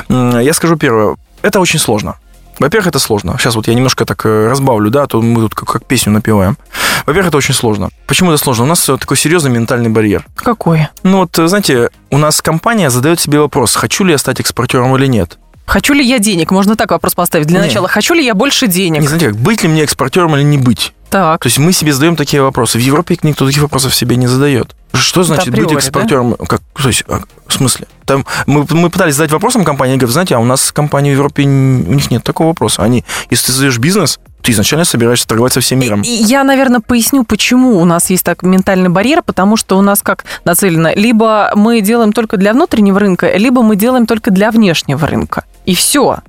Я 0.09 0.53
скажу 0.53 0.75
первое. 0.75 1.15
Это 1.41 1.59
очень 1.59 1.79
сложно. 1.79 2.15
Во-первых, 2.59 2.87
это 2.87 2.99
сложно. 2.99 3.37
Сейчас 3.37 3.55
вот 3.55 3.67
я 3.67 3.73
немножко 3.73 4.05
так 4.05 4.25
э, 4.25 4.47
разбавлю, 4.49 4.89
да, 4.89 5.03
а 5.03 5.07
то 5.07 5.21
мы 5.21 5.41
тут 5.41 5.55
как, 5.55 5.69
как 5.69 5.85
песню 5.85 6.11
напеваем. 6.11 6.57
Во-первых, 7.05 7.29
это 7.29 7.37
очень 7.37 7.53
сложно. 7.53 7.89
Почему 8.07 8.31
это 8.31 8.43
сложно? 8.43 8.63
У 8.63 8.67
нас 8.67 8.83
такой 8.83 9.17
серьезный 9.17 9.51
ментальный 9.51 9.89
барьер. 9.89 10.25
Какой? 10.35 10.87
Ну 11.03 11.19
вот, 11.19 11.35
знаете, 11.35 11.89
у 12.09 12.17
нас 12.17 12.41
компания 12.41 12.89
задает 12.89 13.19
себе 13.19 13.39
вопрос, 13.39 13.75
хочу 13.75 14.03
ли 14.03 14.11
я 14.11 14.17
стать 14.17 14.39
экспортером 14.39 14.95
или 14.95 15.07
нет. 15.07 15.37
Хочу 15.67 15.93
ли 15.93 16.03
я 16.03 16.17
денег? 16.17 16.49
Можно 16.51 16.77
так 16.77 16.91
вопрос 16.91 17.13
поставить. 17.13 17.47
Для 17.47 17.59
Нет. 17.59 17.67
начала, 17.67 17.89
хочу 17.89 18.13
ли 18.13 18.25
я 18.25 18.33
больше 18.33 18.67
денег? 18.67 19.01
Не 19.01 19.07
знаете, 19.07 19.27
как, 19.27 19.35
быть 19.35 19.63
ли 19.63 19.69
мне 19.69 19.83
экспортером 19.83 20.33
или 20.37 20.43
не 20.43 20.57
быть? 20.57 20.93
Так. 21.09 21.43
То 21.43 21.47
есть 21.47 21.59
мы 21.59 21.73
себе 21.73 21.91
задаем 21.91 22.15
такие 22.15 22.41
вопросы. 22.41 22.77
В 22.77 22.81
Европе 22.81 23.17
никто 23.21 23.45
таких 23.45 23.61
вопросов 23.61 23.93
себе 23.93 24.15
не 24.15 24.27
задает. 24.27 24.76
Что 24.93 25.23
значит 25.23 25.49
априори, 25.49 25.75
быть 25.75 25.77
экспортером? 25.77 26.35
Да? 26.39 26.45
Как, 26.45 26.61
то 26.73 26.87
есть, 26.87 27.03
а, 27.07 27.21
в 27.45 27.53
смысле? 27.53 27.87
Там 28.05 28.25
мы, 28.45 28.65
мы 28.69 28.89
пытались 28.89 29.15
задать 29.15 29.31
вопросом 29.31 29.63
компании, 29.63 29.93
они 29.93 29.99
говорят, 29.99 30.13
знаете, 30.13 30.35
а 30.35 30.39
у 30.39 30.45
нас 30.45 30.71
компании 30.71 31.11
в 31.11 31.13
Европе, 31.13 31.43
у 31.43 31.47
них 31.47 32.09
нет 32.09 32.23
такого 32.23 32.49
вопроса. 32.49 32.83
Они, 32.83 33.03
если 33.29 33.47
ты 33.47 33.51
создаешь 33.51 33.77
бизнес, 33.79 34.19
ты 34.41 34.53
изначально 34.53 34.85
собираешься 34.85 35.27
торговать 35.27 35.53
со 35.53 35.59
всем 35.59 35.79
миром. 35.79 36.01
Я, 36.03 36.43
наверное, 36.43 36.79
поясню, 36.79 37.23
почему 37.25 37.79
у 37.79 37.85
нас 37.85 38.09
есть 38.09 38.23
так 38.23 38.43
ментальный 38.43 38.89
барьер, 38.89 39.21
потому 39.21 39.57
что 39.57 39.77
у 39.77 39.81
нас 39.81 40.01
как 40.01 40.25
нацелено, 40.45 40.93
либо 40.95 41.51
мы 41.55 41.81
делаем 41.81 42.13
только 42.13 42.37
для 42.37 42.53
внутреннего 42.53 42.99
рынка, 42.99 43.35
либо 43.35 43.61
мы 43.61 43.75
делаем 43.75 44.05
только 44.05 44.31
для 44.31 44.51
внешнего 44.51 45.05
рынка. 45.05 45.43
И 45.65 45.75
все. 45.75 46.19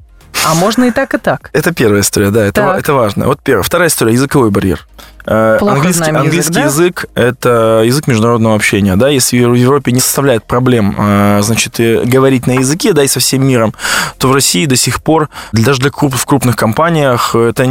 А 0.45 0.55
можно 0.55 0.85
и 0.85 0.91
так, 0.91 1.15
и 1.15 1.19
так. 1.19 1.51
Это 1.53 1.73
первая 1.73 2.01
история, 2.01 2.31
да, 2.31 2.45
это, 2.45 2.75
это 2.79 2.95
важно. 2.95 3.27
Вот 3.27 3.41
первая. 3.43 3.63
Вторая 3.63 3.89
история– 3.89 4.13
языковой 4.15 4.51
барьер. 4.51 4.87
Э, 5.31 5.57
Плохо 5.59 5.75
английский 5.75 6.05
язык, 6.05 6.17
английский 6.17 6.55
да? 6.55 6.65
язык– 6.65 7.05
это 7.15 7.83
язык 7.85 8.07
международного 8.07 8.55
общения. 8.55 8.97
Да? 8.97 9.11
Если 9.11 9.45
в 9.45 9.53
Европе 9.53 9.93
не 9.93 10.01
составляет 10.01 10.45
проблем 10.45 10.97
э, 10.99 11.41
значит, 11.43 11.79
говорить 11.79 12.47
на 12.47 12.53
языке 12.53 12.95
да, 12.95 13.05
и 13.05 13.09
со 13.09 13.21
всем 13.21 13.47
миром, 13.47 13.75
то 14.17 14.29
в 14.29 14.33
России 14.33 14.65
до 14.65 14.77
сих 14.77 15.03
пор, 15.03 15.29
даже 15.53 15.81
для 15.81 15.91
круп, 15.91 16.15
в 16.15 16.25
крупных 16.25 16.57
компаниях, 16.57 17.35
это, 17.35 17.65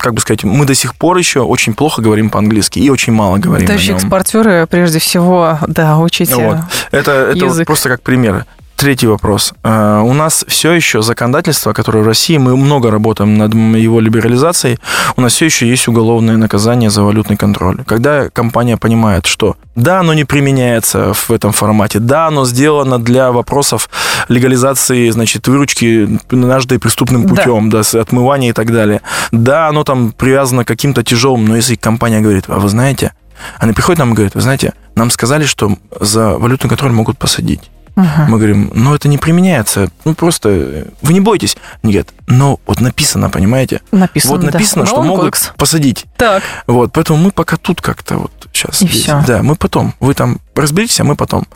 как 0.00 0.14
бы 0.14 0.20
сказать, 0.20 0.44
мы 0.44 0.64
до 0.64 0.76
сих 0.76 0.94
пор 0.94 1.16
еще 1.16 1.40
очень 1.40 1.74
плохо 1.74 2.02
говорим 2.02 2.30
по-английски 2.30 2.78
и 2.78 2.88
очень 2.88 3.12
мало 3.12 3.38
говорим 3.38 3.66
Товарищи 3.66 3.90
экспортеры, 3.90 4.68
прежде 4.70 5.00
всего, 5.00 5.58
да, 5.66 5.98
учите 5.98 6.36
вот. 6.36 6.58
Это, 6.92 7.10
это 7.10 7.46
язык. 7.46 7.66
просто 7.66 7.88
как 7.88 8.02
примеры. 8.02 8.46
Третий 8.82 9.06
вопрос. 9.06 9.54
Э, 9.62 10.00
у 10.04 10.12
нас 10.12 10.44
все 10.48 10.72
еще 10.72 11.02
законодательство, 11.02 11.72
которое 11.72 12.02
в 12.02 12.06
России, 12.06 12.36
мы 12.36 12.56
много 12.56 12.90
работаем 12.90 13.38
над 13.38 13.54
его 13.54 14.00
либерализацией, 14.00 14.78
у 15.16 15.20
нас 15.20 15.34
все 15.34 15.44
еще 15.44 15.68
есть 15.68 15.86
уголовное 15.86 16.36
наказание 16.36 16.90
за 16.90 17.04
валютный 17.04 17.36
контроль. 17.36 17.84
Когда 17.86 18.28
компания 18.28 18.76
понимает, 18.76 19.26
что 19.26 19.54
да, 19.76 20.00
оно 20.00 20.14
не 20.14 20.24
применяется 20.24 21.12
в 21.14 21.30
этом 21.30 21.52
формате, 21.52 22.00
да, 22.00 22.26
оно 22.26 22.44
сделано 22.44 22.98
для 22.98 23.30
вопросов 23.30 23.88
легализации, 24.28 25.10
значит, 25.10 25.46
выручки 25.46 26.18
нажитой 26.32 26.80
преступным 26.80 27.28
путем, 27.28 27.70
да. 27.70 27.82
да, 27.92 28.00
отмывания 28.00 28.50
и 28.50 28.52
так 28.52 28.72
далее. 28.72 29.00
Да, 29.30 29.68
оно 29.68 29.84
там 29.84 30.10
привязано 30.10 30.64
к 30.64 30.68
каким-то 30.68 31.04
тяжелым, 31.04 31.44
но 31.44 31.54
если 31.54 31.76
компания 31.76 32.20
говорит, 32.20 32.46
а 32.48 32.58
вы 32.58 32.68
знаете, 32.68 33.12
они 33.60 33.74
приходят 33.74 34.00
нам 34.00 34.10
и 34.10 34.14
говорят, 34.14 34.34
вы 34.34 34.40
знаете, 34.40 34.72
нам 34.96 35.12
сказали, 35.12 35.44
что 35.44 35.76
за 36.00 36.36
валютный 36.36 36.68
контроль 36.68 36.90
могут 36.90 37.16
посадить. 37.16 37.70
Угу. 37.96 38.06
Мы 38.28 38.38
говорим, 38.38 38.70
ну 38.74 38.94
это 38.94 39.08
не 39.08 39.18
применяется, 39.18 39.90
ну 40.04 40.14
просто 40.14 40.86
вы 41.02 41.12
не 41.12 41.20
бойтесь. 41.20 41.56
Нет, 41.82 42.08
но 42.26 42.58
вот 42.66 42.80
написано, 42.80 43.28
понимаете? 43.30 43.80
Написано, 43.90 44.34
Вот 44.34 44.44
написано, 44.44 44.84
да. 44.84 44.90
что 44.90 45.02
могут 45.02 45.52
посадить. 45.56 46.06
Так. 46.16 46.42
Вот, 46.66 46.92
поэтому 46.92 47.18
мы 47.18 47.30
пока 47.30 47.56
тут 47.56 47.80
как-то 47.80 48.16
вот 48.16 48.32
сейчас. 48.52 48.82
И 48.82 48.86
здесь. 48.86 49.02
все. 49.02 49.22
Да, 49.26 49.42
мы 49.42 49.56
потом. 49.56 49.94
Вы 50.00 50.14
там 50.14 50.38
разберитесь, 50.54 51.00
а 51.00 51.04
мы 51.04 51.16
потом. 51.16 51.46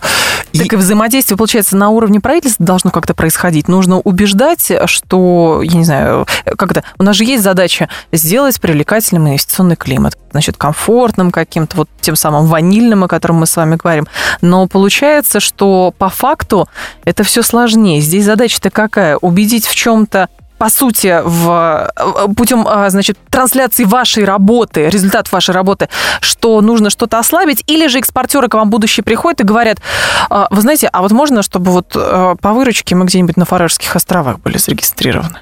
Так 0.59 0.73
и 0.73 0.77
взаимодействие, 0.77 1.37
получается, 1.37 1.77
на 1.77 1.90
уровне 1.90 2.21
правительства 2.21 2.64
должно 2.64 2.90
как-то 2.90 3.14
происходить. 3.14 3.69
Нужно 3.69 3.99
убеждать, 4.01 4.71
что, 4.87 5.61
я 5.62 5.77
не 5.77 5.85
знаю, 5.85 6.27
как 6.57 6.71
это, 6.71 6.85
у 6.99 7.03
нас 7.03 7.16
же 7.16 7.25
есть 7.25 7.42
задача 7.42 7.88
сделать 8.12 8.61
привлекательным 8.61 9.29
инвестиционный 9.29 9.77
климат, 9.77 10.16
значит, 10.33 10.57
комфортным 10.57 11.31
каким-то, 11.31 11.77
вот 11.79 11.88
тем 12.01 12.16
самым 12.16 12.47
ванильным, 12.47 13.05
о 13.05 13.09
котором 13.09 13.37
мы 13.37 13.47
с 13.47 13.57
вами 13.57 13.77
говорим. 13.77 14.07
Но 14.40 14.66
получается, 14.66 15.40
что 15.40 15.95
по 15.99 16.09
факту 16.09 16.69
это 17.05 17.25
все 17.25 17.42
сложнее. 17.42 18.01
Здесь 18.01 18.25
задача-то 18.25 18.71
какая? 18.71 19.16
Убедить 19.16 19.66
в 19.66 19.75
чем-то 19.75 20.29
по 20.59 20.71
сути, 20.71 21.21
в, 21.25 21.90
путем, 22.37 22.66
а, 22.66 22.88
значит, 22.90 23.19
трансляции 23.31 23.85
вашей 23.85 24.25
работы, 24.25 24.88
результат 24.88 25.31
вашей 25.31 25.55
работы, 25.55 25.88
что 26.21 26.61
нужно 26.61 26.90
что-то 26.90 27.19
ослабить, 27.19 27.62
или 27.66 27.87
же 27.88 27.99
экспортеры 27.99 28.49
к 28.49 28.55
вам 28.55 28.71
будущие 28.71 29.05
приходят 29.05 29.40
и 29.40 29.45
говорят, 29.45 29.79
«А, 30.31 30.49
вы 30.51 30.62
знаете, 30.62 30.88
а 30.92 31.03
вот 31.03 31.12
можно, 31.12 31.42
чтобы 31.42 31.71
вот 31.71 31.92
а, 31.95 32.37
по 32.37 32.53
выручке 32.53 32.95
мы 32.95 33.05
где-нибудь 33.05 33.37
на 33.37 33.45
Фарерских 33.45 33.95
островах 33.95 34.40
были 34.40 34.59
зарегистрированы? 34.59 35.38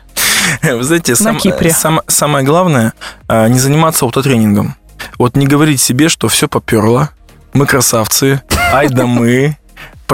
Вы 0.63 0.83
знаете, 0.83 1.17
сам, 1.17 1.39
сам, 1.71 2.01
самое 2.07 2.45
главное, 2.45 2.93
не 3.29 3.59
заниматься 3.59 4.05
аутотренингом. 4.05 4.77
Вот 5.19 5.37
не 5.37 5.47
говорить 5.47 5.81
себе, 5.81 6.09
что 6.09 6.29
все 6.29 6.49
поперло, 6.49 7.11
мы 7.53 7.67
красавцы, 7.67 8.43
ай 8.73 8.89
да 8.89 9.07
мы, 9.07 9.57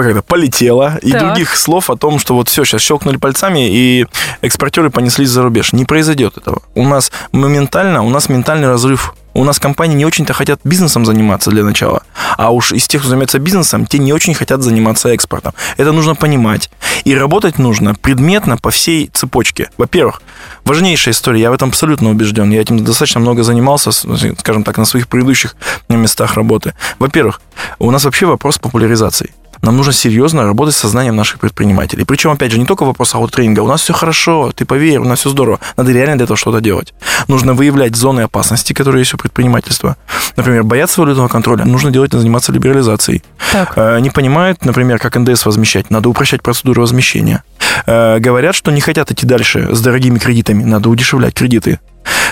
когда 0.03 0.21
полетела, 0.21 0.97
и 1.01 1.11
других 1.11 1.55
слов 1.55 1.89
о 1.89 1.97
том, 1.97 2.19
что 2.19 2.35
вот 2.35 2.49
все, 2.49 2.63
сейчас 2.63 2.81
щелкнули 2.81 3.17
пальцами, 3.17 3.69
и 3.69 4.05
экспортеры 4.41 4.89
понеслись 4.89 5.29
за 5.29 5.43
рубеж. 5.43 5.73
Не 5.73 5.85
произойдет 5.85 6.37
этого. 6.37 6.61
У 6.75 6.87
нас 6.87 7.11
моментально, 7.31 8.03
у 8.03 8.09
нас 8.09 8.29
ментальный 8.29 8.67
разрыв 8.67 9.13
у 9.33 9.43
нас 9.43 9.59
компании 9.59 9.95
не 9.95 10.05
очень-то 10.05 10.33
хотят 10.33 10.59
бизнесом 10.63 11.05
заниматься 11.05 11.51
для 11.51 11.63
начала. 11.63 12.03
А 12.37 12.51
уж 12.51 12.73
из 12.73 12.87
тех, 12.87 13.01
кто 13.01 13.09
занимается 13.09 13.39
бизнесом, 13.39 13.85
те 13.85 13.97
не 13.97 14.13
очень 14.13 14.33
хотят 14.33 14.61
заниматься 14.61 15.09
экспортом. 15.09 15.53
Это 15.77 15.91
нужно 15.91 16.15
понимать. 16.15 16.69
И 17.05 17.15
работать 17.15 17.57
нужно 17.57 17.95
предметно 17.95 18.57
по 18.57 18.71
всей 18.71 19.07
цепочке. 19.07 19.69
Во-первых, 19.77 20.21
важнейшая 20.65 21.13
история, 21.13 21.41
я 21.41 21.51
в 21.51 21.53
этом 21.53 21.69
абсолютно 21.69 22.09
убежден. 22.09 22.51
Я 22.51 22.61
этим 22.61 22.83
достаточно 22.83 23.21
много 23.21 23.43
занимался, 23.43 23.91
скажем 23.91 24.63
так, 24.63 24.77
на 24.77 24.85
своих 24.85 25.07
предыдущих 25.07 25.55
местах 25.87 26.35
работы. 26.35 26.73
Во-первых, 26.99 27.41
у 27.79 27.89
нас 27.91 28.03
вообще 28.03 28.25
вопрос 28.25 28.57
популяризации 28.57 29.33
нам 29.61 29.77
нужно 29.77 29.93
серьезно 29.93 30.43
работать 30.43 30.75
с 30.75 30.77
сознанием 30.77 31.15
наших 31.15 31.39
предпринимателей. 31.39 32.03
Причем, 32.03 32.31
опять 32.31 32.51
же, 32.51 32.59
не 32.59 32.65
только 32.65 32.83
вопрос 32.83 33.15
ауттренинга. 33.15 33.61
У 33.61 33.67
нас 33.67 33.81
все 33.81 33.93
хорошо, 33.93 34.51
ты 34.55 34.65
поверь, 34.65 34.97
у 34.97 35.05
нас 35.05 35.19
все 35.19 35.29
здорово. 35.29 35.59
Надо 35.77 35.91
реально 35.91 36.15
для 36.15 36.23
этого 36.25 36.37
что-то 36.37 36.61
делать. 36.61 36.93
Нужно 37.27 37.53
выявлять 37.53 37.95
зоны 37.95 38.21
опасности, 38.21 38.73
которые 38.73 39.01
есть 39.01 39.13
у 39.13 39.17
предпринимательства. 39.17 39.97
Например, 40.35 40.63
бояться 40.63 41.01
валютного 41.01 41.27
контроля, 41.27 41.65
нужно 41.65 41.91
делать, 41.91 42.11
заниматься 42.11 42.51
либерализацией. 42.51 43.23
Так. 43.51 43.73
Э, 43.75 43.99
не 43.99 44.09
понимают, 44.09 44.65
например, 44.65 44.99
как 44.99 45.15
НДС 45.15 45.45
возмещать, 45.45 45.89
надо 45.89 46.09
упрощать 46.09 46.41
процедуру 46.41 46.81
возмещения. 46.81 47.43
Э, 47.85 48.19
говорят, 48.19 48.55
что 48.55 48.71
не 48.71 48.81
хотят 48.81 49.11
идти 49.11 49.25
дальше 49.25 49.69
с 49.71 49.81
дорогими 49.81 50.19
кредитами, 50.19 50.63
надо 50.63 50.89
удешевлять 50.89 51.33
кредиты. 51.33 51.79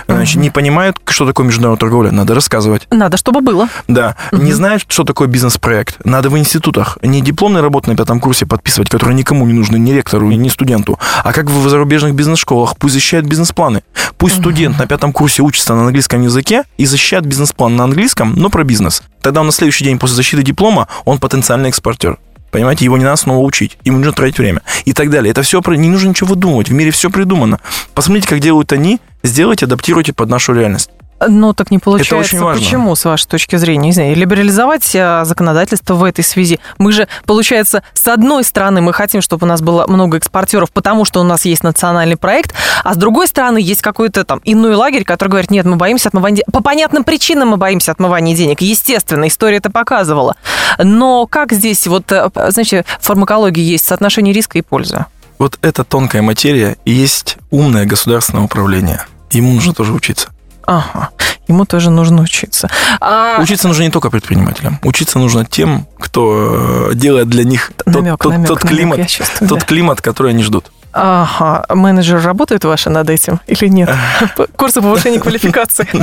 Значит, 0.07 0.37
угу. 0.37 0.43
не 0.43 0.49
понимают, 0.49 0.97
что 1.07 1.25
такое 1.25 1.45
международная 1.45 1.79
торговля, 1.79 2.11
надо 2.11 2.33
рассказывать. 2.33 2.87
Надо, 2.89 3.17
чтобы 3.17 3.41
было. 3.41 3.67
Да. 3.87 4.15
Угу. 4.31 4.41
Не 4.41 4.53
знают, 4.53 4.83
что 4.87 5.03
такое 5.03 5.27
бизнес-проект. 5.27 6.03
Надо 6.05 6.29
в 6.29 6.37
институтах 6.37 6.97
не 7.03 7.21
дипломные 7.21 7.61
работы 7.61 7.89
на 7.89 7.95
пятом 7.95 8.19
курсе 8.19 8.45
подписывать, 8.45 8.89
которые 8.89 9.15
никому 9.15 9.45
не 9.45 9.53
нужны, 9.53 9.77
ни 9.77 9.91
ректору, 9.91 10.29
ни 10.29 10.49
студенту, 10.49 10.99
а 11.23 11.31
как 11.31 11.49
в 11.49 11.69
зарубежных 11.69 12.15
бизнес-школах. 12.15 12.77
Пусть 12.77 12.95
защищают 12.95 13.27
бизнес-планы. 13.27 13.83
Пусть 14.17 14.35
угу. 14.35 14.43
студент 14.43 14.79
на 14.79 14.87
пятом 14.87 15.13
курсе 15.13 15.41
учится 15.41 15.75
на 15.75 15.81
английском 15.85 16.21
языке 16.21 16.63
и 16.77 16.85
защищает 16.85 17.25
бизнес-план 17.25 17.75
на 17.75 17.83
английском, 17.83 18.33
но 18.35 18.49
про 18.49 18.63
бизнес. 18.63 19.03
Тогда 19.21 19.41
он 19.41 19.47
на 19.47 19.51
следующий 19.51 19.83
день 19.83 19.99
после 19.99 20.15
защиты 20.15 20.43
диплома, 20.43 20.87
он 21.05 21.19
потенциальный 21.19 21.69
экспортер. 21.69 22.17
Понимаете, 22.51 22.85
его 22.85 22.97
не 22.97 23.03
надо 23.03 23.17
снова 23.17 23.43
учить, 23.45 23.77
ему 23.83 23.97
нужно 23.97 24.13
тратить 24.13 24.39
время 24.39 24.61
и 24.85 24.93
так 24.93 25.09
далее. 25.09 25.31
Это 25.31 25.43
все, 25.43 25.61
не 25.67 25.89
нужно 25.89 26.09
ничего 26.09 26.29
выдумывать, 26.29 26.69
в 26.69 26.73
мире 26.73 26.91
все 26.91 27.09
придумано. 27.09 27.59
Посмотрите, 27.93 28.27
как 28.27 28.39
делают 28.39 28.71
они, 28.71 28.99
сделайте, 29.23 29.65
адаптируйте 29.65 30.13
под 30.13 30.29
нашу 30.29 30.53
реальность. 30.53 30.89
Ну, 31.27 31.53
так 31.53 31.71
не 31.71 31.79
получается. 31.79 32.15
Это 32.15 32.23
очень 32.23 32.39
важно. 32.39 32.61
Почему, 32.61 32.95
с 32.95 33.03
вашей 33.03 33.27
точки 33.27 33.57
зрения? 33.57 33.87
Не 33.87 33.91
знаю, 33.91 34.15
либерализовать 34.15 34.89
э, 34.95 35.23
законодательство 35.25 35.95
в 35.95 36.03
этой 36.03 36.23
связи. 36.23 36.59
Мы 36.77 36.91
же, 36.91 37.07
получается, 37.25 37.83
с 37.93 38.07
одной 38.07 38.43
стороны, 38.43 38.81
мы 38.81 38.93
хотим, 38.93 39.21
чтобы 39.21 39.45
у 39.45 39.47
нас 39.47 39.61
было 39.61 39.85
много 39.87 40.17
экспортеров, 40.17 40.71
потому 40.71 41.03
что 41.03 41.19
у 41.19 41.23
нас 41.23 41.45
есть 41.45 41.63
национальный 41.63 42.15
проект, 42.15 42.53
а 42.83 42.93
с 42.93 42.97
другой 42.97 43.27
стороны, 43.27 43.57
есть 43.57 43.81
какой-то 43.81 44.23
там 44.23 44.39
иной 44.45 44.75
лагерь, 44.75 45.03
который 45.03 45.29
говорит, 45.29 45.51
нет, 45.51 45.65
мы 45.65 45.75
боимся 45.75 46.07
отмывания 46.07 46.37
денег. 46.37 46.53
По 46.53 46.63
понятным 46.63 47.03
причинам 47.03 47.49
мы 47.49 47.57
боимся 47.57 47.91
отмывания 47.91 48.35
денег. 48.35 48.61
Естественно, 48.61 49.27
история 49.27 49.57
это 49.57 49.69
показывала. 49.69 50.37
Но 50.77 51.27
как 51.27 51.51
здесь, 51.51 51.85
вот, 51.87 52.11
э, 52.11 52.29
знаете, 52.49 52.85
в 52.99 53.05
фармакологии 53.05 53.61
есть 53.61 53.85
соотношение 53.85 54.33
риска 54.33 54.57
и 54.57 54.61
пользы? 54.61 55.05
Вот 55.39 55.57
эта 55.61 55.85
тонкая 55.85 56.21
материя 56.21 56.75
и 56.83 56.91
есть 56.91 57.37
умное 57.49 57.85
государственное 57.85 58.43
управление. 58.43 59.05
Ему 59.31 59.53
нужно 59.53 59.73
тоже 59.73 59.93
учиться. 59.93 60.29
Ага, 60.67 61.09
ему 61.47 61.65
тоже 61.65 61.89
нужно 61.89 62.21
учиться. 62.21 62.69
А... 62.99 63.41
Учиться 63.41 63.69
нужно 63.69 63.83
не 63.83 63.89
только 63.89 64.09
предпринимателям. 64.09 64.79
Учиться 64.83 65.17
нужно 65.17 65.45
тем, 65.45 65.87
кто 65.97 66.89
э, 66.91 66.95
делает 66.95 67.29
для 67.29 67.45
них 67.45 67.71
намек, 67.85 68.21
тот, 68.21 68.33
намек, 68.33 68.47
тот, 68.49 68.63
намек, 68.63 68.77
климат, 68.77 69.07
чувствую, 69.07 69.49
тот 69.49 69.59
да. 69.59 69.65
климат, 69.65 70.01
который 70.01 70.31
они 70.33 70.43
ждут. 70.43 70.71
Ага, 70.91 71.65
менеджер 71.69 72.21
работает 72.21 72.65
ваши 72.65 72.89
над 72.89 73.09
этим 73.09 73.39
или 73.47 73.67
нет? 73.67 73.89
Курсы 74.55 74.81
повышения 74.81 75.19
квалификации. 75.19 75.87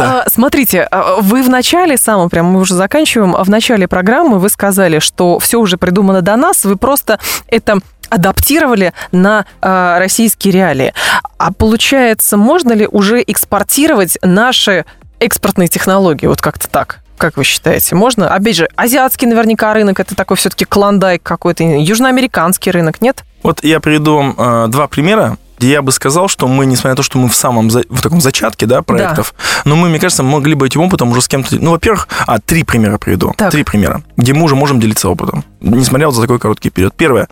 А, 0.00 0.24
смотрите, 0.28 0.82
а, 0.90 1.20
вы 1.20 1.42
в 1.42 1.48
начале 1.48 1.96
самом, 1.96 2.28
прям 2.30 2.46
мы 2.46 2.60
уже 2.60 2.74
заканчиваем, 2.74 3.32
в 3.32 3.48
начале 3.50 3.88
программы 3.88 4.38
вы 4.38 4.48
сказали, 4.48 4.98
что 4.98 5.38
все 5.38 5.58
уже 5.58 5.76
придумано 5.76 6.20
до 6.20 6.36
нас, 6.36 6.64
вы 6.64 6.76
просто 6.76 7.18
это 7.48 7.78
адаптировали 8.10 8.92
на 9.12 9.44
э, 9.60 9.98
российские 9.98 10.52
реалии. 10.52 10.94
А 11.38 11.52
получается, 11.52 12.36
можно 12.36 12.72
ли 12.72 12.86
уже 12.90 13.22
экспортировать 13.26 14.18
наши 14.22 14.84
экспортные 15.20 15.68
технологии? 15.68 16.26
Вот 16.26 16.40
как-то 16.40 16.68
так. 16.68 17.00
Как 17.18 17.36
вы 17.36 17.44
считаете, 17.44 17.94
можно? 17.94 18.32
Опять 18.32 18.56
же, 18.56 18.68
азиатский 18.76 19.26
наверняка 19.26 19.74
рынок, 19.74 20.00
это 20.00 20.14
такой 20.14 20.36
все-таки 20.36 20.64
клондайк 20.64 21.22
какой-то, 21.22 21.64
южноамериканский 21.64 22.70
рынок, 22.72 23.02
нет? 23.02 23.24
Вот 23.42 23.62
я 23.62 23.80
приведу 23.80 24.16
вам 24.16 24.34
э, 24.38 24.68
два 24.68 24.88
примера 24.88 25.36
где 25.58 25.72
я 25.72 25.82
бы 25.82 25.90
сказал, 25.92 26.28
что 26.28 26.46
мы, 26.46 26.66
несмотря 26.66 26.90
на 26.90 26.96
то, 26.96 27.02
что 27.02 27.18
мы 27.18 27.28
в 27.28 27.34
самом 27.34 27.68
в 27.68 28.00
таком 28.00 28.20
зачатке 28.20 28.66
да, 28.66 28.82
проектов, 28.82 29.34
да. 29.36 29.62
но 29.64 29.76
мы, 29.76 29.88
мне 29.88 29.98
кажется, 29.98 30.22
могли 30.22 30.54
бы 30.54 30.66
этим 30.66 30.82
опытом 30.82 31.10
уже 31.10 31.20
с 31.20 31.28
кем-то... 31.28 31.56
Ну, 31.56 31.72
во-первых, 31.72 32.08
а, 32.26 32.38
три 32.38 32.62
примера 32.62 32.96
приведу. 32.98 33.34
Так. 33.36 33.50
Три 33.50 33.64
примера, 33.64 34.02
где 34.16 34.34
мы 34.34 34.44
уже 34.44 34.54
можем 34.54 34.78
делиться 34.78 35.08
опытом, 35.08 35.44
несмотря 35.60 36.06
вот 36.06 36.14
за 36.14 36.22
такой 36.22 36.38
короткий 36.38 36.70
период. 36.70 36.94
Первое. 36.94 37.28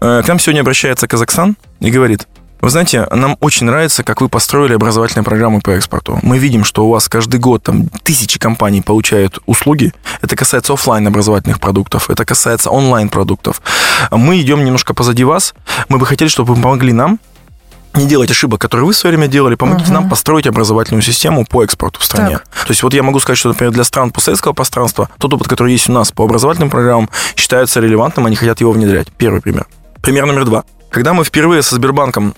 Э, 0.00 0.22
к 0.22 0.28
нам 0.28 0.38
сегодня 0.38 0.60
обращается 0.60 1.08
Казахстан 1.08 1.56
и 1.80 1.90
говорит, 1.90 2.26
вы 2.62 2.70
знаете, 2.70 3.06
нам 3.10 3.36
очень 3.40 3.66
нравится, 3.66 4.04
как 4.04 4.20
вы 4.20 4.28
построили 4.28 4.74
образовательные 4.74 5.24
программы 5.24 5.60
по 5.60 5.70
экспорту. 5.70 6.20
Мы 6.22 6.38
видим, 6.38 6.62
что 6.62 6.86
у 6.86 6.90
вас 6.90 7.08
каждый 7.08 7.40
год 7.40 7.64
там 7.64 7.88
тысячи 8.04 8.38
компаний 8.38 8.80
получают 8.80 9.40
услуги. 9.46 9.92
Это 10.20 10.36
касается 10.36 10.72
офлайн 10.72 11.04
образовательных 11.06 11.58
продуктов, 11.58 12.08
это 12.08 12.24
касается 12.24 12.70
онлайн 12.70 13.08
продуктов. 13.08 13.60
Мы 14.12 14.40
идем 14.40 14.64
немножко 14.64 14.94
позади 14.94 15.24
вас. 15.24 15.54
Мы 15.88 15.98
бы 15.98 16.06
хотели, 16.06 16.28
чтобы 16.28 16.54
вы 16.54 16.62
помогли 16.62 16.92
нам 16.92 17.18
не 17.94 18.06
делать 18.06 18.30
ошибок, 18.30 18.60
которые 18.60 18.86
вы 18.86 18.92
в 18.92 18.96
свое 18.96 19.16
время 19.16 19.30
делали, 19.30 19.54
помогите 19.54 19.90
uh-huh. 19.90 19.94
нам 19.94 20.08
построить 20.08 20.46
образовательную 20.46 21.02
систему 21.02 21.44
по 21.44 21.62
экспорту 21.62 22.00
в 22.00 22.04
стране. 22.04 22.38
Так. 22.38 22.64
То 22.64 22.70
есть 22.70 22.82
вот 22.82 22.94
я 22.94 23.02
могу 23.02 23.20
сказать, 23.20 23.38
что, 23.38 23.48
например, 23.48 23.72
для 23.72 23.84
стран 23.84 24.10
постсоветского 24.10 24.54
пространства 24.54 25.10
тот 25.18 25.34
опыт, 25.34 25.48
который 25.48 25.72
есть 25.72 25.90
у 25.90 25.92
нас 25.92 26.10
по 26.10 26.24
образовательным 26.24 26.70
программам, 26.70 27.10
считается 27.36 27.80
релевантным, 27.80 28.24
они 28.24 28.36
хотят 28.36 28.60
его 28.60 28.72
внедрять. 28.72 29.08
Первый 29.18 29.42
пример. 29.42 29.66
Пример 30.00 30.24
номер 30.24 30.44
два. 30.46 30.64
Когда 30.90 31.12
мы 31.12 31.24
впервые 31.24 31.62
со 31.62 31.74
Сбербанком 31.74 32.34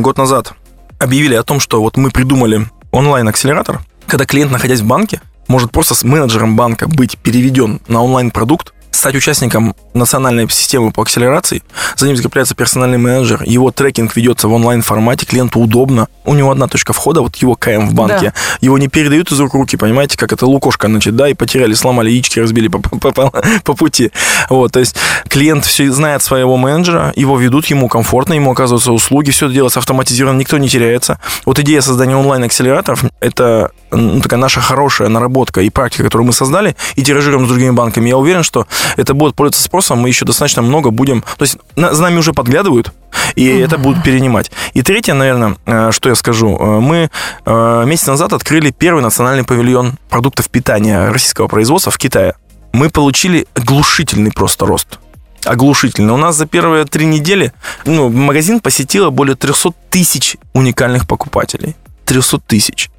год 0.00 0.18
назад 0.18 0.54
объявили 0.98 1.34
о 1.34 1.42
том, 1.42 1.60
что 1.60 1.80
вот 1.80 1.96
мы 1.96 2.10
придумали 2.10 2.66
онлайн-акселератор, 2.92 3.80
когда 4.06 4.24
клиент, 4.26 4.52
находясь 4.52 4.80
в 4.80 4.86
банке, 4.86 5.20
может 5.48 5.72
просто 5.72 5.94
с 5.94 6.04
менеджером 6.04 6.56
банка 6.56 6.86
быть 6.88 7.18
переведен 7.18 7.80
на 7.88 8.02
онлайн-продукт, 8.02 8.72
стать 8.92 9.14
участником 9.14 9.74
национальной 9.94 10.48
системы 10.48 10.92
по 10.92 11.02
акселерации. 11.02 11.62
За 11.96 12.06
ним 12.06 12.16
закрепляется 12.16 12.54
персональный 12.54 12.98
менеджер, 12.98 13.42
его 13.44 13.70
трекинг 13.70 14.14
ведется 14.16 14.48
в 14.48 14.52
онлайн-формате, 14.52 15.26
клиенту 15.26 15.60
удобно. 15.60 16.08
У 16.24 16.34
него 16.34 16.50
одна 16.50 16.68
точка 16.68 16.92
входа, 16.92 17.20
вот 17.22 17.36
его 17.36 17.56
КМ 17.56 17.88
в 17.88 17.94
банке. 17.94 18.32
Да. 18.34 18.56
Его 18.60 18.78
не 18.78 18.88
передают 18.88 19.32
из 19.32 19.40
рук 19.40 19.54
руки, 19.54 19.76
понимаете, 19.76 20.16
как 20.16 20.32
это 20.32 20.46
лукошка, 20.46 20.86
значит, 20.86 21.16
да, 21.16 21.28
и 21.28 21.34
потеряли, 21.34 21.74
сломали 21.74 22.10
яички, 22.10 22.38
разбили 22.38 22.68
по, 22.68 22.78
по, 22.78 23.12
по, 23.12 23.42
по 23.64 23.74
пути. 23.74 24.12
Вот, 24.48 24.72
то 24.72 24.80
есть 24.80 24.96
клиент 25.28 25.64
все 25.64 25.90
знает 25.90 26.22
своего 26.22 26.56
менеджера, 26.56 27.12
его 27.16 27.38
ведут, 27.38 27.66
ему 27.66 27.88
комфортно, 27.88 28.34
ему 28.34 28.52
оказываются 28.52 28.92
услуги, 28.92 29.30
все 29.30 29.46
это 29.46 29.54
делается 29.54 29.80
автоматизированно, 29.80 30.38
никто 30.38 30.58
не 30.58 30.68
теряется. 30.68 31.18
Вот 31.44 31.58
идея 31.58 31.80
создания 31.80 32.16
онлайн-акселераторов– 32.16 33.04
это 33.20 33.70
ну, 33.90 34.20
такая 34.20 34.38
наша 34.38 34.60
хорошая 34.60 35.08
наработка 35.08 35.60
и 35.60 35.70
практика, 35.70 36.04
которую 36.04 36.26
мы 36.26 36.32
создали 36.32 36.76
и 36.94 37.02
тиражируем 37.02 37.46
с 37.46 37.48
другими 37.48 37.70
банками. 37.70 38.08
Я 38.08 38.16
уверен, 38.16 38.42
что 38.42 38.66
это 38.96 39.14
будет 39.14 39.34
пользоваться 39.34 39.62
спросом, 39.62 39.98
мы 39.98 40.08
еще 40.08 40.24
достаточно 40.24 40.62
много 40.62 40.90
будем... 40.90 41.22
То 41.22 41.42
есть 41.42 41.58
за 41.76 42.02
нами 42.02 42.18
уже 42.18 42.32
подглядывают, 42.32 42.92
и 43.34 43.48
mm-hmm. 43.48 43.64
это 43.64 43.78
будут 43.78 44.02
перенимать. 44.02 44.50
И 44.74 44.82
третье, 44.82 45.14
наверное, 45.14 45.56
э, 45.66 45.90
что 45.92 46.08
я 46.08 46.14
скажу. 46.14 46.56
Э, 46.58 46.80
мы 46.80 47.10
э, 47.44 47.84
месяц 47.86 48.06
назад 48.06 48.32
открыли 48.32 48.70
первый 48.70 49.02
национальный 49.02 49.44
павильон 49.44 49.98
продуктов 50.08 50.48
питания 50.48 51.10
российского 51.10 51.48
производства 51.48 51.90
в 51.90 51.98
Китае. 51.98 52.34
Мы 52.72 52.90
получили 52.90 53.46
оглушительный 53.54 54.32
просто 54.32 54.66
рост 54.66 54.98
оглушительный. 55.44 56.12
У 56.14 56.16
нас 56.16 56.36
за 56.36 56.46
первые 56.46 56.84
три 56.84 57.04
недели 57.04 57.52
ну, 57.84 58.08
магазин 58.10 58.60
посетило 58.60 59.10
более 59.10 59.34
300 59.34 59.72
тысяч 59.90 60.36
уникальных 60.52 61.08
покупателей. 61.08 61.74
300 62.04 62.38
тысяч. 62.40 62.90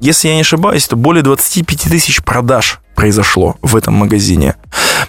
Если 0.00 0.28
я 0.28 0.34
не 0.34 0.42
ошибаюсь, 0.42 0.86
то 0.86 0.96
более 0.96 1.22
25 1.22 1.82
тысяч 1.82 2.22
продаж 2.22 2.80
произошло 2.96 3.56
в 3.62 3.76
этом 3.76 3.94
магазине. 3.94 4.56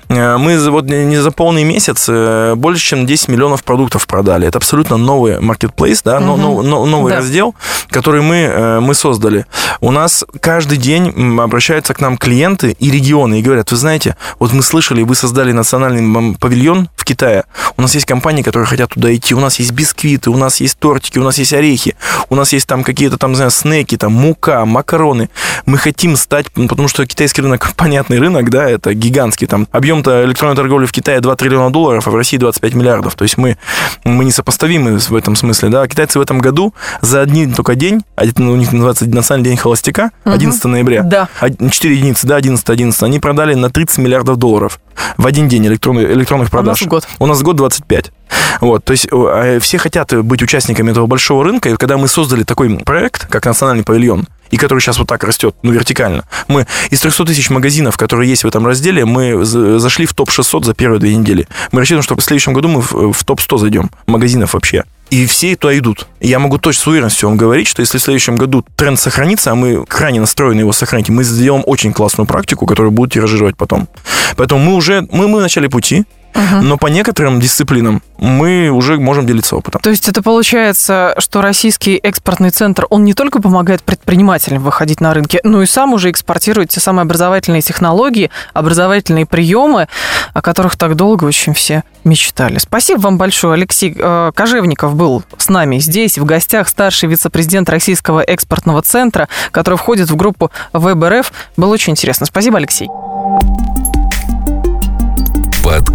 Э, 0.10 0.38
мы 0.38 0.58
вот 0.70 0.86
не 0.86 1.18
за 1.18 1.32
полный 1.32 1.64
месяц 1.64 2.06
э, 2.08 2.54
больше, 2.56 2.84
чем 2.84 3.06
10 3.06 3.30
миллионов 3.30 3.64
продуктов 3.64 4.06
продали. 4.08 4.48
Это 4.48 4.58
абсолютно 4.58 4.98
новый 4.98 5.38
marketplace, 5.40 6.02
да, 6.04 6.18
угу. 6.18 6.38
но, 6.38 6.62
но, 6.62 6.86
новый 6.86 7.12
да. 7.12 7.18
раздел, 7.18 7.56
который 7.90 8.22
мы, 8.22 8.36
э, 8.36 8.80
мы 8.80 8.94
создали. 8.94 9.46
У 9.82 9.92
нас 9.92 10.26
каждый 10.40 10.78
день 10.78 11.40
обращаются 11.40 11.94
к 11.94 12.02
нам 12.02 12.18
клиенты 12.18 12.76
и 12.80 12.92
регионы 12.92 13.40
и 13.40 13.42
говорят, 13.42 13.72
вы 13.72 13.78
знаете, 13.78 14.16
вот 14.40 14.54
мы 14.54 14.62
слышали, 14.62 15.04
вы 15.04 15.16
создали 15.16 15.52
национальный 15.52 16.36
павильон 16.36 16.90
в 16.96 17.06
Китае. 17.06 17.46
У 17.78 17.82
нас 17.82 17.94
есть 17.96 18.06
компании, 18.06 18.44
которые 18.44 18.68
хотят 18.68 18.92
туда 18.92 19.14
идти. 19.16 19.34
У 19.34 19.40
нас 19.40 19.60
есть 19.60 19.72
бисквиты, 19.72 20.30
у 20.30 20.38
нас 20.38 20.62
есть 20.62 20.78
тортики, 20.80 21.20
у 21.20 21.24
нас 21.24 21.38
есть 21.38 21.54
орехи, 21.54 21.96
у 22.30 22.36
нас 22.36 22.54
есть 22.54 22.68
там 22.68 22.84
какие-то 22.84 23.18
там, 23.18 23.32
не 23.32 23.36
знаю, 23.36 23.52
снеки, 23.52 23.98
там 23.98 24.14
мука, 24.14 24.66
макароны. 24.66 25.30
Мы 25.66 25.78
хотим 25.78 26.16
стать, 26.16 26.52
потому 26.52 26.88
что 26.88 27.06
китайский 27.06 27.42
рынок, 27.42 27.74
понятный 27.78 28.20
рынок, 28.20 28.50
да, 28.50 28.70
это 28.70 28.94
гигантский, 28.94 29.48
там 29.48 29.68
объем-то 29.72 30.26
электронной 30.26 30.56
торговли 30.56 30.86
в 30.86 30.92
Китае 30.92 31.22
2 31.22 31.36
триллиона 31.36 31.72
долларов, 31.72 32.08
а 32.08 32.12
в 32.12 32.16
России 32.16 32.38
25 32.38 32.74
миллиардов. 32.74 33.16
То 33.16 33.24
есть 33.24 33.38
мы, 33.38 33.58
мы 34.04 34.26
несопоставимы 34.26 34.98
в 34.98 35.16
этом 35.16 35.36
смысле. 35.36 35.70
Да? 35.70 35.88
Китайцы 35.88 36.20
в 36.20 36.22
этом 36.22 36.40
году 36.40 36.74
за 37.02 37.22
один 37.22 37.54
только 37.54 37.76
день, 37.76 38.02
ну, 38.38 38.52
у 38.52 38.56
них 38.56 38.74
называется 38.74 39.08
Национальный 39.08 39.52
день 39.52 39.58
холостяка, 39.58 40.12
11 40.26 40.60
угу. 40.60 40.70
ноября, 40.70 41.04
да. 41.04 41.30
4 41.40 41.96
единицы, 41.96 42.28
да, 42.28 42.36
11, 42.36 42.68
11, 42.70 43.04
они 43.04 43.20
продали 43.20 43.54
на 43.54 43.70
30 43.70 44.00
миллиардов 44.00 44.38
долларов 44.38 44.80
в 45.18 45.26
один 45.28 45.48
день 45.48 45.68
электронных, 45.68 46.12
электронных 46.12 46.50
продаж. 46.50 46.82
У 46.82 46.86
нас 46.86 46.90
год. 46.90 47.08
У 47.20 47.26
нас 47.28 47.42
год 47.44 47.56
25. 47.56 48.12
Вот, 48.60 48.84
то 48.84 48.92
есть 48.92 49.08
а, 49.12 49.60
все 49.60 49.78
хотят 49.78 50.14
быть 50.26 50.42
участниками 50.42 50.92
этого 50.92 51.06
большого 51.06 51.44
рынка, 51.44 51.70
и 51.70 51.76
когда 51.76 51.98
мы 51.98 52.08
создали 52.08 52.44
такой 52.44 52.70
проект, 52.80 53.28
как 53.28 53.46
Национальный 53.46 53.84
павильон, 53.84 54.28
и 54.52 54.58
который 54.58 54.80
сейчас 54.80 55.00
вот 55.00 55.08
так 55.08 55.24
растет, 55.24 55.56
ну, 55.64 55.72
вертикально. 55.72 56.24
Мы 56.48 56.66
из 56.90 57.02
300 57.02 57.26
тысяч 57.26 57.50
магазинов, 57.50 57.98
которые 57.98 58.30
есть 58.30 58.44
в 58.44 58.48
этом 58.48 58.66
разделе, 58.66 59.06
мы 59.06 59.44
зашли 59.44 60.06
в 60.06 60.14
топ-600 60.14 60.66
за 60.66 60.74
первые 60.74 61.00
две 61.00 61.16
недели. 61.16 61.48
Мы 61.72 61.80
рассчитываем, 61.80 62.04
что 62.04 62.16
в 62.16 62.22
следующем 62.22 62.54
году 62.54 62.68
мы 62.68 62.82
в, 62.82 63.14
в 63.14 63.24
топ-100 63.24 63.58
зайдем 63.58 63.92
магазинов 64.06 64.54
вообще. 64.54 64.84
И 65.10 65.26
все 65.26 65.56
туда 65.56 65.78
идут. 65.78 66.08
Я 66.20 66.40
могу 66.40 66.58
точно 66.58 66.84
с 66.84 66.88
уверенностью 66.88 67.30
вам 67.30 67.38
говорить, 67.38 67.68
что 67.68 67.80
если 67.82 67.98
в 67.98 68.02
следующем 68.02 68.36
году 68.36 68.66
тренд 68.76 69.00
сохранится, 69.00 69.52
а 69.52 69.56
мы 69.56 69.86
крайне 69.86 70.20
настроены 70.20 70.60
его 70.60 70.74
сохранить, 70.74 71.08
мы 71.10 71.24
сделаем 71.24 71.64
очень 71.66 71.94
классную 71.94 72.28
практику, 72.28 72.66
которую 72.66 72.92
будут 72.92 73.14
тиражировать 73.14 73.56
потом. 73.56 73.88
Поэтому 74.36 74.62
мы 74.62 74.76
уже, 74.76 75.08
мы, 75.12 75.30
мы 75.30 75.40
в 75.40 75.42
начале 75.42 75.70
пути, 75.70 76.04
Угу. 76.38 76.62
Но 76.62 76.78
по 76.78 76.88
некоторым 76.88 77.40
дисциплинам 77.40 78.02
мы 78.18 78.70
уже 78.70 78.98
можем 78.98 79.26
делиться 79.26 79.56
опытом. 79.56 79.82
То 79.82 79.90
есть 79.90 80.08
это 80.08 80.22
получается, 80.22 81.16
что 81.18 81.42
российский 81.42 81.96
экспортный 81.96 82.52
центр, 82.52 82.86
он 82.90 83.04
не 83.04 83.14
только 83.14 83.42
помогает 83.42 83.84
предпринимателям 83.84 84.62
выходить 84.62 85.02
на 85.02 85.14
рынки, 85.14 85.40
но 85.44 85.62
и 85.62 85.66
сам 85.66 85.94
уже 85.94 86.12
экспортирует 86.12 86.70
те 86.70 86.80
самые 86.80 87.04
образовательные 87.04 87.62
технологии, 87.62 88.30
образовательные 88.54 89.26
приемы, 89.26 89.88
о 90.34 90.42
которых 90.42 90.76
так 90.76 90.96
долго 90.96 91.26
очень 91.26 91.54
все 91.54 91.84
мечтали. 92.04 92.58
Спасибо 92.60 93.00
вам 93.00 93.18
большое. 93.18 93.56
Алексей 93.56 93.96
э, 93.98 94.32
Кожевников 94.34 94.96
был 94.96 95.24
с 95.38 95.50
нами 95.50 95.80
здесь, 95.80 96.18
в 96.18 96.26
гостях, 96.26 96.70
старший 96.70 97.10
вице-президент 97.10 97.70
Российского 97.70 98.22
экспортного 98.22 98.82
центра, 98.82 99.28
который 99.52 99.76
входит 99.76 100.10
в 100.10 100.16
группу 100.16 100.52
ВБРФ. 100.74 101.32
Было 101.58 101.74
очень 101.74 101.92
интересно. 101.92 102.26
Спасибо, 102.26 102.58
Алексей. 102.58 102.88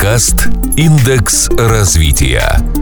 Подкаст 0.02 0.48
«Индекс 0.76 1.48
развития». 1.56 2.81